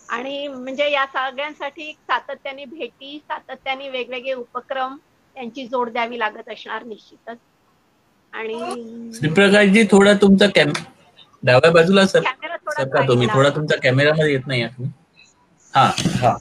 आणि 0.10 0.47
म्हणजे 0.47 0.89
या 0.91 1.05
सगळ्यांसाठी 1.05 1.91
सातत्याने 1.93 2.66
भेटी 2.66 3.18
सातत्याने 3.20 3.89
वेगवेगळे 3.89 4.34
उपक्रम 4.34 4.97
यांची 5.36 5.68
जोड 5.68 5.89
द्यावी 5.89 6.20
लागत 6.20 6.49
असणार 6.49 6.84
निश्चितच. 6.84 7.38
आणि 8.34 8.59
श्रीप्रकाशजी 9.13 9.84
थोडा 9.91 10.13
तुमचा 10.21 10.47
कॅम 10.51 10.71
डाव्या 11.43 11.71
बाजूला 11.71 12.05
सर. 12.07 12.23
कॅमेरा 12.23 12.57
सरका 12.69 13.01
तुम्ही. 13.07 13.27
थोडा. 13.30 13.49
तुमचा 13.49 13.75
कॅमेरामध्ये 13.80 14.32
येत 14.32 14.47
नाही 14.47 14.65
तुम्ही 14.67 14.91
हा 15.73 15.86
हा. 16.21 16.38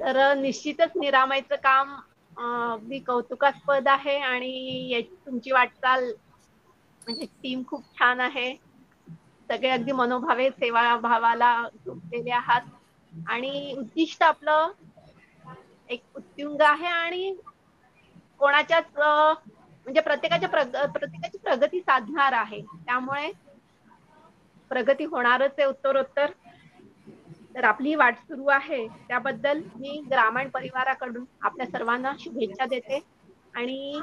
तर 0.00 0.16
निश्चितच 0.36 0.92
निरामयचं 0.96 1.56
काम 1.60 1.94
अगदी 2.36 2.98
कौतुकास्पद 3.02 3.88
आहे 3.88 4.18
आणि 4.24 4.52
याची 4.90 5.14
तुमची 5.16 5.52
वाटचाल 5.52 6.12
म्हणजे 7.06 7.26
टीम 7.34 7.62
खूप 7.66 7.84
छान 7.92 8.20
आहे. 8.22 8.52
सगळे 9.50 9.70
अगदी 9.70 9.92
मनोभावे 9.94 10.48
सेवा 10.52 10.82
भावाला 10.98 11.52
झुकलेले 11.76 12.30
आहात. 12.32 12.62
आणि 13.12 13.74
उद्दिष्ट 13.78 14.22
आपलं 14.22 14.72
एक 15.90 16.02
उत्तुंग 16.14 16.60
आहे 16.64 16.86
आणि 16.88 17.32
कोणाच्याच 18.42 18.84
म्हणजे 18.96 20.00
प्रत्येकाच्या 20.00 20.48
प्रग 20.48 20.76
प्रत्येकाची 20.92 21.38
प्रगती 21.38 21.80
साधणार 21.80 22.32
आहे. 22.32 22.60
त्यामुळे 22.62 23.30
प्रगती 24.70 25.04
होणारच 25.04 25.54
आहे 25.58 25.66
उत्तरोत्तर. 25.66 26.30
तर 27.54 27.64
आपली 27.64 27.88
ही 27.88 27.94
वाट 27.94 28.18
सुरू 28.18 28.46
आहे. 28.46 28.86
त्याबद्दल 29.08 29.60
मी 29.74 30.00
ग्रामीण 30.10 30.48
परिवाराकडून 30.48 31.24
आपल्या 31.42 31.66
सर्वांना 31.66 32.12
शुभेच्छा 32.18 32.66
देते. 32.66 33.00
आणि 33.54 34.00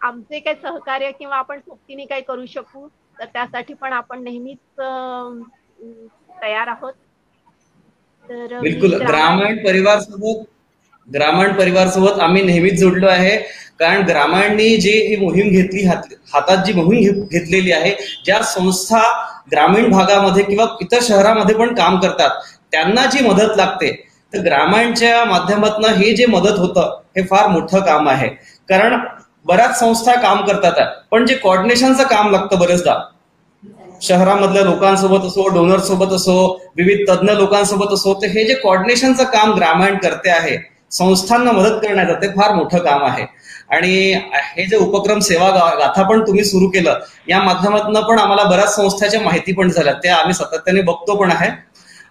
आमचे 0.00 0.38
काही 0.40 0.56
सहकार्य 0.62 1.10
किंवा 1.12 1.36
आपण 1.36 1.60
सोबतीने 1.60 2.04
काही 2.06 2.22
करू 2.22 2.46
शकू 2.46 2.88
तर 3.18 3.24
त्यासाठी 3.24 3.74
पण 3.74 3.92
आपण 3.92 4.22
नेहमीच 4.24 4.58
तयार 6.42 6.68
आहोत. 6.68 6.92
तर 8.28 8.60
बिलकुल. 8.60 8.94
ग्रामीण- 8.96 9.38
ग्रामीण 9.38 9.64
परिवार 9.66 9.98
सोबत 10.00 10.44
ग्रामीण 11.08 11.52
परिवारसोबत 11.52 12.20
आम्ही 12.20 12.42
नेहमीच 12.42 12.78
जोडलो 12.80 13.06
आहे. 13.06 13.36
कारण 13.78 14.02
ग्रामीणनी 14.06 14.76
जी 14.76 14.90
ही 15.08 15.16
मोहीम 15.16 15.48
घेतली 15.50 15.84
हात- 15.86 16.14
हातात 16.34 16.64
जी 16.66 16.72
मोहीम 16.72 17.20
घेतलेली 17.22 17.72
आहे 17.72 17.90
ज्या 18.24 18.42
संस्था 18.42 19.00
ग्रामीण 19.52 19.90
भागामध्ये 19.90 20.42
किंवा 20.42 20.66
इतर 20.80 20.98
शहरामध्ये 21.02 21.54
पण 21.54 21.74
काम 21.74 21.98
करतात 22.00 22.30
त्यांना 22.72 23.04
जी 23.06 23.24
मदत 23.26 23.56
लागते 23.56 23.90
तर 24.32 24.38
ग्रामीणच्या 24.38 25.24
माध्यमातून 25.24 25.84
हे 25.84 26.12
जे 26.12 26.26
मदत 26.26 26.58
होतं 26.58 26.96
हे 27.16 27.22
फार 27.22 27.46
मोठं 27.48 27.80
काम 27.80 28.08
आहे. 28.08 28.28
कारण 28.68 28.96
बऱ्याच 29.44 29.78
संस्था 29.78 30.14
काम 30.14 30.44
करतात 30.46 30.86
पण 31.10 31.26
जे 31.26 31.34
कॉर्डिनेशनचं 31.34 32.02
काम 32.02 32.30
लागतं 32.30 32.58
बरेचदा. 32.58 32.94
शहरामधल्या 34.02 34.62
लोकांसोबत 34.62 35.26
असो 35.26 35.48
डोनर 35.48 35.80
सोबत 35.80 36.12
असो 36.12 36.36
विविध 36.76 37.10
तज्ज्ञ 37.10 37.32
लोकांसोबत 37.32 37.92
असो 37.92 38.14
तर 38.14 38.26
हे 38.26 38.44
जे 38.44 38.54
कॉर्डिनेशनचं 38.54 39.24
काम 39.24 39.54
ग्रामीण 39.54 39.96
करते 39.98 40.30
आहे 40.30 40.56
संस्थांना 40.98 41.52
मदत 41.52 41.78
करण्याचं 41.82 42.20
ते 42.22 42.28
फार 42.30 42.52
मोठं 42.54 42.78
काम 42.80 43.04
आहे. 43.04 43.24
आणि 43.68 43.92
हे 44.48 44.64
जे 44.66 44.76
उपक्रम 44.76 45.18
सेवा 45.20 45.48
गाथा 45.78 46.02
पण 46.02 46.20
तुम्ही 46.26 46.44
सुरू 46.44 46.68
केलं 46.70 46.98
या 47.28 47.42
माध्यमातून 47.42 48.00
पण 48.02 48.18
आम्हाला 48.18 48.44
बऱ्याच 48.44 48.74
संस्थाच्या 48.76 49.20
माहिती 49.20 49.52
पण 49.52 49.70
झाल्या. 49.70 49.92
त्या 49.94 50.16
आम्ही 50.16 50.34
सातत्याने 50.34 50.80
बघतो 50.82 51.16
पण 51.16 51.30
आहे. 51.30 51.50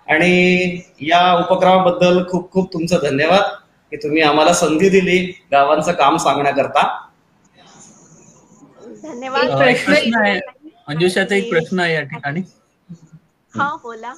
आणि 0.07 0.79
या 1.01 1.21
उपक्रमाबद्दल 1.35 2.23
खूप 2.29 2.51
खूप 2.51 2.71
तुमचं 2.73 2.99
धन्यवाद 3.03 3.43
की 3.91 3.97
तुम्ही 3.97 4.21
आम्हाला 4.21 4.53
संधी 4.53 4.89
दिली 4.89 5.17
गावांचं 5.51 5.91
काम 5.93 6.17
सांगण्याकरता. 6.17 6.83
धन्यवाद. 9.03 9.49
प्रश्न 9.85 10.15
आहे. 10.15 10.39
एक 11.31 11.49
प्रश्न 11.49 11.79
आहे 11.79 11.93
या 11.93 12.01
ठिकाणी. 12.03 12.41
हा 13.53 13.69
बोला. 13.83 14.13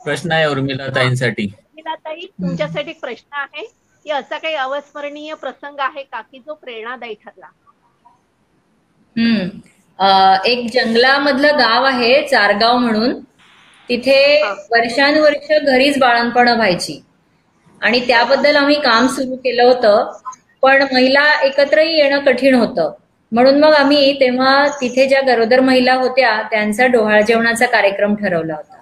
प्रश्न 0.00 0.32
आहे 0.32 0.46
उर्मिला 0.46 0.88
ताईंसाठी. 0.88 1.46
ताई 1.94 2.20
तुमच्यासाठी 2.20 2.90
एक 2.90 3.00
प्रश्न 3.00 3.36
आहे. 3.36 3.72
की 4.04 4.10
असा 4.10 4.38
काही 4.38 4.54
अविस्मरणीय 4.54 5.34
प्रसंग 5.34 5.76
आहे 5.78 6.02
का 6.02 6.20
की 6.20 6.38
जो 6.38 6.54
प्रेरणादायी 6.54 7.14
ठरला? 7.14 7.46
हम्म. 9.18 9.48
एक 10.44 10.66
जंगलामधलं 10.72 11.48
गाव 11.48 11.84
आहे 11.84 12.28
चारगाव 12.28 12.76
म्हणून. 12.76 13.20
तिथे. 13.88 14.42
वर्षानुवर्ष 14.70 15.52
घरीच 15.62 15.98
बाळणपणं 15.98 16.54
व्हायची. 16.56 17.02
आणि 17.82 18.06
त्याबद्दल 18.06 18.56
आम्ही 18.56 18.80
काम 18.80 19.06
सुरू 19.06 19.36
केलं 19.36 19.62
होतं. 19.62 20.18
पण 20.62 20.86
महिला 20.92 21.40
एकत्रही 21.42 21.98
येणं 21.98 22.18
कठीण 22.18 22.54
होतं. 22.54 22.92
म्हणून 23.32 23.60
मग 23.60 23.72
आम्ही 23.72 24.20
तेव्हा 24.20 24.66
तिथे 24.80 25.08
ज्या 25.08 25.20
गरोदर 25.26 25.60
महिला 25.60 25.94
होत्या 25.94 26.42
त्यांचा 26.42 26.86
डोहाळ 26.86 27.22
जेवणाचा 27.22 27.66
कार्यक्रम 27.66 28.14
ठरवला 28.14 28.54
होता. 28.54 28.75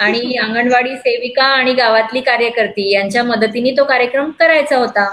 आणि 0.00 0.36
अंगणवाडी 0.42 0.96
सेविका 0.96 1.44
आणि 1.46 1.72
गावातली 1.74 2.20
कार्यकर्ती 2.20 2.90
यांच्या 2.92 3.22
मदतीने 3.22 3.70
तो 3.70 3.84
कार्यक्रम 3.84 4.30
करायचा 4.30 4.76
होता. 4.76 5.06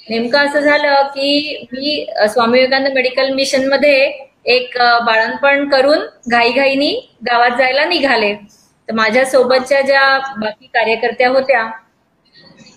नेमकं 0.00 0.38
असं 0.38 0.60
झालं 0.60 1.02
की 1.08 1.66
मी 1.72 2.04
स्वामी 2.28 2.58
विवेकानंद 2.58 2.94
मेडिकल 2.94 3.32
मिशनमध्ये 3.34 3.98
एक 4.46 4.76
बाळणपण 5.06 5.68
करून 5.68 5.98
घाईघाईनी 6.30 6.92
गावात 7.26 7.50
जायला 7.58 7.84
निघाले. 7.84 8.34
तर 8.88 8.94
माझ्या 8.94 9.24
सोबतच्या 9.24 9.80
ज्या 9.80 10.18
बाकी 10.38 10.66
कार्यकर्त्या 10.66 11.28
होत्या 11.28 11.64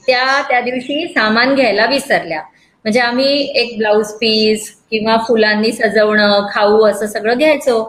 त्या 0.08 0.42
त्या 0.50 0.60
दिवशी 0.62 1.08
सामान 1.08 1.56
घ्यायला 1.56 1.86
विसरल्या. 1.86 2.42
म्हणजे 2.86 3.00
आम्ही 3.00 3.52
एक 3.56 3.78
ब्लाउज 3.78 4.12
पीस 4.12 4.70
किंवा 4.92 5.16
फुलांनी 5.28 5.72
सजवणं 5.72 6.48
खाऊ 6.54 6.86
असं 6.86 7.08
सगळं 7.08 7.38
घ्यायचो. 7.38 7.82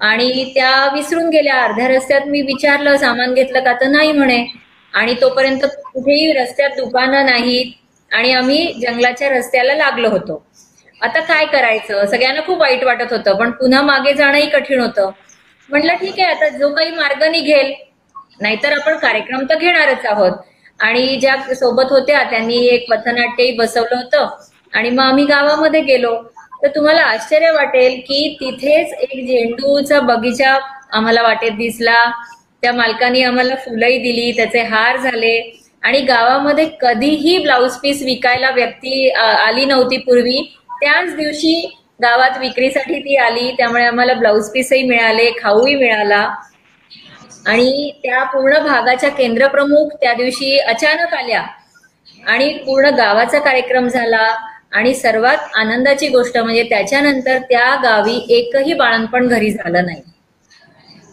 आणि 0.00 0.44
त्या 0.54 0.70
विसरून 0.94 1.28
गेल्या. 1.30 1.62
अर्ध्या 1.64 1.88
रस्त्यात 1.88 2.26
मी 2.26 2.40
विचारलं 2.42 2.96
सामान 2.96 3.34
घेतलं 3.34 3.60
का 3.60 3.72
तर 3.72 3.88
नाही 3.88 4.12
म्हणे. 4.12 4.44
आणि 4.94 5.14
तोपर्यंत 5.20 5.64
कुठेही 5.84 6.32
रस्त्यात 6.32 6.70
दुकानं 6.76 7.26
नाहीत 7.26 7.72
आणि 8.10 8.32
आम्ही 8.32 8.72
जंगलाच्या 8.82 9.28
रस्त्याला 9.28 9.74
लागलो 9.74 10.08
होतो. 10.10 10.42
आता 11.02 11.20
काय 11.20 11.44
करायचं? 11.46 12.04
सगळ्यांना 12.06 12.40
खूप 12.46 12.60
वाईट 12.60 12.84
वाटत 12.84 13.12
होतं 13.12 13.36
पण 13.38 13.50
पुन्हा 13.50 13.82
मागे 13.82 14.12
जाणंही 14.14 14.48
कठीण 14.50 14.80
होतं. 14.80 15.10
म्हटलं 15.68 15.94
ठीक 15.94 16.20
आहे 16.20 16.28
आता 16.30 16.48
जो 16.48 16.68
काही 16.74 16.90
मार्ग 16.90 17.22
निघेल 17.24 17.72
नाहीतर 18.40 18.72
आपण 18.72 18.96
कार्यक्रम 18.98 19.44
तर 19.50 19.58
घेणारच 19.58 20.06
आहोत. 20.06 20.32
आणि 20.80 21.16
ज्या 21.20 21.36
सोबत 21.54 21.92
होत्या 21.92 22.22
त्यांनी 22.22 22.56
एक 22.66 22.90
पथनाट्यही 22.90 23.52
बसवलं 23.52 23.96
होतं. 23.96 24.28
आणि 24.74 24.90
मग 24.90 25.04
आम्ही 25.04 25.24
गावामध्ये 25.24 25.80
गेलो. 25.80 26.16
तर 26.62 26.68
तुम्हाला 26.68 27.02
आश्चर्य 27.02 27.50
वाटेल 27.50 28.00
की 28.00 28.36
तिथेच 28.40 28.92
एक 29.00 29.26
झेंडूचा 29.26 30.00
बगीचा 30.00 30.56
आम्हाला 30.92 31.22
वाटेत 31.22 31.52
दिसला. 31.52 32.04
त्या 32.62 32.72
मालकानी 32.72 33.22
आम्हाला 33.22 33.54
फुलंही 33.54 33.98
दिली 33.98 34.30
त्याचे 34.32 34.60
हार 34.62 34.96
झाले. 34.96 35.38
आणि 35.82 36.00
गावामध्ये 36.00 36.64
कधीही 36.80 37.36
ब्लाऊज 37.38 37.76
पीस 37.76 38.02
विकायला 38.02 38.50
व्यक्ती 38.50 39.08
आली 39.10 39.64
नव्हती 39.64 39.96
पूर्वी. 39.96 40.40
त्याच 40.80 41.14
दिवशी 41.16 41.54
गावात 42.02 42.38
विक्रीसाठी 42.38 42.98
ती 43.00 43.16
आली 43.16 43.50
त्यामुळे 43.52 43.84
आम्हाला 43.84 44.14
ब्लाऊज 44.14 44.50
पीसही 44.50 44.82
मिळाले 44.82 45.30
खाऊही 45.38 45.74
मिळाला. 45.74 46.28
आणि 47.46 47.90
त्या 48.02 48.22
पूर्ण 48.24 48.58
भागाच्या 48.58 49.10
केंद्रप्रमुख 49.10 49.90
त्या 50.00 50.12
दिवशी 50.14 50.58
अचानक 50.58 51.14
आल्या. 51.14 51.42
आणि 52.26 52.48
पूर्ण 52.66 52.88
गावाचा 52.88 53.38
कार्यक्रम 53.38 53.88
झाला. 53.88 54.26
आणि 54.76 54.94
सर्वात 54.94 55.56
आनंदाची 55.56 56.08
गोष्ट 56.08 56.36
म्हणजे 56.38 56.62
त्याच्यानंतर 56.62 57.38
त्या 57.48 57.74
गावी 57.82 58.16
एकही 58.30 58.72
बाळणपण 58.74 59.28
घरी 59.28 59.50
झालं 59.50 59.86
नाही. 59.86 60.00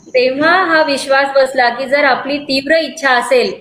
तेव्हा 0.08 0.52
हा 0.66 0.82
विश्वास 0.84 1.28
बसला 1.36 1.70
की 1.70 1.86
जर 1.86 2.04
आपली 2.04 2.38
तीव्र 2.40 2.78
इच्छा 2.78 3.12
असेल 3.12 3.54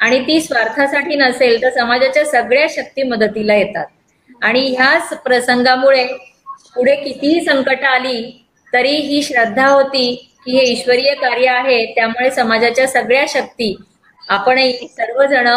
आणि 0.00 0.18
ती 0.20 0.40
स्वार्थासाठी 0.40 1.16
नसेल 1.16 1.62
तर 1.62 1.70
समाजाच्या 1.70 2.24
सगळ्या 2.26 2.66
शक्ती 2.70 3.02
मदतीला 3.02 3.54
येतात. 3.54 3.84
आणि 4.42 4.60
ह्याच 4.68 5.08
प्रसंगामुळे 5.24 6.04
पुढे 6.74 6.94
कितीही 6.96 7.40
संकट 7.40 7.84
आली 7.84 8.20
तरी 8.72 8.94
ही 8.98 9.22
श्रद्धा 9.22 9.66
होती 9.66 10.14
की 10.44 10.56
हे 10.56 10.64
ईश्वरीय 10.64 11.14
कार्य 11.14 11.48
आहे 11.50 11.84
त्यामुळे 11.94 12.30
समाजाच्या 12.30 12.86
सगळ्या 12.88 13.24
शक्ती 13.28 13.74
आपणही 14.28 14.88
सर्वजण 14.88 15.48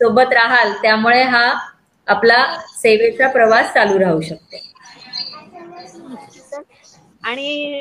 सोबत 0.00 0.32
राहाल 0.32 0.72
त्यामुळे 0.82 1.22
हा 1.24 1.52
आपला 2.06 2.38
सेवेचा 2.72 3.28
प्रवास 3.28 3.72
चालू 3.74 3.98
राहू 4.00 4.20
शकतो. 4.20 4.56
आणि 7.24 7.80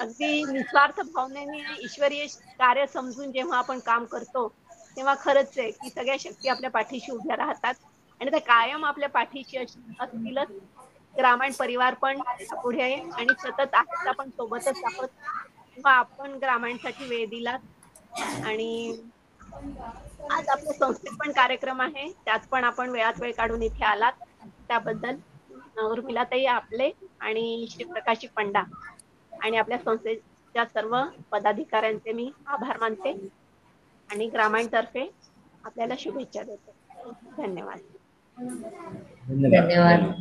अगदी 0.00 0.44
निस्वार्थ 0.46 1.00
भावनेने 1.04 1.62
ईश्वरीय 1.84 2.26
कार्य 2.58 2.86
समजून 2.86 3.32
जेव्हा 3.32 3.58
आपण 3.58 3.78
काम 3.86 4.04
करतो 4.06 4.48
तेव्हा 4.96 5.14
खरंच 5.20 5.58
आहे 5.58 5.70
की 5.70 5.90
सगळ्या 5.90 6.16
शक्ती 6.20 6.48
आपल्या 6.48 6.70
पाठीशी 6.70 7.12
उभ्या 7.12 7.36
राहतात. 7.36 7.74
आणि 8.20 8.30
त्या 8.30 8.40
कायम 8.40 8.84
आपल्या 8.84 9.08
पाठीशी 9.08 9.58
असतीलच. 9.58 10.48
ग्रामीण 11.14 11.52
परिवार 11.52 11.94
पण 11.94 12.20
पुढे 12.52 12.82
आहे 12.82 13.00
आणि 13.12 13.34
सतत 13.38 13.74
आहेत 13.74 14.06
आपण 14.06 14.30
सोबतच 14.30 14.80
आहोत. 14.84 15.08
किंवा 15.76 15.92
आपण 15.92 16.36
ग्रामीणसाठी 16.38 17.04
वेळ 17.06 17.26
दिलात. 17.28 17.58
आणि 18.42 18.92
आज 20.30 20.48
आपल्या 20.48 20.72
संस्थेत 20.72 21.16
पण 21.18 21.30
कार्यक्रम 21.32 21.80
आहे. 21.80 22.12
त्यात 22.24 22.38
पण 22.50 22.64
आपण 22.64 22.90
वेळात 22.90 23.12
वेळ 23.20 23.32
काढून 23.32 23.62
इथे 23.62 23.84
आलात. 23.84 24.12
त्याबद्दल 24.68 25.16
उर्मिलाताई 25.80 26.44
आपले 26.44 26.90
आणि 27.20 27.66
श्री 27.70 27.84
प्रकाशी 27.84 28.26
पंडा. 28.26 28.62
आणि 29.42 29.56
आपल्या 29.56 29.78
संस्थेच्या 29.78 30.64
सर्व 30.64 31.02
पदाधिकाऱ्यांचे 31.30 32.12
मी 32.12 32.32
आभार 32.46 32.78
मानते. 32.80 33.28
आणि 34.10 34.28
ग्रामीणतर्फे 34.28 35.10
आपल्याला 35.64 35.94
शुभेच्छा 35.98 36.42
देते. 36.42 36.72
धन्यवाद. 37.36 37.78
धन्यवाद. 39.28 40.12